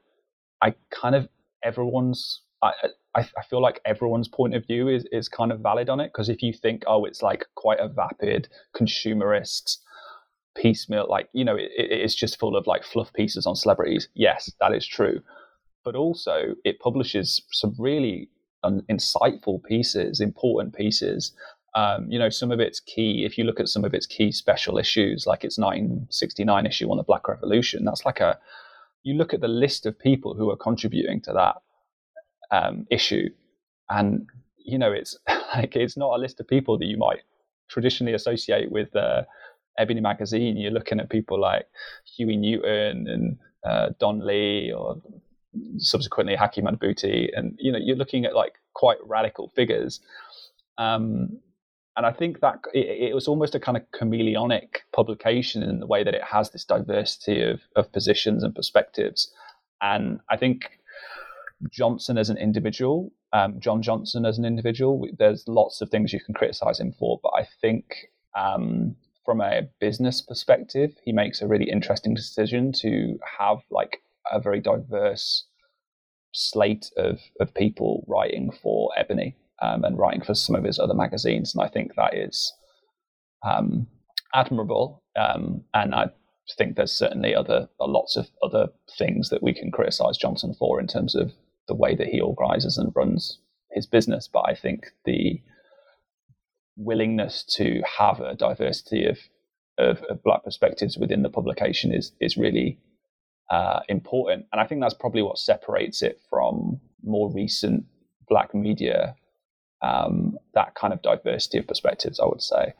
I 0.62 0.74
kind 0.90 1.14
of 1.14 1.28
everyone's 1.64 2.42
I, 2.62 2.72
I, 3.16 3.20
I 3.20 3.42
feel 3.48 3.60
like 3.60 3.80
everyone's 3.84 4.28
point 4.28 4.54
of 4.54 4.66
view 4.66 4.88
is, 4.88 5.06
is 5.12 5.28
kind 5.28 5.52
of 5.52 5.60
valid 5.60 5.88
on 5.88 6.00
it 6.00 6.08
because 6.12 6.28
if 6.28 6.42
you 6.42 6.52
think 6.52 6.84
oh 6.86 7.04
it's 7.04 7.22
like 7.22 7.46
quite 7.56 7.80
a 7.80 7.88
vapid 7.88 8.48
consumerist 8.76 9.78
piecemeal 10.60 11.06
like 11.08 11.28
you 11.32 11.44
know 11.44 11.56
it, 11.56 11.70
it's 11.76 12.14
just 12.14 12.38
full 12.38 12.56
of 12.56 12.66
like 12.66 12.84
fluff 12.84 13.12
pieces 13.12 13.46
on 13.46 13.54
celebrities 13.54 14.08
yes 14.14 14.50
that 14.60 14.74
is 14.74 14.86
true 14.86 15.20
but 15.84 15.94
also 15.94 16.54
it 16.64 16.80
publishes 16.80 17.40
some 17.50 17.74
really 17.78 18.28
insightful 18.64 19.62
pieces, 19.62 20.20
important 20.20 20.74
pieces. 20.74 21.32
Um, 21.74 22.10
you 22.10 22.18
know, 22.18 22.30
some 22.30 22.50
of 22.50 22.60
its 22.60 22.80
key, 22.80 23.24
if 23.24 23.38
you 23.38 23.44
look 23.44 23.60
at 23.60 23.68
some 23.68 23.84
of 23.84 23.94
its 23.94 24.06
key 24.06 24.32
special 24.32 24.78
issues, 24.78 25.26
like 25.26 25.44
its 25.44 25.58
1969 25.58 26.66
issue 26.66 26.90
on 26.90 26.96
the 26.96 27.02
Black 27.02 27.28
Revolution, 27.28 27.84
that's 27.84 28.04
like 28.04 28.20
a, 28.20 28.38
you 29.02 29.14
look 29.14 29.32
at 29.32 29.40
the 29.40 29.48
list 29.48 29.86
of 29.86 29.98
people 29.98 30.34
who 30.34 30.50
are 30.50 30.56
contributing 30.56 31.20
to 31.22 31.32
that 31.32 31.56
um, 32.50 32.86
issue, 32.90 33.28
and, 33.90 34.26
you 34.56 34.78
know, 34.78 34.92
it's 34.92 35.16
like, 35.54 35.76
it's 35.76 35.96
not 35.96 36.14
a 36.14 36.20
list 36.20 36.40
of 36.40 36.48
people 36.48 36.78
that 36.78 36.86
you 36.86 36.96
might 36.96 37.20
traditionally 37.68 38.14
associate 38.14 38.72
with 38.72 38.94
uh, 38.96 39.22
Ebony 39.78 40.00
Magazine. 40.00 40.56
You're 40.56 40.72
looking 40.72 41.00
at 41.00 41.10
people 41.10 41.40
like 41.40 41.66
Huey 42.16 42.36
Newton 42.36 43.06
and 43.08 43.38
uh, 43.64 43.90
Don 43.98 44.26
Lee 44.26 44.72
or 44.72 45.00
subsequently 45.78 46.36
Haki 46.36 46.62
Madhubuti, 46.62 47.28
and 47.34 47.56
you 47.58 47.72
know 47.72 47.78
you're 47.80 47.96
looking 47.96 48.24
at 48.24 48.34
like 48.34 48.54
quite 48.74 48.98
radical 49.04 49.48
figures. 49.48 50.00
Um, 50.76 51.40
and 51.96 52.06
I 52.06 52.12
think 52.12 52.40
that 52.40 52.60
it, 52.72 53.08
it, 53.08 53.14
was 53.14 53.26
almost 53.26 53.56
a 53.56 53.60
kind 53.60 53.76
of 53.76 53.82
chameleonic 53.90 54.82
publication 54.92 55.64
in 55.64 55.80
the 55.80 55.86
way 55.86 56.04
that 56.04 56.14
it 56.14 56.22
has 56.22 56.50
this 56.50 56.64
diversity 56.64 57.42
of, 57.42 57.60
of 57.74 57.90
positions 57.90 58.44
and 58.44 58.54
perspectives. 58.54 59.32
And 59.82 60.20
I 60.30 60.36
think 60.36 60.78
Johnson 61.72 62.16
as 62.16 62.30
an 62.30 62.38
individual, 62.38 63.12
um, 63.32 63.58
John 63.58 63.82
Johnson 63.82 64.24
as 64.24 64.38
an 64.38 64.44
individual, 64.44 65.08
there's 65.18 65.48
lots 65.48 65.80
of 65.80 65.90
things 65.90 66.12
you 66.12 66.20
can 66.20 66.34
criticize 66.34 66.78
him 66.78 66.92
for, 66.92 67.18
but 67.20 67.32
I 67.36 67.48
think 67.60 68.10
um, 68.38 68.94
from 69.28 69.42
a 69.42 69.68
business 69.78 70.22
perspective, 70.22 70.94
he 71.04 71.12
makes 71.12 71.42
a 71.42 71.46
really 71.46 71.70
interesting 71.70 72.14
decision 72.14 72.72
to 72.72 73.18
have 73.38 73.58
like 73.70 74.00
a 74.32 74.40
very 74.40 74.58
diverse 74.58 75.44
slate 76.32 76.90
of, 76.96 77.20
of 77.38 77.52
people 77.52 78.06
writing 78.08 78.50
for 78.62 78.90
Ebony 78.96 79.36
um, 79.60 79.84
and 79.84 79.98
writing 79.98 80.22
for 80.22 80.32
some 80.32 80.56
of 80.56 80.64
his 80.64 80.78
other 80.78 80.94
magazines. 80.94 81.54
And 81.54 81.62
I 81.62 81.68
think 81.68 81.94
that 81.94 82.16
is 82.16 82.54
um, 83.46 83.86
admirable. 84.34 85.02
Um, 85.14 85.62
and 85.74 85.94
I 85.94 86.06
think 86.56 86.76
there's 86.76 86.90
certainly 86.90 87.34
other 87.34 87.68
lots 87.78 88.16
of 88.16 88.28
other 88.42 88.68
things 88.96 89.28
that 89.28 89.42
we 89.42 89.52
can 89.52 89.70
criticize 89.70 90.16
Johnson 90.16 90.54
for 90.58 90.80
in 90.80 90.86
terms 90.86 91.14
of 91.14 91.32
the 91.66 91.74
way 91.74 91.94
that 91.94 92.06
he 92.06 92.18
organizes 92.18 92.78
and 92.78 92.96
runs 92.96 93.40
his 93.72 93.84
business. 93.84 94.26
But 94.26 94.44
I 94.48 94.54
think 94.54 94.86
the 95.04 95.42
willingness 96.78 97.44
to 97.56 97.82
have 97.98 98.20
a 98.20 98.34
diversity 98.34 99.04
of, 99.04 99.18
of, 99.78 100.02
of 100.04 100.22
black 100.22 100.44
perspectives 100.44 100.96
within 100.96 101.22
the 101.22 101.28
publication 101.28 101.92
is 101.92 102.12
is 102.20 102.36
really 102.36 102.78
uh, 103.50 103.80
important. 103.88 104.46
And 104.52 104.60
I 104.60 104.66
think 104.66 104.80
that's 104.80 104.94
probably 104.94 105.22
what 105.22 105.38
separates 105.38 106.02
it 106.02 106.20
from 106.30 106.80
more 107.02 107.30
recent 107.32 107.84
black 108.28 108.54
media, 108.54 109.14
um, 109.82 110.36
that 110.54 110.74
kind 110.74 110.92
of 110.92 111.02
diversity 111.02 111.58
of 111.58 111.66
perspectives, 111.66 112.20
I 112.20 112.26
would 112.26 112.42
say. 112.42 112.74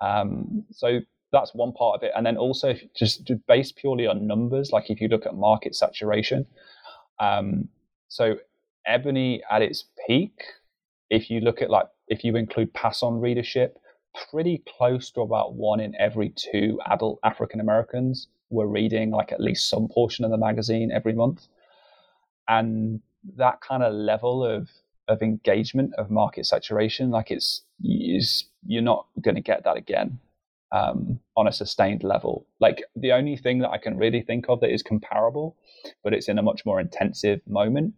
Um, 0.00 0.64
so 0.72 1.00
that's 1.32 1.54
one 1.54 1.72
part 1.72 1.96
of 1.96 2.02
it. 2.02 2.12
And 2.16 2.24
then 2.26 2.36
also 2.36 2.74
just 2.96 3.30
based 3.46 3.76
purely 3.76 4.06
on 4.06 4.26
numbers, 4.26 4.72
like 4.72 4.90
if 4.90 5.00
you 5.00 5.08
look 5.08 5.26
at 5.26 5.34
market 5.34 5.74
saturation. 5.74 6.46
Um, 7.20 7.68
so 8.08 8.36
Ebony 8.86 9.42
at 9.50 9.62
its 9.62 9.84
peak, 10.06 10.42
if 11.10 11.30
you 11.30 11.40
look 11.40 11.60
at 11.62 11.70
like, 11.70 11.86
if 12.10 12.24
you 12.24 12.36
include 12.36 12.74
pass 12.74 13.02
on 13.02 13.20
readership, 13.20 13.78
pretty 14.30 14.62
close 14.76 15.10
to 15.12 15.20
about 15.20 15.54
one 15.54 15.80
in 15.80 15.94
every 15.98 16.30
two 16.30 16.78
adult 16.86 17.20
African 17.24 17.60
Americans 17.60 18.26
were 18.50 18.66
reading 18.66 19.12
like 19.12 19.32
at 19.32 19.40
least 19.40 19.70
some 19.70 19.88
portion 19.88 20.24
of 20.24 20.32
the 20.32 20.36
magazine 20.36 20.90
every 20.92 21.12
month. 21.12 21.46
And 22.48 23.00
that 23.36 23.60
kind 23.60 23.82
of 23.82 23.94
level 23.94 24.44
of 24.44 24.68
of 25.08 25.22
engagement 25.22 25.92
of 25.98 26.10
market 26.10 26.46
saturation, 26.46 27.10
like 27.10 27.30
it's 27.30 27.62
is 27.82 28.44
you're 28.66 28.82
not 28.82 29.06
going 29.20 29.34
to 29.34 29.40
get 29.40 29.64
that 29.64 29.76
again 29.76 30.18
um, 30.72 31.18
on 31.36 31.48
a 31.48 31.52
sustained 31.52 32.04
level. 32.04 32.46
Like 32.60 32.82
the 32.94 33.12
only 33.12 33.36
thing 33.36 33.60
that 33.60 33.70
I 33.70 33.78
can 33.78 33.96
really 33.96 34.22
think 34.22 34.46
of 34.48 34.60
that 34.60 34.72
is 34.72 34.82
comparable, 34.82 35.56
but 36.04 36.14
it's 36.14 36.28
in 36.28 36.38
a 36.38 36.42
much 36.42 36.64
more 36.64 36.80
intensive 36.80 37.40
moment, 37.46 37.94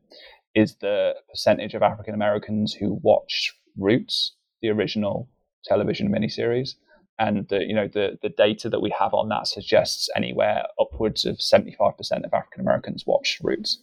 is 0.55 0.77
the 0.77 1.15
percentage 1.31 1.75
of 1.75 1.83
African 1.83 2.15
Americans 2.15 2.73
who 2.73 2.99
watch 3.03 3.55
Roots, 3.77 4.33
the 4.61 4.69
original 4.71 5.29
television 5.65 6.11
miniseries, 6.11 6.75
and 7.19 7.47
the 7.49 7.65
you 7.65 7.75
know 7.75 7.89
the 7.89 8.19
the 8.23 8.29
data 8.29 8.69
that 8.69 8.81
we 8.81 8.95
have 8.99 9.15
on 9.15 9.29
that 9.29 9.47
suggests 9.47 10.09
anywhere 10.17 10.65
upwards 10.81 11.25
of 11.25 11.37
75% 11.37 12.25
of 12.25 12.35
African 12.35 12.61
Americans 12.61 13.05
watched 13.07 13.41
Roots, 13.43 13.79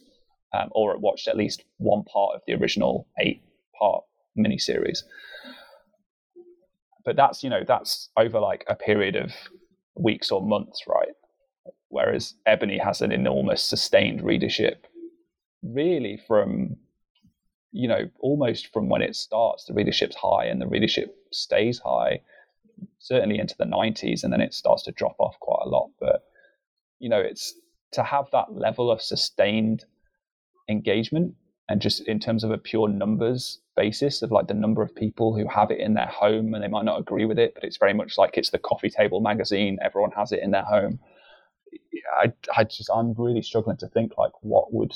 um, 0.52 0.68
or 0.72 0.96
watched 0.98 1.28
at 1.28 1.36
least 1.36 1.64
one 1.78 2.04
part 2.04 2.34
of 2.34 2.42
the 2.46 2.54
original 2.54 3.06
eight 3.18 3.42
part 3.78 4.04
miniseries. 4.38 5.02
But 7.04 7.16
that's 7.16 7.42
you 7.42 7.50
know 7.50 7.62
that's 7.66 8.10
over 8.16 8.40
like 8.40 8.64
a 8.68 8.74
period 8.74 9.16
of 9.16 9.32
weeks 9.94 10.30
or 10.30 10.42
months, 10.42 10.84
right? 10.86 11.14
Whereas 11.88 12.34
Ebony 12.46 12.78
has 12.78 13.00
an 13.00 13.10
enormous 13.10 13.62
sustained 13.62 14.22
readership, 14.22 14.86
really 15.62 16.20
from 16.28 16.76
you 17.72 17.88
know 17.88 18.08
almost 18.20 18.72
from 18.72 18.88
when 18.88 19.02
it 19.02 19.16
starts, 19.16 19.64
the 19.64 19.74
readership's 19.74 20.16
high 20.16 20.46
and 20.46 20.60
the 20.60 20.66
readership 20.66 21.14
stays 21.32 21.78
high 21.78 22.20
certainly 22.98 23.38
into 23.38 23.56
the 23.58 23.64
90s, 23.64 24.24
and 24.24 24.32
then 24.32 24.40
it 24.40 24.54
starts 24.54 24.82
to 24.84 24.92
drop 24.92 25.16
off 25.18 25.38
quite 25.40 25.62
a 25.64 25.68
lot. 25.68 25.90
But 25.98 26.22
you 26.98 27.08
know, 27.08 27.20
it's 27.20 27.54
to 27.92 28.02
have 28.02 28.26
that 28.32 28.52
level 28.52 28.90
of 28.90 29.02
sustained 29.02 29.84
engagement, 30.68 31.34
and 31.68 31.80
just 31.80 32.06
in 32.08 32.18
terms 32.18 32.44
of 32.44 32.50
a 32.50 32.58
pure 32.58 32.88
numbers 32.88 33.60
basis 33.76 34.22
of 34.22 34.30
like 34.30 34.48
the 34.48 34.54
number 34.54 34.82
of 34.82 34.94
people 34.94 35.34
who 35.34 35.48
have 35.48 35.70
it 35.70 35.80
in 35.80 35.94
their 35.94 36.06
home, 36.06 36.54
and 36.54 36.62
they 36.62 36.68
might 36.68 36.84
not 36.84 37.00
agree 37.00 37.24
with 37.24 37.38
it, 37.38 37.54
but 37.54 37.64
it's 37.64 37.78
very 37.78 37.94
much 37.94 38.18
like 38.18 38.36
it's 38.36 38.50
the 38.50 38.58
coffee 38.58 38.90
table 38.90 39.20
magazine. 39.20 39.78
Everyone 39.82 40.12
has 40.12 40.32
it 40.32 40.40
in 40.42 40.50
their 40.50 40.64
home. 40.64 40.98
I, 42.18 42.32
I 42.56 42.64
just 42.64 42.90
I'm 42.92 43.14
really 43.16 43.42
struggling 43.42 43.76
to 43.78 43.88
think 43.88 44.18
like 44.18 44.32
what 44.40 44.72
would 44.72 44.94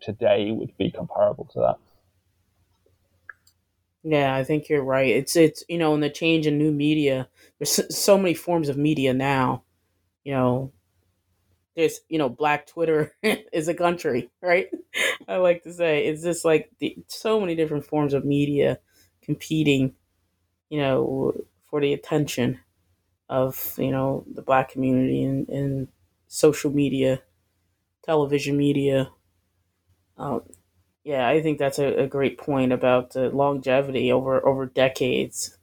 today 0.00 0.50
would 0.50 0.76
be 0.76 0.90
comparable 0.90 1.46
to 1.52 1.60
that. 1.60 1.78
Yeah, 4.04 4.34
I 4.34 4.42
think 4.44 4.68
you're 4.68 4.82
right. 4.82 5.08
It's 5.08 5.36
it's 5.36 5.64
you 5.68 5.78
know, 5.78 5.94
in 5.94 6.00
the 6.00 6.10
change 6.10 6.46
in 6.46 6.58
new 6.58 6.72
media, 6.72 7.28
there's 7.58 7.96
so 7.96 8.18
many 8.18 8.34
forms 8.34 8.68
of 8.68 8.76
media 8.76 9.14
now. 9.14 9.62
You 10.24 10.34
know, 10.34 10.72
there's 11.76 12.00
you 12.08 12.18
know, 12.18 12.28
Black 12.28 12.66
Twitter 12.66 13.14
is 13.22 13.68
a 13.68 13.74
country, 13.74 14.30
right? 14.40 14.68
I 15.28 15.36
like 15.36 15.62
to 15.64 15.72
say 15.72 16.06
it's 16.06 16.22
just 16.22 16.44
like 16.44 16.70
the, 16.78 16.96
so 17.06 17.40
many 17.40 17.54
different 17.54 17.86
forms 17.86 18.14
of 18.14 18.24
media 18.24 18.78
competing, 19.22 19.94
you 20.70 20.80
know, 20.80 21.34
for 21.70 21.80
the 21.80 21.92
attention 21.92 22.60
of 23.28 23.74
you 23.78 23.90
know 23.90 24.24
the 24.34 24.42
Black 24.42 24.70
community 24.70 25.24
and, 25.24 25.48
and 25.48 25.88
social 26.28 26.70
media, 26.72 27.22
television 28.04 28.56
media. 28.56 29.10
Um, 30.22 30.42
yeah, 31.04 31.28
I 31.28 31.42
think 31.42 31.58
that's 31.58 31.80
a, 31.80 32.04
a 32.04 32.08
great 32.08 32.38
point 32.38 32.72
about 32.72 33.12
the 33.12 33.30
longevity 33.30 34.12
over 34.12 34.46
over 34.46 34.66
decades 34.66 35.58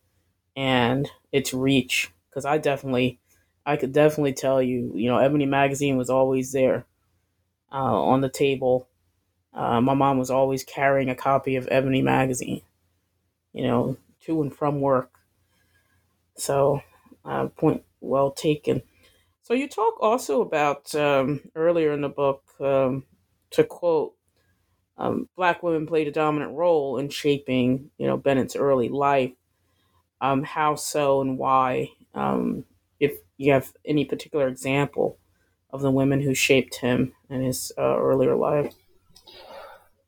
and 0.55 1.09
its 1.31 1.53
reach. 1.53 2.11
Because 2.29 2.45
I 2.45 2.59
definitely, 2.59 3.19
I 3.65 3.77
could 3.77 3.93
definitely 3.93 4.33
tell 4.33 4.61
you, 4.61 4.91
you 4.95 5.09
know, 5.09 5.17
Ebony 5.19 5.45
magazine 5.47 5.97
was 5.97 6.09
always 6.11 6.51
there 6.53 6.85
uh, 7.71 7.77
on 8.03 8.21
the 8.21 8.29
table. 8.29 8.87
Uh, 9.53 9.81
my 9.81 9.95
mom 9.95 10.19
was 10.19 10.31
always 10.31 10.63
carrying 10.63 11.09
a 11.09 11.15
copy 11.15 11.55
of 11.57 11.67
Ebony 11.71 12.01
magazine, 12.03 12.61
you 13.53 13.63
know, 13.63 13.97
to 14.25 14.41
and 14.41 14.55
from 14.55 14.81
work. 14.81 15.11
So, 16.37 16.81
uh, 17.25 17.47
point 17.47 17.83
well 18.01 18.31
taken. 18.31 18.83
So 19.43 19.53
you 19.55 19.67
talk 19.69 19.95
also 20.01 20.41
about 20.41 20.93
um, 20.95 21.41
earlier 21.55 21.93
in 21.93 22.01
the 22.01 22.09
book, 22.09 22.43
um, 22.61 23.05
to 23.51 23.63
quote, 23.65 24.13
um, 24.99 25.29
black 25.37 25.63
women 25.63 25.87
played 25.87 26.07
a 26.07 26.11
dominant 26.11 26.51
role 26.53 26.97
in 26.97 27.09
shaping, 27.09 27.89
you 27.97 28.05
know, 28.05 28.17
Bennett's 28.17 28.55
early 28.55 28.89
life. 28.89 29.31
Um, 30.21 30.43
how 30.43 30.75
so 30.75 31.21
and 31.21 31.37
why? 31.37 31.91
Um, 32.13 32.65
if 32.99 33.13
you 33.37 33.53
have 33.53 33.71
any 33.85 34.03
particular 34.03 34.49
example 34.49 35.17
of 35.71 35.81
the 35.81 35.89
women 35.89 36.19
who 36.19 36.35
shaped 36.35 36.75
him 36.75 37.13
in 37.29 37.41
his 37.41 37.71
uh, 37.77 37.97
earlier 37.97 38.35
life. 38.35 38.73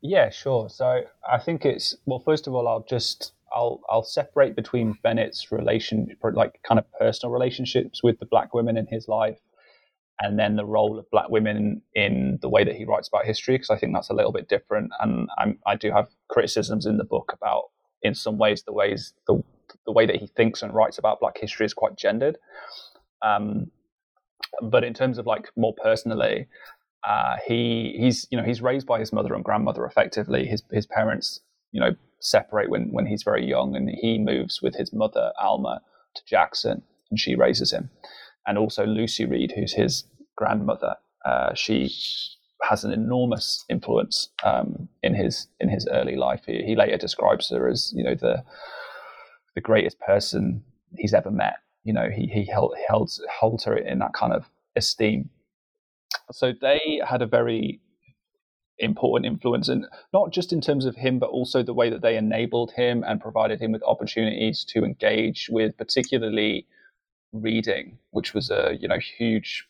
Yeah, 0.01 0.29
sure. 0.29 0.69
So 0.69 1.03
I 1.31 1.37
think 1.37 1.63
it's 1.63 1.95
well. 2.05 2.19
First 2.19 2.47
of 2.47 2.53
all, 2.53 2.67
I'll 2.67 2.83
just 2.89 3.33
I'll 3.53 3.79
I'll 3.89 4.03
separate 4.03 4.55
between 4.55 4.97
Bennett's 5.03 5.51
relation, 5.51 6.13
like 6.33 6.59
kind 6.63 6.79
of 6.79 6.91
personal 6.99 7.31
relationships 7.31 8.03
with 8.03 8.19
the 8.19 8.25
black 8.25 8.53
women 8.53 8.75
in 8.75 8.87
his 8.87 9.07
life, 9.07 9.37
and 10.21 10.37
then 10.37 10.55
the 10.55 10.65
role 10.65 10.99
of 10.99 11.09
black 11.09 11.29
women 11.29 11.81
in 11.95 12.37
the 12.41 12.49
way 12.49 12.63
that 12.63 12.75
he 12.75 12.85
writes 12.85 13.07
about 13.07 13.25
history, 13.25 13.55
because 13.55 13.71
I 13.71 13.77
think 13.77 13.93
that's 13.93 14.09
a 14.09 14.13
little 14.13 14.31
bit 14.31 14.47
different. 14.47 14.91
And 14.99 15.27
I'm, 15.37 15.57
i 15.65 15.75
do 15.75 15.91
have 15.91 16.07
criticisms 16.29 16.85
in 16.85 16.97
the 16.97 17.03
book 17.03 17.31
about, 17.33 17.71
in 18.03 18.13
some 18.13 18.37
ways, 18.37 18.63
the 18.63 18.73
ways 18.73 19.13
the 19.27 19.43
the 19.85 19.91
way 19.91 20.05
that 20.05 20.17
he 20.17 20.27
thinks 20.27 20.61
and 20.61 20.73
writes 20.73 20.97
about 20.97 21.21
black 21.21 21.37
history 21.37 21.65
is 21.65 21.73
quite 21.73 21.97
gendered. 21.97 22.37
Um, 23.23 23.71
but 24.61 24.83
in 24.83 24.93
terms 24.93 25.17
of 25.17 25.25
like 25.25 25.49
more 25.55 25.73
personally, 25.81 26.47
uh, 27.03 27.37
he 27.47 27.95
he's 27.97 28.27
you 28.29 28.37
know 28.37 28.43
he's 28.43 28.61
raised 28.61 28.85
by 28.85 28.99
his 28.99 29.11
mother 29.11 29.33
and 29.33 29.43
grandmother 29.43 29.85
effectively. 29.85 30.45
His 30.45 30.61
his 30.71 30.85
parents 30.85 31.39
you 31.71 31.81
know 31.81 31.95
separate 32.19 32.69
when 32.69 32.91
when 32.91 33.07
he's 33.07 33.23
very 33.23 33.45
young, 33.45 33.75
and 33.75 33.89
he 33.89 34.19
moves 34.19 34.61
with 34.61 34.75
his 34.75 34.93
mother 34.93 35.31
Alma 35.41 35.81
to 36.15 36.21
Jackson, 36.27 36.83
and 37.09 37.19
she 37.19 37.33
raises 37.35 37.71
him 37.71 37.89
and 38.47 38.57
also 38.57 38.85
Lucy 38.85 39.25
Reed, 39.25 39.53
who's 39.55 39.73
his 39.73 40.03
grandmother. 40.35 40.95
Uh, 41.25 41.53
she 41.53 41.91
has 42.63 42.83
an 42.83 42.91
enormous 42.91 43.65
influence 43.69 44.29
um, 44.43 44.87
in 45.03 45.13
his 45.15 45.47
in 45.59 45.69
his 45.69 45.87
early 45.91 46.15
life. 46.15 46.43
He, 46.45 46.63
he, 46.63 46.75
later 46.75 46.97
describes 46.97 47.49
her 47.49 47.67
as 47.67 47.93
you 47.95 48.03
know 48.03 48.15
the 48.15 48.43
the 49.55 49.61
greatest 49.61 49.99
person 49.99 50.63
he's 50.97 51.13
ever 51.13 51.31
met. 51.31 51.55
You 51.83 51.93
know, 51.93 52.09
he 52.09 52.27
he 52.27 52.45
held 52.45 52.75
held 52.87 53.11
holds 53.39 53.63
her 53.65 53.75
in 53.75 53.99
that 53.99 54.13
kind 54.13 54.33
of 54.33 54.49
esteem. 54.75 55.29
So 56.31 56.53
they 56.59 57.01
had 57.07 57.21
a 57.21 57.27
very 57.27 57.81
important 58.79 59.31
influence, 59.31 59.69
and 59.69 59.85
not 60.13 60.31
just 60.31 60.53
in 60.53 60.61
terms 60.61 60.85
of 60.85 60.95
him, 60.95 61.19
but 61.19 61.29
also 61.29 61.63
the 61.63 61.73
way 61.73 61.89
that 61.89 62.01
they 62.01 62.17
enabled 62.17 62.71
him 62.71 63.03
and 63.05 63.21
provided 63.21 63.61
him 63.61 63.71
with 63.71 63.83
opportunities 63.83 64.65
to 64.69 64.83
engage 64.83 65.49
with, 65.51 65.77
particularly 65.77 66.67
reading, 67.33 67.97
which 68.11 68.33
was 68.33 68.49
a 68.49 68.77
you 68.79 68.87
know 68.87 68.99
huge 68.99 69.67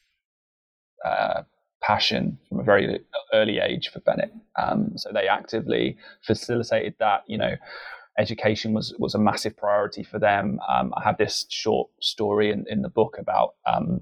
uh, 1.05 1.43
passion 1.81 2.37
from 2.47 2.59
a 2.59 2.63
very 2.63 2.99
early 3.33 3.59
age 3.59 3.89
for 3.89 3.99
Bennett. 4.01 4.33
Um, 4.61 4.93
so 4.97 5.11
they 5.13 5.27
actively 5.27 5.97
facilitated 6.21 6.95
that. 6.99 7.23
You 7.27 7.37
know, 7.37 7.55
education 8.17 8.73
was 8.73 8.93
was 8.99 9.15
a 9.15 9.19
massive 9.19 9.57
priority 9.57 10.03
for 10.03 10.19
them. 10.19 10.59
Um, 10.67 10.93
I 10.95 11.03
have 11.03 11.17
this 11.17 11.45
short 11.49 11.89
story 11.99 12.51
in, 12.51 12.65
in 12.69 12.81
the 12.81 12.89
book 12.89 13.17
about 13.19 13.55
um, 13.65 14.01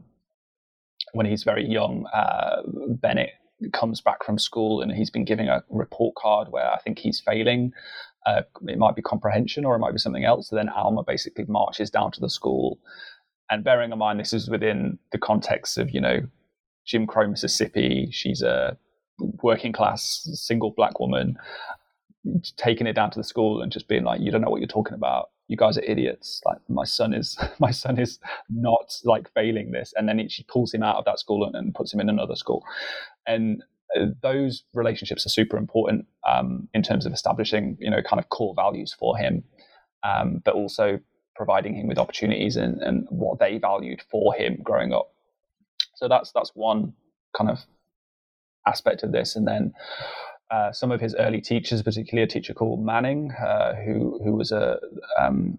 when 1.13 1.25
he's 1.25 1.43
very 1.43 1.67
young, 1.67 2.05
uh, 2.07 2.61
Bennett 2.89 3.31
comes 3.73 4.01
back 4.01 4.23
from 4.23 4.39
school 4.39 4.81
and 4.81 4.91
he's 4.91 5.09
been 5.09 5.25
giving 5.25 5.49
a 5.49 5.63
report 5.69 6.15
card 6.15 6.49
where 6.49 6.71
I 6.71 6.79
think 6.79 6.99
he's 6.99 7.19
failing. 7.19 7.73
Uh, 8.25 8.41
it 8.67 8.77
might 8.77 8.95
be 8.95 9.01
comprehension 9.01 9.65
or 9.65 9.75
it 9.75 9.79
might 9.79 9.91
be 9.91 9.97
something 9.97 10.25
else. 10.25 10.49
So 10.49 10.55
then 10.55 10.69
Alma 10.69 11.03
basically 11.03 11.45
marches 11.47 11.89
down 11.89 12.11
to 12.11 12.19
the 12.19 12.29
school. 12.29 12.79
And 13.49 13.63
bearing 13.63 13.91
in 13.91 13.97
mind, 13.97 14.19
this 14.19 14.33
is 14.33 14.49
within 14.49 14.99
the 15.11 15.17
context 15.17 15.77
of, 15.77 15.89
you 15.91 16.01
know, 16.01 16.19
Jim 16.85 17.07
Crow, 17.07 17.27
Mississippi. 17.27 18.09
She's 18.11 18.41
a 18.41 18.77
working 19.43 19.71
class 19.71 20.27
single 20.33 20.71
black 20.71 20.99
woman 20.99 21.37
taking 22.57 22.87
it 22.87 22.93
down 22.93 23.11
to 23.11 23.19
the 23.19 23.23
school 23.23 23.61
and 23.61 23.71
just 23.71 23.87
being 23.87 24.03
like, 24.03 24.21
you 24.21 24.31
don't 24.31 24.41
know 24.41 24.49
what 24.49 24.59
you're 24.59 24.67
talking 24.67 24.93
about. 24.93 25.29
You 25.47 25.57
guys 25.57 25.77
are 25.77 25.83
idiots. 25.83 26.41
Like 26.45 26.57
my 26.67 26.83
son 26.83 27.13
is, 27.13 27.37
my 27.59 27.71
son 27.71 27.99
is 27.99 28.19
not 28.49 28.93
like 29.03 29.31
failing 29.33 29.71
this. 29.71 29.93
And 29.95 30.07
then 30.07 30.19
it, 30.19 30.31
she 30.31 30.43
pulls 30.43 30.73
him 30.73 30.83
out 30.83 30.97
of 30.97 31.05
that 31.05 31.19
school 31.19 31.45
and, 31.45 31.55
and, 31.55 31.73
puts 31.73 31.93
him 31.93 31.99
in 31.99 32.09
another 32.09 32.35
school. 32.35 32.63
And 33.25 33.63
uh, 33.97 34.07
those 34.21 34.63
relationships 34.73 35.25
are 35.25 35.29
super 35.29 35.57
important 35.57 36.05
um, 36.27 36.67
in 36.73 36.83
terms 36.83 37.05
of 37.05 37.13
establishing, 37.13 37.77
you 37.79 37.89
know, 37.89 38.01
kind 38.01 38.19
of 38.19 38.29
core 38.29 38.53
values 38.55 38.95
for 38.97 39.17
him, 39.17 39.43
um, 40.03 40.41
but 40.45 40.53
also 40.53 40.99
providing 41.39 41.73
him 41.73 41.87
with 41.87 41.97
opportunities 41.97 42.57
and, 42.57 42.81
and 42.81 43.07
what 43.09 43.39
they 43.39 43.57
valued 43.57 44.01
for 44.11 44.33
him 44.33 44.57
growing 44.61 44.91
up. 44.91 45.13
So 45.95 46.09
that's 46.09 46.33
that's 46.33 46.51
one 46.53 46.93
kind 47.35 47.49
of 47.49 47.59
aspect 48.67 49.03
of 49.03 49.13
this, 49.13 49.37
and 49.37 49.47
then 49.47 49.73
uh, 50.51 50.73
some 50.73 50.91
of 50.91 50.99
his 50.99 51.15
early 51.15 51.39
teachers, 51.39 51.81
particularly 51.81 52.23
a 52.25 52.27
teacher 52.27 52.53
called 52.53 52.83
Manning, 52.85 53.31
uh, 53.31 53.73
who 53.75 54.19
who 54.21 54.33
was 54.33 54.51
a 54.51 54.79
um, 55.17 55.57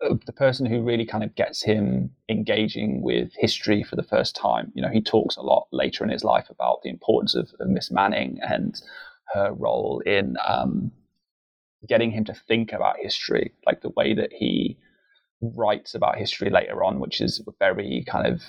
the 0.00 0.32
person 0.32 0.66
who 0.66 0.82
really 0.82 1.06
kind 1.06 1.24
of 1.24 1.34
gets 1.34 1.62
him 1.62 2.10
engaging 2.28 3.00
with 3.00 3.32
history 3.38 3.82
for 3.82 3.96
the 3.96 4.02
first 4.14 4.36
time. 4.36 4.70
You 4.74 4.82
know, 4.82 4.90
he 4.90 5.00
talks 5.00 5.36
a 5.36 5.42
lot 5.42 5.68
later 5.72 6.04
in 6.04 6.10
his 6.10 6.22
life 6.22 6.50
about 6.50 6.82
the 6.82 6.90
importance 6.90 7.34
of, 7.34 7.50
of 7.60 7.68
Miss 7.68 7.90
Manning 7.90 8.38
and 8.46 8.80
her 9.34 9.52
role 9.52 10.00
in 10.06 10.36
um, 10.46 10.92
getting 11.88 12.10
him 12.10 12.24
to 12.26 12.34
think 12.34 12.72
about 12.72 12.96
history, 12.98 13.52
like 13.66 13.80
the 13.80 13.94
way 13.96 14.14
that 14.14 14.32
he 14.32 14.76
writes 15.40 15.94
about 15.94 16.18
history 16.18 16.50
later 16.50 16.82
on, 16.82 17.00
which 17.00 17.20
is 17.20 17.42
very 17.58 18.04
kind 18.06 18.26
of 18.26 18.42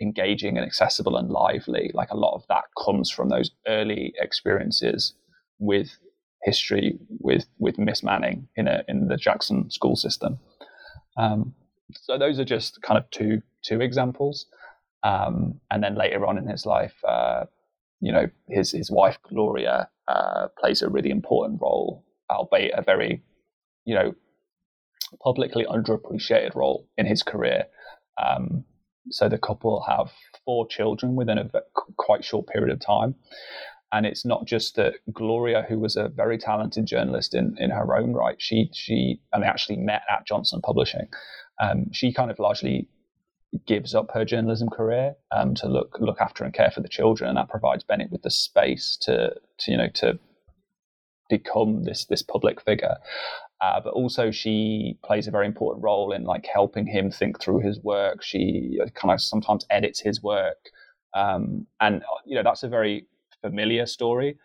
engaging 0.00 0.56
and 0.56 0.66
accessible 0.66 1.16
and 1.16 1.30
lively. 1.30 1.90
Like 1.94 2.10
a 2.10 2.16
lot 2.16 2.34
of 2.34 2.44
that 2.48 2.64
comes 2.82 3.10
from 3.10 3.28
those 3.28 3.50
early 3.66 4.12
experiences 4.18 5.14
with 5.58 5.96
history 6.42 6.98
with 7.20 7.46
with 7.58 7.78
Miss 7.78 8.02
Manning 8.02 8.48
in 8.56 8.66
a 8.66 8.82
in 8.88 9.08
the 9.08 9.16
Jackson 9.16 9.70
school 9.70 9.96
system. 9.96 10.38
Um, 11.16 11.54
so 11.94 12.18
those 12.18 12.38
are 12.38 12.44
just 12.44 12.82
kind 12.82 12.98
of 12.98 13.08
two 13.10 13.42
two 13.62 13.80
examples. 13.80 14.46
Um, 15.04 15.60
and 15.70 15.82
then 15.82 15.96
later 15.96 16.26
on 16.26 16.38
in 16.38 16.46
his 16.46 16.64
life, 16.64 16.94
uh, 17.06 17.44
you 18.00 18.12
know, 18.12 18.26
his 18.48 18.72
his 18.72 18.90
wife 18.90 19.18
Gloria 19.28 19.88
uh, 20.08 20.48
plays 20.58 20.82
a 20.82 20.88
really 20.88 21.10
important 21.10 21.60
role, 21.60 22.04
albeit 22.30 22.74
a 22.76 22.82
very, 22.82 23.22
you 23.84 23.94
know, 23.94 24.14
publicly 25.20 25.64
underappreciated 25.64 26.54
role 26.54 26.88
in 26.96 27.06
his 27.06 27.22
career. 27.22 27.64
Um, 28.22 28.64
so 29.10 29.28
the 29.28 29.38
couple 29.38 29.84
have 29.88 30.12
four 30.44 30.66
children 30.66 31.16
within 31.16 31.38
a 31.38 31.50
quite 31.96 32.24
short 32.24 32.46
period 32.46 32.72
of 32.72 32.80
time. 32.80 33.14
And 33.92 34.06
it's 34.06 34.24
not 34.24 34.46
just 34.46 34.76
that 34.76 34.94
Gloria, 35.12 35.66
who 35.68 35.78
was 35.78 35.96
a 35.96 36.08
very 36.08 36.38
talented 36.38 36.86
journalist 36.86 37.34
in, 37.34 37.56
in 37.58 37.70
her 37.70 37.94
own 37.94 38.14
right, 38.14 38.40
she 38.40 38.70
she 38.72 39.20
and 39.32 39.42
they 39.42 39.46
actually 39.46 39.76
met 39.76 40.02
at 40.10 40.26
Johnson 40.26 40.62
Publishing. 40.62 41.08
Um, 41.60 41.92
she 41.92 42.12
kind 42.12 42.30
of 42.30 42.38
largely 42.38 42.88
gives 43.66 43.94
up 43.94 44.10
her 44.14 44.24
journalism 44.24 44.70
career 44.70 45.14
um, 45.30 45.54
to 45.56 45.68
look 45.68 45.98
look 46.00 46.20
after 46.20 46.42
and 46.44 46.54
care 46.54 46.70
for 46.70 46.80
the 46.80 46.88
children, 46.88 47.28
and 47.28 47.36
that 47.36 47.50
provides 47.50 47.84
Bennett 47.84 48.10
with 48.10 48.22
the 48.22 48.30
space 48.30 48.96
to, 49.02 49.34
to 49.58 49.70
you 49.70 49.76
know 49.76 49.88
to 49.94 50.18
become 51.28 51.84
this 51.84 52.06
this 52.06 52.22
public 52.22 52.62
figure. 52.62 52.96
Uh, 53.62 53.80
but 53.80 53.92
also 53.92 54.32
she 54.32 54.98
plays 55.04 55.28
a 55.28 55.30
very 55.30 55.46
important 55.46 55.84
role 55.84 56.10
in 56.10 56.24
like 56.24 56.44
helping 56.52 56.84
him 56.84 57.12
think 57.12 57.40
through 57.40 57.60
his 57.60 57.78
work. 57.80 58.20
She 58.20 58.80
uh, 58.82 58.88
kind 58.90 59.12
of 59.12 59.20
sometimes 59.20 59.64
edits 59.70 60.00
his 60.00 60.20
work, 60.20 60.70
um, 61.14 61.66
and 61.80 62.02
uh, 62.02 62.20
you 62.26 62.34
know 62.34 62.42
that's 62.42 62.64
a 62.64 62.68
very 62.68 63.06
familiar 63.40 63.86
story 63.86 64.36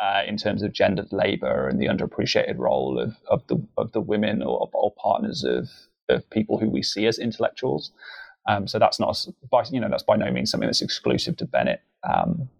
uh, 0.00 0.22
in 0.26 0.36
terms 0.36 0.62
of 0.62 0.72
gendered 0.72 1.10
labor 1.12 1.66
and 1.66 1.80
the 1.80 1.86
underappreciated 1.86 2.58
role 2.58 2.98
of, 3.00 3.16
of 3.28 3.46
the 3.46 3.56
of 3.78 3.92
the 3.92 4.02
women 4.02 4.42
or, 4.42 4.68
or 4.74 4.92
partners 5.02 5.44
of 5.44 5.70
of 6.10 6.28
people 6.28 6.58
who 6.58 6.68
we 6.68 6.82
see 6.82 7.06
as 7.06 7.18
intellectuals. 7.18 7.90
Um, 8.46 8.68
so 8.68 8.78
that's 8.78 9.00
not 9.00 9.26
by 9.50 9.64
you 9.70 9.80
know 9.80 9.88
that's 9.88 10.02
by 10.02 10.16
no 10.16 10.30
means 10.30 10.50
something 10.50 10.68
that's 10.68 10.82
exclusive 10.82 11.38
to 11.38 11.46
Bennett. 11.46 11.80
Um, 12.06 12.50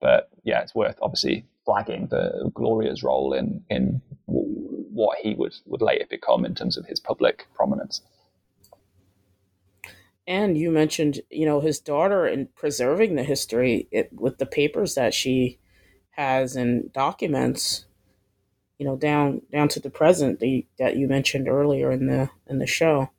but 0.00 0.30
yeah, 0.44 0.62
it's 0.62 0.74
worth 0.74 0.98
obviously 1.02 1.44
flagging 1.66 2.06
the 2.06 2.50
Gloria's 2.54 3.02
role 3.02 3.34
in 3.34 3.62
in 3.68 4.00
what 4.26 5.18
he 5.18 5.34
would 5.34 5.54
would 5.66 5.82
later 5.82 6.06
become 6.08 6.46
in 6.46 6.54
terms 6.54 6.78
of 6.78 6.86
his 6.86 7.00
public 7.00 7.46
prominence. 7.54 8.00
And 10.26 10.56
you 10.58 10.70
mentioned, 10.70 11.20
you 11.30 11.46
know, 11.46 11.60
his 11.60 11.78
daughter 11.78 12.26
in 12.26 12.48
preserving 12.56 13.14
the 13.14 13.22
history 13.22 13.86
it, 13.92 14.10
with 14.12 14.38
the 14.38 14.46
papers 14.46 14.94
that 14.94 15.14
she 15.14 15.58
has 16.12 16.56
and 16.56 16.92
documents, 16.92 17.84
you 18.78 18.86
know, 18.86 18.96
down 18.96 19.42
down 19.52 19.68
to 19.68 19.80
the 19.80 19.90
present 19.90 20.40
the, 20.40 20.66
that 20.78 20.96
you 20.96 21.06
mentioned 21.06 21.48
earlier 21.48 21.92
in 21.92 22.06
the 22.06 22.30
in 22.48 22.58
the 22.58 22.66
show, 22.66 23.10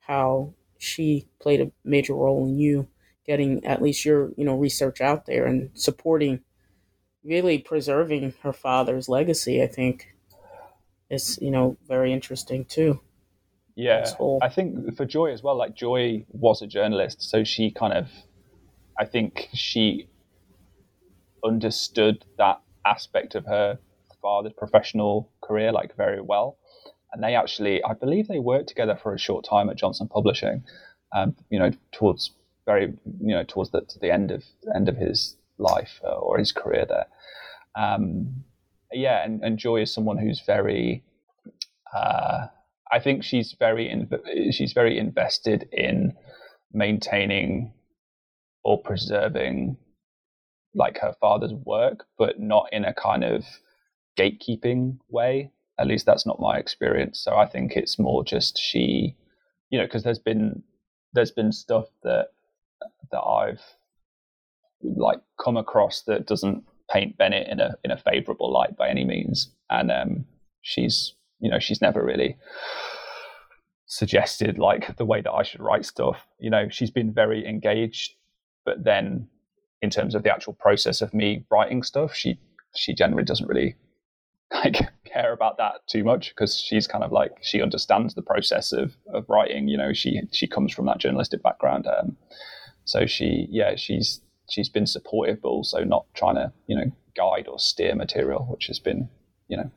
how 0.00 0.54
she 0.78 1.28
played 1.40 1.60
a 1.60 1.70
major 1.84 2.14
role 2.14 2.46
in 2.46 2.58
you 2.58 2.88
getting 3.26 3.64
at 3.64 3.82
least 3.82 4.04
your 4.04 4.32
you 4.36 4.44
know 4.44 4.56
research 4.56 5.00
out 5.00 5.26
there 5.26 5.46
and 5.46 5.70
supporting, 5.74 6.40
really 7.24 7.58
preserving 7.58 8.34
her 8.42 8.52
father's 8.52 9.08
legacy. 9.08 9.62
I 9.62 9.66
think 9.66 10.14
is 11.10 11.38
you 11.40 11.50
know 11.50 11.76
very 11.86 12.12
interesting 12.12 12.64
too. 12.64 13.00
Yeah, 13.76 14.06
I 14.40 14.48
think 14.48 14.96
for 14.96 15.04
Joy 15.04 15.32
as 15.32 15.42
well. 15.42 15.56
Like 15.56 15.74
Joy 15.74 16.24
was 16.30 16.62
a 16.62 16.66
journalist, 16.66 17.22
so 17.22 17.42
she 17.42 17.72
kind 17.72 17.92
of, 17.92 18.08
I 18.98 19.04
think 19.04 19.48
she 19.52 20.08
understood 21.44 22.24
that 22.38 22.60
aspect 22.86 23.34
of 23.34 23.46
her 23.46 23.78
father's 24.22 24.52
professional 24.52 25.30
career 25.42 25.72
like 25.72 25.96
very 25.96 26.20
well. 26.20 26.56
And 27.12 27.22
they 27.22 27.34
actually, 27.34 27.82
I 27.82 27.94
believe, 27.94 28.28
they 28.28 28.38
worked 28.38 28.68
together 28.68 28.98
for 29.00 29.12
a 29.12 29.18
short 29.18 29.44
time 29.44 29.68
at 29.68 29.76
Johnson 29.76 30.08
Publishing. 30.08 30.64
Um, 31.12 31.36
you 31.50 31.58
know, 31.58 31.70
towards 31.92 32.32
very, 32.66 32.92
you 33.20 33.34
know, 33.34 33.44
towards 33.44 33.70
the, 33.70 33.82
the 34.00 34.12
end 34.12 34.30
of 34.30 34.44
end 34.74 34.88
of 34.88 34.96
his 34.96 35.36
life 35.58 36.00
uh, 36.04 36.14
or 36.14 36.38
his 36.38 36.52
career 36.52 36.86
there. 36.88 37.06
Um, 37.76 38.44
yeah, 38.92 39.24
and, 39.24 39.42
and 39.42 39.58
Joy 39.58 39.82
is 39.82 39.92
someone 39.92 40.18
who's 40.18 40.40
very. 40.40 41.02
Uh, 41.94 42.46
I 42.92 43.00
think 43.00 43.24
she's 43.24 43.54
very 43.58 43.88
in, 43.88 44.08
she's 44.52 44.72
very 44.72 44.98
invested 44.98 45.68
in 45.72 46.14
maintaining 46.72 47.72
or 48.62 48.80
preserving 48.80 49.76
like 50.74 50.98
her 50.98 51.14
father's 51.20 51.52
work, 51.52 52.04
but 52.18 52.40
not 52.40 52.68
in 52.72 52.84
a 52.84 52.94
kind 52.94 53.24
of 53.24 53.44
gatekeeping 54.18 54.98
way. 55.08 55.50
At 55.78 55.86
least 55.86 56.06
that's 56.06 56.26
not 56.26 56.40
my 56.40 56.56
experience. 56.56 57.20
So 57.20 57.36
I 57.36 57.46
think 57.46 57.72
it's 57.72 57.98
more 57.98 58.24
just 58.24 58.58
she, 58.58 59.16
you 59.70 59.78
know, 59.78 59.86
because 59.86 60.02
there's 60.04 60.18
been 60.18 60.62
there's 61.12 61.30
been 61.32 61.52
stuff 61.52 61.86
that 62.02 62.28
that 63.10 63.20
I've 63.20 63.62
like 64.96 65.20
come 65.42 65.56
across 65.56 66.02
that 66.02 66.26
doesn't 66.26 66.64
paint 66.90 67.16
Bennett 67.16 67.48
in 67.48 67.60
a 67.60 67.74
in 67.84 67.90
a 67.90 67.96
favorable 67.96 68.52
light 68.52 68.76
by 68.76 68.88
any 68.88 69.04
means, 69.04 69.50
and 69.70 69.90
um, 69.90 70.24
she's 70.62 71.14
you 71.40 71.50
know 71.50 71.58
she's 71.58 71.80
never 71.80 72.04
really 72.04 72.36
suggested 73.86 74.58
like 74.58 74.96
the 74.96 75.04
way 75.04 75.20
that 75.20 75.32
I 75.32 75.42
should 75.42 75.60
write 75.60 75.84
stuff. 75.84 76.26
You 76.38 76.50
know, 76.50 76.68
she's 76.68 76.90
been 76.90 77.12
very 77.12 77.46
engaged, 77.46 78.14
but 78.64 78.84
then 78.84 79.28
in 79.82 79.90
terms 79.90 80.14
of 80.14 80.22
the 80.22 80.32
actual 80.32 80.54
process 80.54 81.02
of 81.02 81.14
me 81.14 81.44
writing 81.50 81.82
stuff, 81.82 82.14
she 82.14 82.38
she 82.74 82.94
generally 82.94 83.24
doesn't 83.24 83.48
really 83.48 83.76
like 84.52 84.76
care 85.04 85.32
about 85.32 85.58
that 85.58 85.86
too 85.88 86.04
much 86.04 86.30
because 86.30 86.58
she's 86.58 86.86
kind 86.86 87.04
of 87.04 87.12
like 87.12 87.32
she 87.42 87.62
understands 87.62 88.14
the 88.14 88.22
process 88.22 88.72
of 88.72 88.96
of 89.12 89.24
writing. 89.28 89.68
You 89.68 89.78
know, 89.78 89.92
she 89.92 90.22
she 90.32 90.46
comes 90.46 90.72
from 90.72 90.86
that 90.86 90.98
journalistic 90.98 91.42
background, 91.42 91.86
um, 91.86 92.16
so 92.84 93.06
she 93.06 93.46
yeah 93.50 93.76
she's 93.76 94.20
she's 94.48 94.68
been 94.68 94.86
supportive, 94.86 95.42
but 95.42 95.48
also 95.48 95.84
not 95.84 96.06
trying 96.14 96.36
to 96.36 96.52
you 96.66 96.76
know 96.76 96.92
guide 97.16 97.46
or 97.48 97.58
steer 97.58 97.94
material, 97.94 98.44
which 98.44 98.66
has 98.66 98.78
been 98.78 99.08
you 99.48 99.56
know 99.56 99.70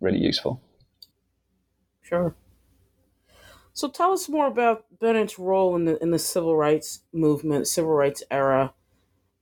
really 0.00 0.18
useful. 0.18 0.60
Sure. 2.02 2.34
So 3.72 3.88
tell 3.88 4.12
us 4.12 4.28
more 4.28 4.46
about 4.46 4.86
Bennett's 4.98 5.38
role 5.38 5.76
in 5.76 5.84
the 5.84 6.02
in 6.02 6.10
the 6.10 6.18
civil 6.18 6.56
rights 6.56 7.02
movement, 7.12 7.68
civil 7.68 7.92
rights 7.92 8.22
era, 8.30 8.74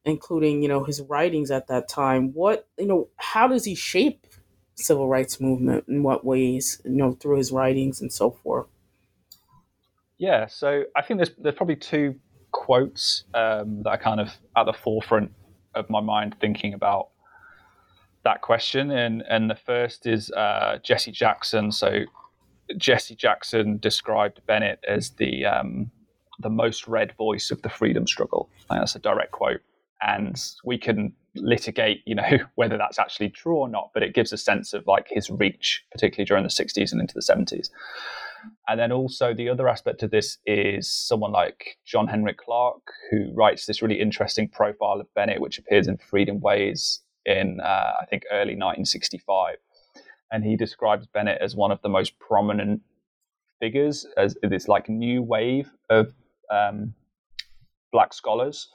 including 0.04 0.62
you 0.62 0.68
know 0.68 0.84
his 0.84 1.00
writings 1.02 1.50
at 1.50 1.68
that 1.68 1.88
time. 1.88 2.32
What 2.32 2.68
you 2.78 2.86
know, 2.86 3.08
how 3.16 3.48
does 3.48 3.64
he 3.64 3.74
shape 3.74 4.26
civil 4.76 5.08
rights 5.08 5.40
movement 5.40 5.84
in 5.88 6.02
what 6.02 6.24
ways, 6.24 6.80
you 6.84 6.90
know, 6.92 7.12
through 7.12 7.38
his 7.38 7.50
writings 7.50 8.00
and 8.00 8.12
so 8.12 8.30
forth. 8.30 8.66
Yeah, 10.18 10.46
so 10.46 10.84
I 10.94 11.02
think 11.02 11.18
there's 11.18 11.32
there's 11.38 11.54
probably 11.54 11.76
two 11.76 12.16
quotes 12.66 13.22
um, 13.32 13.84
that 13.84 13.90
are 13.90 13.98
kind 13.98 14.20
of 14.20 14.34
at 14.56 14.64
the 14.64 14.72
forefront 14.72 15.30
of 15.76 15.88
my 15.88 16.00
mind 16.00 16.34
thinking 16.40 16.74
about 16.74 17.10
that 18.24 18.42
question, 18.42 18.90
and 18.90 19.22
and 19.28 19.48
the 19.48 19.54
first 19.54 20.04
is 20.04 20.32
uh, 20.32 20.78
Jesse 20.82 21.12
Jackson. 21.12 21.70
So 21.70 22.00
Jesse 22.76 23.14
Jackson 23.14 23.78
described 23.78 24.40
Bennett 24.48 24.80
as 24.88 25.10
the 25.10 25.46
um, 25.46 25.92
the 26.40 26.50
most 26.50 26.88
read 26.88 27.14
voice 27.16 27.52
of 27.52 27.62
the 27.62 27.68
freedom 27.68 28.04
struggle. 28.04 28.50
that's 28.68 28.96
a 28.96 28.98
direct 28.98 29.30
quote, 29.30 29.60
and 30.02 30.34
we 30.64 30.76
can 30.76 31.12
litigate, 31.36 32.02
you 32.04 32.16
know, 32.16 32.32
whether 32.56 32.76
that's 32.76 32.98
actually 32.98 33.30
true 33.30 33.58
or 33.58 33.68
not. 33.68 33.90
But 33.94 34.02
it 34.02 34.12
gives 34.12 34.32
a 34.32 34.36
sense 34.36 34.74
of 34.74 34.88
like 34.88 35.06
his 35.08 35.30
reach, 35.30 35.84
particularly 35.92 36.26
during 36.26 36.42
the 36.42 36.50
'60s 36.50 36.90
and 36.90 37.00
into 37.00 37.14
the 37.14 37.20
'70s. 37.20 37.70
And 38.68 38.80
then 38.80 38.92
also 38.92 39.34
the 39.34 39.48
other 39.48 39.68
aspect 39.68 40.02
of 40.02 40.10
this 40.10 40.38
is 40.46 40.90
someone 40.90 41.32
like 41.32 41.78
John 41.84 42.06
Henrik 42.06 42.38
Clarke, 42.38 42.92
who 43.10 43.32
writes 43.34 43.66
this 43.66 43.82
really 43.82 44.00
interesting 44.00 44.48
profile 44.48 45.00
of 45.00 45.12
Bennett, 45.14 45.40
which 45.40 45.58
appears 45.58 45.88
in 45.88 45.98
Freedomways 45.98 47.00
in 47.24 47.60
uh, 47.60 47.92
I 48.00 48.06
think 48.08 48.22
early 48.30 48.54
1965, 48.54 49.56
and 50.30 50.44
he 50.44 50.56
describes 50.56 51.06
Bennett 51.06 51.38
as 51.40 51.56
one 51.56 51.72
of 51.72 51.82
the 51.82 51.88
most 51.88 52.18
prominent 52.18 52.82
figures 53.60 54.06
as 54.16 54.36
this 54.42 54.68
like 54.68 54.88
new 54.88 55.22
wave 55.22 55.70
of 55.90 56.14
um, 56.52 56.94
black 57.92 58.12
scholars 58.12 58.68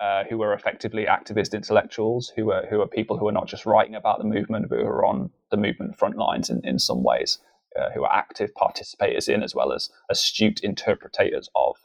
uh, 0.00 0.24
who 0.24 0.38
were 0.38 0.52
effectively 0.52 1.06
activist 1.06 1.54
intellectuals, 1.54 2.32
who 2.36 2.46
were 2.46 2.66
who 2.68 2.80
are 2.80 2.86
people 2.86 3.18
who 3.18 3.28
are 3.28 3.32
not 3.32 3.46
just 3.46 3.66
writing 3.66 3.94
about 3.94 4.18
the 4.18 4.24
movement, 4.24 4.68
but 4.68 4.78
who 4.78 4.84
are 4.84 5.04
on 5.04 5.30
the 5.50 5.56
movement 5.56 5.98
front 5.98 6.16
lines 6.16 6.50
in, 6.50 6.60
in 6.64 6.78
some 6.78 7.02
ways, 7.02 7.38
uh, 7.78 7.90
who 7.90 8.04
are 8.04 8.12
active 8.12 8.50
participators 8.54 9.28
in 9.28 9.42
as 9.42 9.54
well 9.54 9.72
as 9.72 9.90
astute 10.10 10.60
interpreters 10.60 11.48
of. 11.54 11.76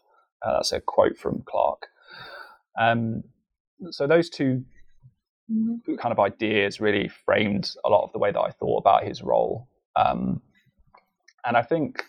Uh, 0.41 0.53
that's 0.53 0.71
a 0.71 0.81
quote 0.81 1.17
from 1.17 1.43
Clarke. 1.45 1.87
Um, 2.79 3.23
so 3.91 4.07
those 4.07 4.29
two 4.29 4.63
kind 5.99 6.11
of 6.11 6.19
ideas 6.19 6.79
really 6.79 7.09
framed 7.25 7.73
a 7.83 7.89
lot 7.89 8.03
of 8.03 8.11
the 8.13 8.19
way 8.19 8.31
that 8.31 8.39
I 8.39 8.51
thought 8.51 8.77
about 8.77 9.03
his 9.03 9.21
role. 9.21 9.67
Um, 9.95 10.41
and 11.45 11.57
I 11.57 11.61
think 11.61 12.03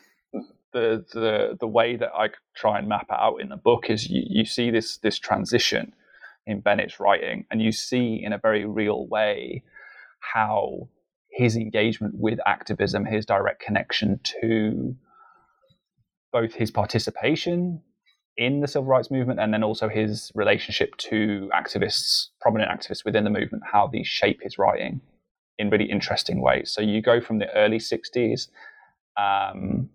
the 0.72 1.04
the 1.12 1.56
the 1.60 1.66
way 1.66 1.96
that 1.96 2.10
I 2.14 2.30
try 2.54 2.78
and 2.78 2.88
map 2.88 3.06
it 3.10 3.18
out 3.18 3.36
in 3.40 3.48
the 3.48 3.56
book 3.56 3.90
is 3.90 4.08
you, 4.08 4.22
you 4.26 4.44
see 4.44 4.70
this 4.70 4.98
this 4.98 5.18
transition 5.18 5.94
in 6.46 6.60
Bennett's 6.60 7.00
writing, 7.00 7.46
and 7.50 7.62
you 7.62 7.72
see 7.72 8.20
in 8.22 8.32
a 8.32 8.38
very 8.38 8.64
real 8.64 9.06
way 9.06 9.62
how 10.20 10.88
his 11.32 11.56
engagement 11.56 12.14
with 12.16 12.38
activism, 12.46 13.04
his 13.04 13.24
direct 13.24 13.60
connection 13.60 14.20
to 14.22 14.94
both 16.32 16.54
his 16.54 16.70
participation 16.70 17.82
in 18.36 18.60
the 18.60 18.68
civil 18.68 18.88
rights 18.88 19.10
movement 19.10 19.38
and 19.40 19.52
then 19.52 19.62
also 19.62 19.88
his 19.88 20.32
relationship 20.34 20.96
to 20.96 21.50
activists, 21.54 22.28
prominent 22.40 22.70
activists 22.70 23.04
within 23.04 23.24
the 23.24 23.30
movement, 23.30 23.62
how 23.70 23.86
these 23.86 24.06
shape 24.06 24.40
his 24.42 24.58
writing 24.58 25.00
in 25.58 25.70
really 25.70 25.84
interesting 25.84 26.40
ways. 26.40 26.70
So 26.72 26.80
you 26.80 27.02
go 27.02 27.20
from 27.20 27.38
the 27.38 27.54
early 27.54 27.78
60s, 27.78 28.48
um, 29.20 29.90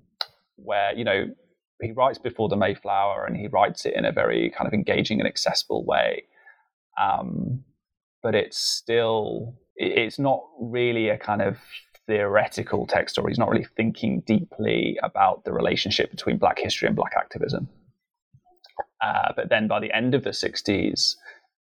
where, 0.55 0.93
you 0.93 1.03
know, 1.03 1.33
he 1.81 1.91
writes 1.91 2.17
before 2.17 2.49
the 2.49 2.55
Mayflower 2.55 3.25
and 3.25 3.35
he 3.35 3.47
writes 3.47 3.85
it 3.85 3.93
in 3.95 4.05
a 4.05 4.11
very 4.11 4.51
kind 4.51 4.67
of 4.67 4.73
engaging 4.73 5.19
and 5.19 5.27
accessible 5.27 5.85
way. 5.85 6.23
Um, 6.99 7.63
but 8.23 8.35
it's 8.35 8.57
still, 8.57 9.55
it's 9.78 10.19
not 10.19 10.43
really 10.59 11.09
a 11.09 11.17
kind 11.17 11.41
of 11.41 11.57
theoretical 12.07 12.88
text 12.88 13.17
or 13.17 13.28
he's 13.28 13.38
not 13.38 13.49
really 13.49 13.67
thinking 13.75 14.23
deeply 14.25 14.97
about 15.03 15.43
the 15.43 15.51
relationship 15.51 16.09
between 16.09 16.38
black 16.38 16.57
history 16.57 16.88
and 16.88 16.95
black 16.95 17.13
activism 17.17 17.67
uh, 19.01 19.34
but 19.36 19.49
then 19.49 19.67
by 19.67 19.80
the 19.80 19.95
end 19.95 20.15
of 20.15 20.23
the 20.23 20.32
60s 20.32 21.15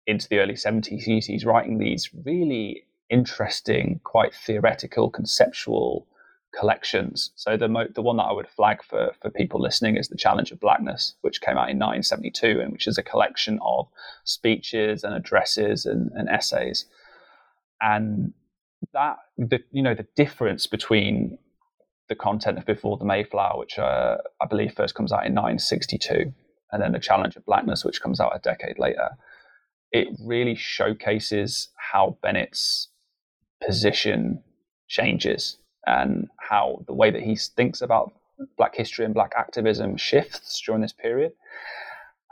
into 0.07 0.29
the 0.29 0.39
early 0.39 0.55
70s, 0.55 1.25
he's 1.25 1.45
writing 1.45 1.79
these 1.79 2.11
really 2.25 2.85
interesting, 3.11 4.01
quite 4.05 4.35
theoretical, 4.35 5.11
conceptual 5.11 6.07
collections. 6.57 7.33
So 7.35 7.57
the 7.57 7.69
mo- 7.69 7.89
the 7.95 8.03
one 8.03 8.17
that 8.17 8.25
I 8.25 8.33
would 8.33 8.49
flag 8.49 8.83
for 8.83 9.13
for 9.21 9.31
people 9.31 9.61
listening 9.61 9.97
is 9.97 10.09
the 10.09 10.17
Challenge 10.17 10.53
of 10.53 10.61
Blackness, 10.61 11.15
which 11.21 11.41
came 11.41 11.59
out 11.59 11.71
in 11.71 11.79
1972, 11.79 12.61
and 12.61 12.73
which 12.73 12.87
is 12.87 12.99
a 12.99 13.03
collection 13.03 13.59
of 13.63 13.89
speeches 14.25 15.05
and 15.05 15.15
addresses 15.15 15.85
and, 15.85 16.11
and 16.13 16.29
essays. 16.29 16.87
And 17.81 18.33
that 18.93 19.17
the 19.37 19.61
you 19.71 19.83
know 19.83 19.95
the 19.95 20.07
difference 20.17 20.67
between 20.67 21.39
the 22.09 22.15
content 22.15 22.59
of 22.59 22.67
Before 22.67 22.97
the 22.97 23.05
Mayflower, 23.05 23.59
which 23.59 23.79
uh, 23.79 24.19
I 24.41 24.47
believe 24.47 24.75
first 24.75 24.95
comes 24.95 25.13
out 25.13 25.27
in 25.27 25.35
1962, 25.35 26.33
and 26.73 26.83
then 26.83 26.93
the 26.93 26.99
challenge 26.99 27.37
of 27.37 27.45
blackness 27.45 27.85
which 27.85 28.01
comes 28.01 28.21
out 28.21 28.35
a 28.35 28.39
decade 28.39 28.79
later 28.79 29.11
it 29.93 30.09
really 30.23 30.55
showcases 30.55 31.69
how 31.77 32.19
bennett's 32.23 32.89
position 33.65 34.43
changes 34.89 35.59
and 35.87 36.29
how 36.39 36.85
the 36.87 36.95
way 36.95 37.11
that 37.11 37.23
he 37.23 37.37
thinks 37.37 37.81
about 37.81 38.13
black 38.57 38.75
history 38.75 39.05
and 39.05 39.15
black 39.15 39.33
activism 39.37 39.97
shifts 39.97 40.61
during 40.65 40.83
this 40.83 40.93
period 40.93 41.33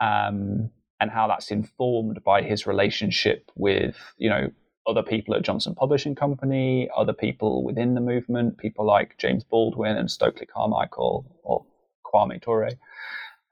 um, 0.00 0.70
and 1.00 1.10
how 1.10 1.26
that's 1.26 1.50
informed 1.50 2.22
by 2.24 2.42
his 2.42 2.66
relationship 2.66 3.50
with 3.56 3.96
you 4.18 4.28
know 4.28 4.50
other 4.86 5.02
people 5.02 5.34
at 5.34 5.42
johnson 5.42 5.74
publishing 5.74 6.14
company 6.14 6.88
other 6.96 7.12
people 7.12 7.62
within 7.62 7.94
the 7.94 8.00
movement 8.00 8.58
people 8.58 8.84
like 8.84 9.16
james 9.18 9.44
baldwin 9.44 9.96
and 9.96 10.10
stokely 10.10 10.46
carmichael 10.46 11.24
or 11.42 11.64
kwame 12.04 12.40
ture 12.40 12.68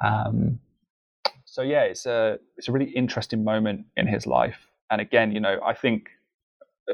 um, 0.05 0.59
so 1.53 1.61
yeah, 1.61 1.83
it's 1.83 2.07
a 2.07 2.39
it's 2.57 2.69
a 2.69 2.73
really 2.73 2.91
interesting 2.93 3.45
moment 3.45 3.85
in 3.99 4.07
his 4.07 4.27
life. 4.27 4.57
And 4.91 5.03
again, 5.03 5.33
you 5.33 5.41
know, 5.41 5.61
I 5.63 5.75
think 5.75 6.09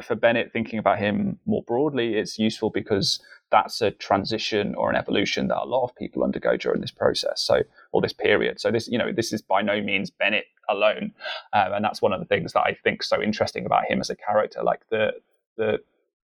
for 0.03 0.17
Bennett, 0.17 0.53
thinking 0.53 0.81
about 0.81 0.99
him 0.99 1.39
more 1.47 1.63
broadly, 1.63 2.15
it's 2.15 2.41
useful 2.41 2.71
because 2.71 3.21
that's 3.51 3.81
a 3.81 3.91
transition 3.91 4.75
or 4.75 4.91
an 4.91 4.97
evolution 4.97 5.49
that 5.49 5.63
a 5.63 5.65
lot 5.65 5.85
of 5.85 5.97
people 5.97 6.23
undergo 6.23 6.57
during 6.57 6.81
this 6.81 6.91
process. 6.91 7.41
So, 7.41 7.63
or 7.93 8.03
this 8.03 8.13
period. 8.13 8.61
So 8.61 8.71
this, 8.71 8.89
you 8.89 8.99
know, 8.99 9.13
this 9.13 9.33
is 9.33 9.43
by 9.43 9.63
no 9.63 9.81
means 9.81 10.11
Bennett 10.11 10.47
alone, 10.69 11.13
um, 11.53 11.73
and 11.73 11.85
that's 11.85 12.03
one 12.03 12.13
of 12.13 12.21
the 12.21 12.27
things 12.27 12.53
that 12.53 12.61
I 12.61 12.77
think 12.85 13.03
so 13.03 13.23
interesting 13.23 13.65
about 13.65 13.87
him 13.87 14.01
as 14.01 14.11
a 14.11 14.17
character. 14.17 14.63
Like 14.63 14.83
the 14.91 15.13
the 15.57 15.79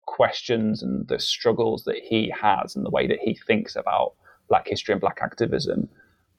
questions 0.05 0.83
and 0.83 1.07
the 1.07 1.19
struggles 1.19 1.83
that 1.85 1.97
he 1.97 2.33
has, 2.39 2.75
and 2.75 2.85
the 2.85 2.89
way 2.89 3.07
that 3.07 3.19
he 3.19 3.35
thinks 3.35 3.75
about 3.75 4.13
Black 4.49 4.67
history 4.67 4.93
and 4.93 5.01
Black 5.01 5.19
activism 5.21 5.89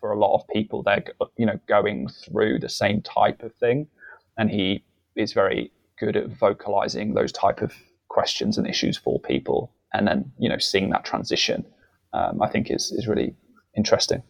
for 0.00 0.12
a 0.12 0.18
lot 0.18 0.36
of 0.36 0.48
people, 0.48 0.82
they're 0.82 1.04
you 1.36 1.46
know 1.46 1.58
going 1.68 2.08
through 2.08 2.58
the 2.58 2.68
same 2.68 3.00
type 3.02 3.42
of 3.42 3.54
thing, 3.54 3.86
and 4.36 4.50
he 4.50 4.84
is 5.14 5.32
very 5.32 5.70
good 5.98 6.16
at 6.16 6.28
vocalizing 6.28 7.14
those 7.14 7.30
type 7.30 7.62
of 7.62 7.72
questions 8.08 8.58
and 8.58 8.66
issues 8.66 8.96
for 8.96 9.20
people, 9.20 9.72
and 9.95 10.07
then 10.07 10.32
you 10.38 10.49
know 10.49 10.59
seeing 10.59 10.90
that 10.90 11.05
transition, 11.05 11.64
um, 12.12 12.42
I 12.42 12.49
think 12.49 12.70
is 12.70 12.92
is 12.92 13.07
really 13.07 13.34
interesting. 13.76 14.22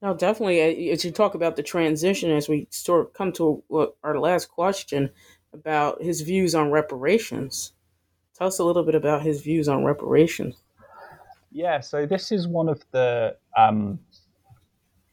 No, 0.00 0.14
definitely. 0.14 0.90
As 0.90 1.04
you 1.04 1.12
talk 1.12 1.34
about 1.34 1.54
the 1.54 1.62
transition, 1.62 2.32
as 2.32 2.48
we 2.48 2.66
sort 2.70 3.06
of 3.06 3.12
come 3.12 3.30
to 3.34 3.62
our 4.02 4.18
last 4.18 4.46
question 4.50 5.10
about 5.52 6.02
his 6.02 6.22
views 6.22 6.56
on 6.56 6.72
reparations, 6.72 7.72
tell 8.34 8.48
us 8.48 8.58
a 8.58 8.64
little 8.64 8.82
bit 8.82 8.96
about 8.96 9.22
his 9.22 9.42
views 9.42 9.68
on 9.68 9.84
reparations. 9.84 10.56
Yeah, 11.52 11.80
so 11.80 12.06
this 12.06 12.32
is 12.32 12.48
one 12.48 12.68
of 12.68 12.82
the 12.90 13.36
um, 13.56 14.00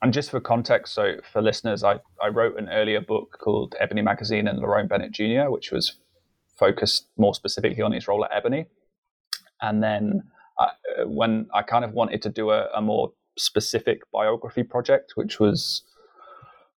and 0.01 0.13
just 0.13 0.31
for 0.31 0.39
context, 0.39 0.93
so 0.93 1.15
for 1.31 1.41
listeners, 1.41 1.83
I, 1.83 1.99
I 2.23 2.29
wrote 2.29 2.57
an 2.57 2.69
earlier 2.69 3.01
book 3.01 3.37
called 3.39 3.75
Ebony 3.79 4.01
Magazine 4.01 4.47
and 4.47 4.59
Lerone 4.59 4.87
Bennett 4.87 5.11
Jr., 5.11 5.49
which 5.51 5.71
was 5.71 5.95
focused 6.57 7.07
more 7.17 7.35
specifically 7.35 7.83
on 7.83 7.91
his 7.91 8.07
role 8.07 8.23
at 8.23 8.31
Ebony. 8.33 8.65
And 9.61 9.83
then 9.83 10.23
I, 10.59 10.69
when 11.05 11.47
I 11.53 11.61
kind 11.61 11.85
of 11.85 11.93
wanted 11.93 12.21
to 12.23 12.29
do 12.29 12.51
a, 12.51 12.67
a 12.75 12.81
more 12.81 13.11
specific 13.37 14.01
biography 14.11 14.63
project, 14.63 15.13
which 15.15 15.39
was 15.39 15.83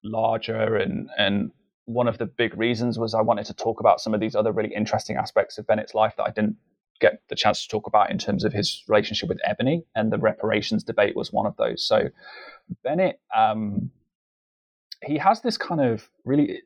larger 0.04 0.76
and 0.76 1.08
and 1.16 1.52
one 1.86 2.08
of 2.08 2.18
the 2.18 2.26
big 2.26 2.56
reasons 2.56 2.98
was 2.98 3.14
I 3.14 3.20
wanted 3.20 3.46
to 3.46 3.54
talk 3.54 3.80
about 3.80 4.00
some 4.00 4.14
of 4.14 4.20
these 4.20 4.34
other 4.34 4.52
really 4.52 4.72
interesting 4.74 5.16
aspects 5.16 5.58
of 5.58 5.66
Bennett's 5.66 5.94
life 5.94 6.14
that 6.16 6.24
I 6.24 6.30
didn't 6.30 6.56
get 7.00 7.20
the 7.28 7.34
chance 7.34 7.62
to 7.62 7.68
talk 7.68 7.86
about 7.86 8.10
in 8.10 8.18
terms 8.18 8.44
of 8.44 8.52
his 8.52 8.84
relationship 8.86 9.28
with 9.28 9.40
Ebony, 9.44 9.84
and 9.94 10.12
the 10.12 10.18
reparations 10.18 10.84
debate 10.84 11.16
was 11.16 11.32
one 11.32 11.46
of 11.46 11.56
those. 11.56 11.86
So 11.86 12.08
Bennett, 12.84 13.20
um, 13.36 13.90
he 15.04 15.18
has 15.18 15.42
this 15.42 15.56
kind 15.56 15.80
of 15.80 16.08
really 16.24 16.62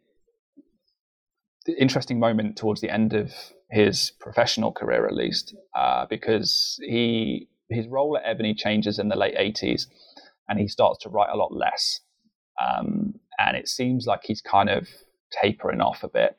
interesting 1.75 2.19
moment 2.19 2.57
towards 2.57 2.81
the 2.81 2.91
end 2.91 3.13
of 3.13 3.33
his 3.71 4.13
professional 4.21 4.73
career, 4.73 5.07
at 5.07 5.15
least, 5.15 5.55
uh, 5.75 6.07
because 6.07 6.79
he 6.83 7.49
his 7.69 7.89
role 7.89 8.17
at 8.17 8.23
Ebony 8.25 8.55
changes 8.55 8.99
in 8.99 9.09
the 9.09 9.17
late 9.17 9.37
'80s, 9.37 9.87
and 10.49 10.59
he 10.59 10.69
starts 10.69 10.99
to 11.01 11.09
write 11.09 11.31
a 11.33 11.37
lot 11.37 11.53
less, 11.53 12.01
um, 12.61 13.15
and 13.39 13.57
it 13.57 13.69
seems 13.69 14.07
like 14.07 14.21
he's 14.25 14.41
kind 14.41 14.69
of 14.69 14.89
tapering 15.31 15.81
off 15.81 16.03
a 16.03 16.09
bit. 16.09 16.37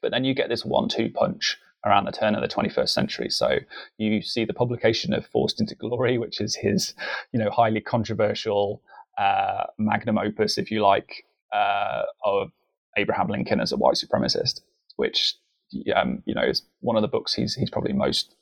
But 0.00 0.10
then 0.10 0.24
you 0.24 0.34
get 0.34 0.48
this 0.48 0.64
one-two 0.64 1.10
punch 1.10 1.58
around 1.84 2.04
the 2.04 2.12
turn 2.12 2.34
of 2.34 2.42
the 2.42 2.48
21st 2.48 2.88
century. 2.88 3.30
So 3.30 3.58
you 3.96 4.20
see 4.22 4.44
the 4.44 4.52
publication 4.52 5.12
of 5.12 5.26
Forced 5.26 5.60
into 5.60 5.74
Glory, 5.74 6.18
which 6.18 6.40
is 6.40 6.54
his, 6.54 6.94
you 7.32 7.38
know, 7.38 7.50
highly 7.50 7.80
controversial 7.80 8.82
uh, 9.16 9.64
magnum 9.78 10.18
opus, 10.18 10.58
if 10.58 10.70
you 10.70 10.82
like, 10.82 11.24
uh, 11.52 12.02
of 12.24 12.50
Abraham 12.96 13.28
Lincoln 13.28 13.60
as 13.60 13.72
a 13.72 13.76
white 13.76 13.96
supremacist, 13.96 14.60
which 14.96 15.34
um, 15.94 16.22
you 16.24 16.34
know 16.34 16.44
is 16.44 16.62
one 16.80 16.96
of 16.96 17.02
the 17.02 17.08
books 17.08 17.34
he's 17.34 17.54
he's 17.54 17.70
probably 17.70 17.92
most 17.92 18.34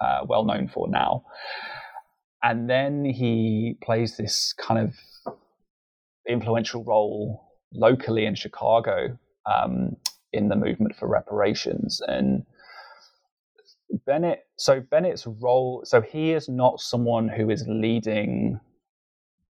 uh, 0.00 0.20
well 0.26 0.44
known 0.44 0.68
for 0.68 0.88
now. 0.88 1.24
And 2.42 2.68
then 2.68 3.04
he 3.04 3.76
plays 3.82 4.16
this 4.16 4.52
kind 4.54 4.80
of 4.80 4.94
influential 6.28 6.82
role 6.84 7.48
locally 7.72 8.26
in 8.26 8.34
Chicago 8.34 9.18
um, 9.46 9.96
in 10.32 10.48
the 10.48 10.56
movement 10.56 10.96
for 10.96 11.08
reparations. 11.08 12.00
And 12.06 12.44
Bennett, 14.06 14.40
so 14.56 14.80
Bennett's 14.80 15.26
role, 15.26 15.82
so 15.84 16.00
he 16.00 16.32
is 16.32 16.48
not 16.48 16.80
someone 16.80 17.28
who 17.28 17.50
is 17.50 17.64
leading 17.68 18.58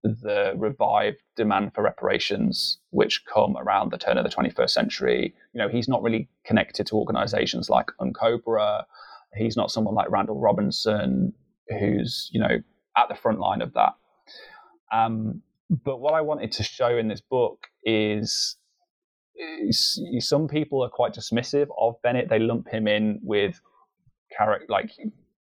the 0.02 0.54
revived 0.56 1.18
demand 1.36 1.74
for 1.74 1.82
reparations, 1.82 2.78
which 2.90 3.24
come 3.24 3.56
around 3.56 3.92
the 3.92 3.98
turn 3.98 4.18
of 4.18 4.24
the 4.24 4.30
21st 4.30 4.70
century. 4.70 5.34
You 5.54 5.58
know, 5.58 5.68
he's 5.68 5.88
not 5.88 6.02
really 6.02 6.28
connected 6.44 6.86
to 6.88 6.96
organizations 6.96 7.70
like 7.70 7.86
N'COBRA. 8.00 8.84
He's 9.36 9.56
not 9.56 9.70
someone 9.70 9.94
like 9.94 10.10
Randall 10.10 10.40
Robinson, 10.40 11.32
who's, 11.68 12.28
you 12.32 12.40
know, 12.40 12.58
at 12.96 13.08
the 13.08 13.14
front 13.14 13.38
line 13.38 13.62
of 13.62 13.72
that. 13.74 13.94
Um, 14.92 15.42
but 15.84 16.00
what 16.00 16.14
I 16.14 16.20
wanted 16.20 16.52
to 16.52 16.62
show 16.62 16.98
in 16.98 17.08
this 17.08 17.20
book 17.20 17.68
is, 17.84 18.56
is, 19.36 20.00
some 20.20 20.48
people 20.48 20.84
are 20.84 20.90
quite 20.90 21.14
dismissive 21.14 21.68
of 21.78 21.94
Bennett. 22.02 22.28
They 22.28 22.38
lump 22.38 22.68
him 22.68 22.86
in 22.86 23.20
with 23.22 23.60
like 24.68 24.90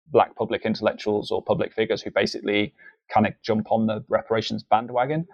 black 0.09 0.35
public 0.37 0.67
intellectuals 0.67 1.31
or 1.31 1.43
public 1.43 1.73
figures 1.73 2.03
who 2.03 2.11
basically 2.11 2.75
kind 3.13 3.27
of 3.27 3.35
jump 3.43 3.71
on 3.71 3.87
the 3.87 4.05
reparations 4.09 4.63
bandwagon. 4.63 5.27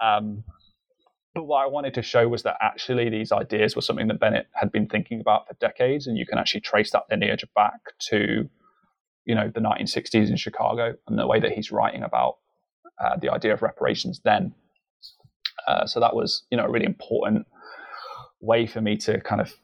Um, 0.00 0.44
but 1.34 1.44
what 1.44 1.64
I 1.64 1.66
wanted 1.66 1.94
to 1.94 2.02
show 2.02 2.28
was 2.28 2.44
that 2.44 2.56
actually 2.60 3.10
these 3.10 3.32
ideas 3.32 3.74
were 3.74 3.82
something 3.82 4.06
that 4.08 4.20
Bennett 4.20 4.46
had 4.54 4.70
been 4.70 4.86
thinking 4.86 5.20
about 5.20 5.48
for 5.48 5.54
decades, 5.54 6.06
and 6.06 6.16
you 6.16 6.26
can 6.26 6.38
actually 6.38 6.60
trace 6.60 6.92
that 6.92 7.04
lineage 7.10 7.44
back 7.56 7.80
to, 8.10 8.48
you 9.24 9.34
know, 9.34 9.50
the 9.52 9.60
1960s 9.60 10.30
in 10.30 10.36
Chicago 10.36 10.94
and 11.08 11.18
the 11.18 11.26
way 11.26 11.40
that 11.40 11.52
he's 11.52 11.72
writing 11.72 12.04
about 12.04 12.36
uh, 13.02 13.16
the 13.20 13.30
idea 13.30 13.52
of 13.52 13.62
reparations 13.62 14.20
then. 14.24 14.54
Uh, 15.66 15.86
so 15.86 15.98
that 15.98 16.14
was, 16.14 16.44
you 16.50 16.56
know, 16.56 16.64
a 16.64 16.70
really 16.70 16.86
important 16.86 17.46
way 18.40 18.66
for 18.66 18.80
me 18.80 18.96
to 18.98 19.20
kind 19.20 19.40
of 19.40 19.54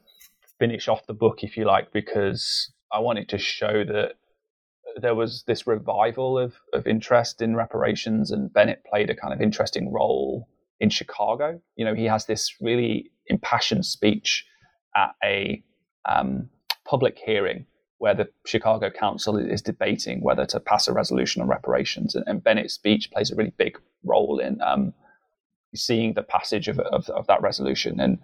finish 0.58 0.88
off 0.88 1.06
the 1.06 1.14
book, 1.14 1.44
if 1.44 1.56
you 1.56 1.64
like, 1.64 1.92
because 1.92 2.72
I 2.92 2.98
wanted 2.98 3.28
to 3.28 3.38
show 3.38 3.84
that 3.84 4.14
there 4.96 5.14
was 5.14 5.44
this 5.46 5.66
revival 5.66 6.38
of, 6.38 6.54
of 6.72 6.86
interest 6.86 7.42
in 7.42 7.56
reparations, 7.56 8.30
and 8.30 8.52
Bennett 8.52 8.84
played 8.84 9.10
a 9.10 9.14
kind 9.14 9.32
of 9.32 9.40
interesting 9.40 9.92
role 9.92 10.48
in 10.80 10.90
Chicago. 10.90 11.60
You 11.76 11.84
know, 11.84 11.94
he 11.94 12.06
has 12.06 12.26
this 12.26 12.54
really 12.60 13.10
impassioned 13.26 13.86
speech 13.86 14.44
at 14.96 15.10
a 15.22 15.62
um, 16.08 16.48
public 16.84 17.18
hearing 17.24 17.66
where 17.98 18.14
the 18.14 18.28
Chicago 18.46 18.90
Council 18.90 19.36
is 19.36 19.60
debating 19.60 20.22
whether 20.22 20.46
to 20.46 20.58
pass 20.58 20.88
a 20.88 20.92
resolution 20.92 21.42
on 21.42 21.48
reparations, 21.48 22.14
and, 22.14 22.24
and 22.26 22.42
Bennett's 22.42 22.74
speech 22.74 23.10
plays 23.10 23.30
a 23.30 23.36
really 23.36 23.52
big 23.58 23.78
role 24.04 24.38
in 24.38 24.60
um, 24.62 24.94
seeing 25.74 26.14
the 26.14 26.22
passage 26.22 26.66
of, 26.68 26.78
of, 26.80 27.08
of, 27.10 27.26
that 27.26 27.42
resolution, 27.42 28.00
and 28.00 28.18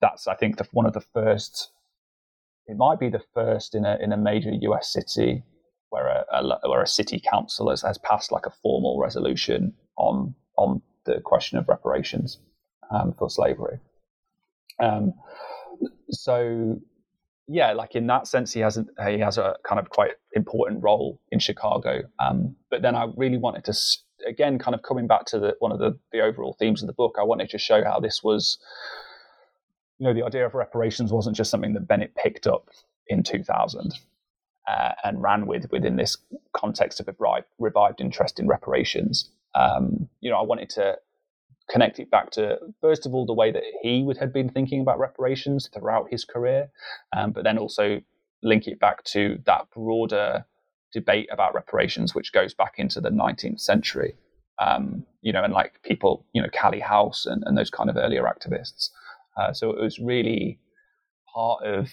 that's 0.00 0.26
I 0.26 0.34
think 0.34 0.58
the, 0.58 0.66
one 0.72 0.86
of 0.86 0.92
the 0.92 1.00
first. 1.00 1.70
It 2.68 2.76
might 2.76 2.98
be 2.98 3.08
the 3.08 3.22
first 3.32 3.76
in 3.76 3.84
a 3.84 3.96
in 4.00 4.12
a 4.12 4.16
major 4.16 4.50
U.S. 4.50 4.92
city 4.92 5.44
where 5.90 6.06
a, 6.06 6.24
a, 6.30 6.68
where 6.68 6.82
a 6.82 6.86
city 6.86 7.20
council 7.20 7.70
has, 7.70 7.82
has 7.82 7.98
passed 7.98 8.32
like 8.32 8.46
a 8.46 8.52
formal 8.62 8.98
resolution 8.98 9.74
on 9.96 10.34
on 10.56 10.82
the 11.04 11.20
question 11.20 11.58
of 11.58 11.68
reparations 11.68 12.38
um, 12.90 13.14
for 13.18 13.30
slavery. 13.30 13.78
Um, 14.80 15.12
so 16.10 16.80
yeah, 17.48 17.72
like 17.72 17.94
in 17.94 18.06
that 18.08 18.26
sense, 18.26 18.52
he 18.52 18.60
has 18.60 18.76
a, 18.76 18.86
he 19.08 19.18
has 19.18 19.38
a 19.38 19.56
kind 19.64 19.78
of 19.78 19.90
quite 19.90 20.12
important 20.32 20.82
role 20.82 21.20
in 21.30 21.38
Chicago. 21.38 22.02
Um, 22.18 22.56
but 22.70 22.82
then 22.82 22.96
I 22.96 23.06
really 23.16 23.38
wanted 23.38 23.64
to 23.66 23.74
again, 24.26 24.58
kind 24.58 24.74
of 24.74 24.82
coming 24.82 25.06
back 25.06 25.24
to 25.26 25.38
the 25.38 25.56
one 25.58 25.72
of 25.72 25.78
the 25.78 25.98
the 26.12 26.20
overall 26.20 26.56
themes 26.58 26.82
of 26.82 26.86
the 26.86 26.92
book. 26.92 27.16
I 27.18 27.24
wanted 27.24 27.50
to 27.50 27.58
show 27.58 27.84
how 27.84 28.00
this 28.00 28.22
was, 28.22 28.58
you 29.98 30.06
know, 30.06 30.14
the 30.14 30.24
idea 30.24 30.46
of 30.46 30.54
reparations 30.54 31.12
wasn't 31.12 31.36
just 31.36 31.50
something 31.50 31.74
that 31.74 31.88
Bennett 31.88 32.14
picked 32.14 32.46
up 32.46 32.68
in 33.08 33.22
2000 33.22 33.92
uh, 34.66 34.92
and 35.04 35.22
ran 35.22 35.46
with 35.46 35.66
within 35.70 35.96
this 35.96 36.16
context 36.54 37.00
of 37.00 37.08
a 37.08 37.12
revived, 37.18 37.46
revived 37.58 38.00
interest 38.00 38.38
in 38.38 38.48
reparations. 38.48 39.30
Um, 39.54 40.08
you 40.20 40.30
know, 40.30 40.36
I 40.36 40.42
wanted 40.42 40.70
to 40.70 40.96
connect 41.70 41.98
it 41.98 42.10
back 42.10 42.30
to 42.30 42.58
first 42.80 43.06
of 43.06 43.14
all 43.14 43.26
the 43.26 43.32
way 43.32 43.50
that 43.50 43.62
he 43.82 44.02
would 44.02 44.16
had 44.16 44.32
been 44.32 44.48
thinking 44.48 44.80
about 44.80 44.98
reparations 44.98 45.68
throughout 45.72 46.08
his 46.10 46.24
career, 46.24 46.70
um, 47.16 47.32
but 47.32 47.44
then 47.44 47.58
also 47.58 48.00
link 48.42 48.66
it 48.66 48.78
back 48.78 49.02
to 49.04 49.38
that 49.46 49.66
broader 49.74 50.44
debate 50.92 51.28
about 51.32 51.54
reparations, 51.54 52.14
which 52.14 52.32
goes 52.32 52.54
back 52.54 52.74
into 52.78 53.00
the 53.00 53.10
19th 53.10 53.60
century. 53.60 54.14
Um, 54.58 55.04
you 55.20 55.32
know, 55.32 55.44
and 55.44 55.52
like 55.52 55.82
people, 55.82 56.24
you 56.32 56.40
know, 56.40 56.48
Callie 56.48 56.80
House 56.80 57.26
and, 57.26 57.42
and 57.44 57.58
those 57.58 57.68
kind 57.68 57.90
of 57.90 57.96
earlier 57.96 58.22
activists. 58.22 58.88
Uh, 59.36 59.52
so 59.52 59.70
it 59.70 59.82
was 59.82 59.98
really 59.98 60.58
part 61.34 61.62
of 61.62 61.90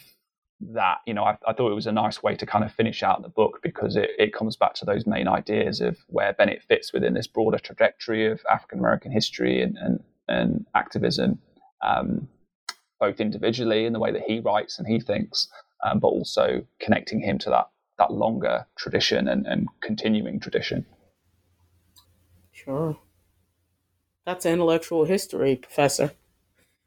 that, 0.62 1.00
you 1.06 1.14
know, 1.14 1.24
I, 1.24 1.38
I, 1.48 1.54
thought 1.54 1.72
it 1.72 1.76
was 1.76 1.88
a 1.88 1.92
nice 1.92 2.24
way 2.24 2.36
to 2.36 2.46
kind 2.46 2.64
of 2.64 2.72
finish 2.72 3.04
out 3.04 3.22
the 3.22 3.30
book 3.30 3.60
because 3.62 3.96
it, 3.96 4.12
it 4.18 4.34
comes 4.34 4.56
back 4.56 4.74
to 4.76 4.86
those 4.86 5.06
main 5.06 5.28
ideas 5.28 5.82
of 5.82 5.98
where 6.08 6.34
Bennett 6.34 6.64
fits 6.64 6.94
within 6.94 7.14
this 7.14 7.28
broader 7.28 7.58
trajectory 7.58 8.32
of 8.32 8.42
African 8.50 8.80
American 8.80 9.12
history 9.12 9.62
and, 9.62 9.78
and, 9.78 10.04
and 10.28 10.66
activism, 10.76 11.40
um, 11.82 12.28
both 13.00 13.20
individually 13.20 13.86
in 13.86 13.94
the 13.94 14.00
way 14.00 14.12
that 14.12 14.24
he 14.24 14.40
writes 14.40 14.80
and 14.80 14.88
he 14.88 15.00
thinks, 15.00 15.50
um, 15.84 16.00
but 16.00 16.08
also 16.08 16.66
connecting 16.80 17.20
him 17.20 17.38
to 17.40 17.50
that, 17.50 17.70
that 17.98 18.12
longer 18.12 18.66
tradition 18.78 19.28
and, 19.28 19.46
and 19.46 19.68
continuing 19.82 20.40
tradition. 20.40 20.86
Sure. 22.52 22.98
That's 24.26 24.46
intellectual 24.46 25.04
history, 25.04 25.58
Professor. 25.58 26.12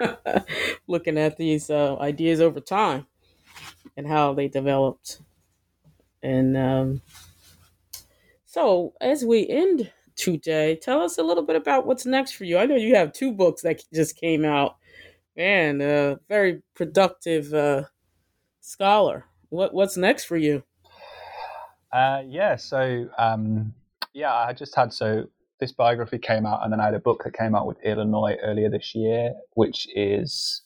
Looking 0.86 1.18
at 1.18 1.36
these 1.36 1.68
uh, 1.68 1.96
ideas 1.98 2.40
over 2.40 2.60
time 2.60 3.06
and 3.96 4.06
how 4.06 4.34
they 4.34 4.48
developed. 4.48 5.20
And 6.22 6.56
um, 6.56 7.02
so, 8.44 8.94
as 9.00 9.24
we 9.24 9.48
end 9.48 9.90
today, 10.16 10.76
tell 10.76 11.02
us 11.02 11.18
a 11.18 11.22
little 11.22 11.44
bit 11.44 11.56
about 11.56 11.86
what's 11.86 12.06
next 12.06 12.32
for 12.32 12.44
you. 12.44 12.58
I 12.58 12.66
know 12.66 12.76
you 12.76 12.94
have 12.96 13.12
two 13.12 13.32
books 13.32 13.62
that 13.62 13.82
just 13.92 14.16
came 14.16 14.44
out. 14.44 14.76
Man, 15.36 15.80
a 15.80 16.18
very 16.28 16.62
productive 16.74 17.52
uh, 17.52 17.84
scholar. 18.60 19.24
What 19.50 19.74
what's 19.74 19.96
next 19.96 20.24
for 20.24 20.36
you? 20.36 20.62
Uh, 21.92 22.22
yeah, 22.26 22.56
so 22.56 23.08
um, 23.18 23.74
yeah, 24.12 24.34
I 24.34 24.52
just 24.52 24.74
had 24.74 24.92
so 24.92 25.26
this 25.60 25.72
biography 25.72 26.18
came 26.18 26.46
out, 26.46 26.62
and 26.62 26.72
then 26.72 26.80
I 26.80 26.86
had 26.86 26.94
a 26.94 26.98
book 26.98 27.22
that 27.24 27.36
came 27.36 27.54
out 27.54 27.66
with 27.66 27.78
Illinois 27.84 28.36
earlier 28.42 28.68
this 28.68 28.94
year, 28.94 29.34
which 29.54 29.88
is 29.94 30.62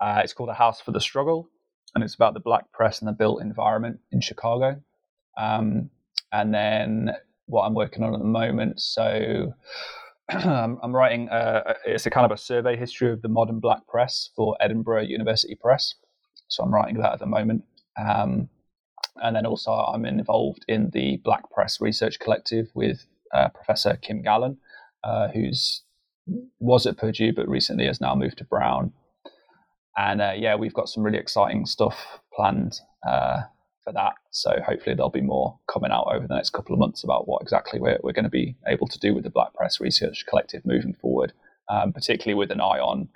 uh, 0.00 0.20
it's 0.22 0.32
called 0.32 0.50
A 0.50 0.54
House 0.54 0.80
for 0.80 0.92
the 0.92 1.00
Struggle, 1.00 1.48
and 1.96 2.04
it's 2.04 2.14
about 2.14 2.34
the 2.34 2.40
black 2.40 2.70
press 2.72 3.00
and 3.00 3.08
the 3.08 3.12
built 3.12 3.40
environment 3.40 3.98
in 4.12 4.20
Chicago. 4.20 4.78
Um, 5.38 5.88
and 6.30 6.52
then 6.52 7.16
what 7.46 7.62
I'm 7.62 7.72
working 7.72 8.02
on 8.02 8.12
at 8.12 8.18
the 8.18 8.26
moment, 8.26 8.80
so 8.82 9.54
I'm 10.28 10.94
writing. 10.94 11.28
A, 11.30 11.74
it's 11.86 12.04
a 12.04 12.10
kind 12.10 12.26
of 12.26 12.32
a 12.32 12.36
survey 12.36 12.76
history 12.76 13.10
of 13.10 13.22
the 13.22 13.28
modern 13.28 13.60
black 13.60 13.86
press 13.86 14.28
for 14.36 14.58
Edinburgh 14.60 15.04
University 15.04 15.54
Press. 15.54 15.94
So 16.48 16.62
I'm 16.62 16.74
writing 16.74 16.98
that 16.98 17.14
at 17.14 17.18
the 17.18 17.26
moment. 17.26 17.64
Um, 17.98 18.50
and 19.22 19.34
then 19.34 19.46
also 19.46 19.72
I'm 19.72 20.04
involved 20.04 20.66
in 20.68 20.90
the 20.90 21.16
Black 21.24 21.50
Press 21.50 21.80
Research 21.80 22.18
Collective 22.18 22.68
with 22.74 23.06
uh, 23.32 23.48
Professor 23.48 23.96
Kim 24.02 24.20
Gallon, 24.20 24.58
uh, 25.02 25.28
who's 25.28 25.80
was 26.58 26.84
at 26.86 26.98
Purdue 26.98 27.32
but 27.32 27.48
recently 27.48 27.86
has 27.86 28.02
now 28.02 28.14
moved 28.14 28.36
to 28.36 28.44
Brown. 28.44 28.92
And 29.96 30.20
uh, 30.20 30.32
yeah, 30.36 30.56
we've 30.56 30.74
got 30.74 30.88
some 30.88 31.02
really 31.02 31.18
exciting 31.18 31.66
stuff 31.66 32.20
planned 32.34 32.80
uh, 33.06 33.42
for 33.82 33.92
that. 33.92 34.14
So 34.30 34.56
hopefully 34.66 34.94
there'll 34.94 35.10
be 35.10 35.20
more 35.20 35.58
coming 35.72 35.90
out 35.90 36.08
over 36.12 36.26
the 36.26 36.34
next 36.34 36.50
couple 36.50 36.74
of 36.74 36.80
months 36.80 37.04
about 37.04 37.26
what 37.28 37.40
exactly 37.40 37.80
we're, 37.80 37.98
we're 38.02 38.12
going 38.12 38.24
to 38.24 38.30
be 38.30 38.56
able 38.66 38.88
to 38.88 38.98
do 38.98 39.14
with 39.14 39.24
the 39.24 39.30
Black 39.30 39.54
Press 39.54 39.80
Research 39.80 40.26
Collective 40.28 40.66
moving 40.66 40.92
forward, 40.92 41.32
um, 41.70 41.92
particularly 41.92 42.38
with 42.38 42.50
an 42.50 42.60
eye 42.60 42.80
on 42.80 43.08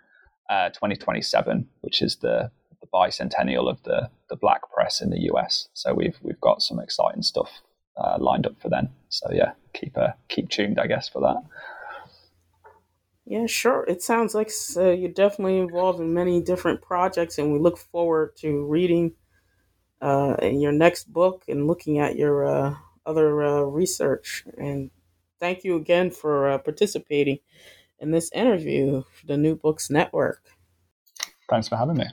uh, 0.49 0.71
2027, 0.71 1.69
which 1.83 2.01
is 2.01 2.17
the, 2.17 2.51
the 2.81 2.87
bicentennial 2.95 3.69
of 3.69 3.83
the, 3.83 4.11
the 4.31 4.37
Black 4.37 4.63
Press 4.73 5.01
in 5.03 5.11
the 5.11 5.29
US. 5.33 5.69
So 5.75 5.93
we've 5.93 6.17
we've 6.23 6.41
got 6.41 6.63
some 6.63 6.81
exciting 6.81 7.23
stuff 7.23 7.51
uh, 7.97 8.17
lined 8.19 8.47
up 8.47 8.61
for 8.61 8.69
then. 8.69 8.89
So 9.11 9.31
yeah, 9.33 9.53
keep 9.75 9.99
uh, 9.99 10.13
keep 10.29 10.49
tuned, 10.49 10.81
I 10.81 10.87
guess, 10.87 11.09
for 11.09 11.21
that. 11.21 11.43
Yeah, 13.31 13.47
sure. 13.47 13.85
It 13.87 14.03
sounds 14.03 14.35
like 14.35 14.51
uh, 14.77 14.91
you're 14.91 15.13
definitely 15.13 15.59
involved 15.59 16.01
in 16.01 16.13
many 16.13 16.43
different 16.43 16.83
projects, 16.83 17.39
and 17.39 17.53
we 17.53 17.59
look 17.61 17.79
forward 17.79 18.37
to 18.39 18.67
reading 18.67 19.15
uh, 20.03 20.37
in 20.43 20.61
your 20.61 20.73
next 20.73 21.13
book 21.13 21.45
and 21.49 21.67
looking 21.67 21.99
at 22.01 22.17
your 22.17 22.47
uh, 22.47 22.77
other 23.07 23.43
uh, 23.45 23.63
research. 23.63 24.45
And 24.59 24.91
thank 25.41 25.65
you 25.65 25.77
again 25.77 26.11
for 26.11 26.51
uh, 26.51 26.59
participating 26.59 27.41
in 28.01 28.13
this 28.13 28.31
interview 28.33 29.05
for 29.13 29.27
the 29.27 29.39
New 29.39 29.57
Books 29.57 29.91
Network. 29.91 30.45
Thanks 31.49 31.69
for 31.69 31.77
having 31.77 31.97
me. 31.97 32.07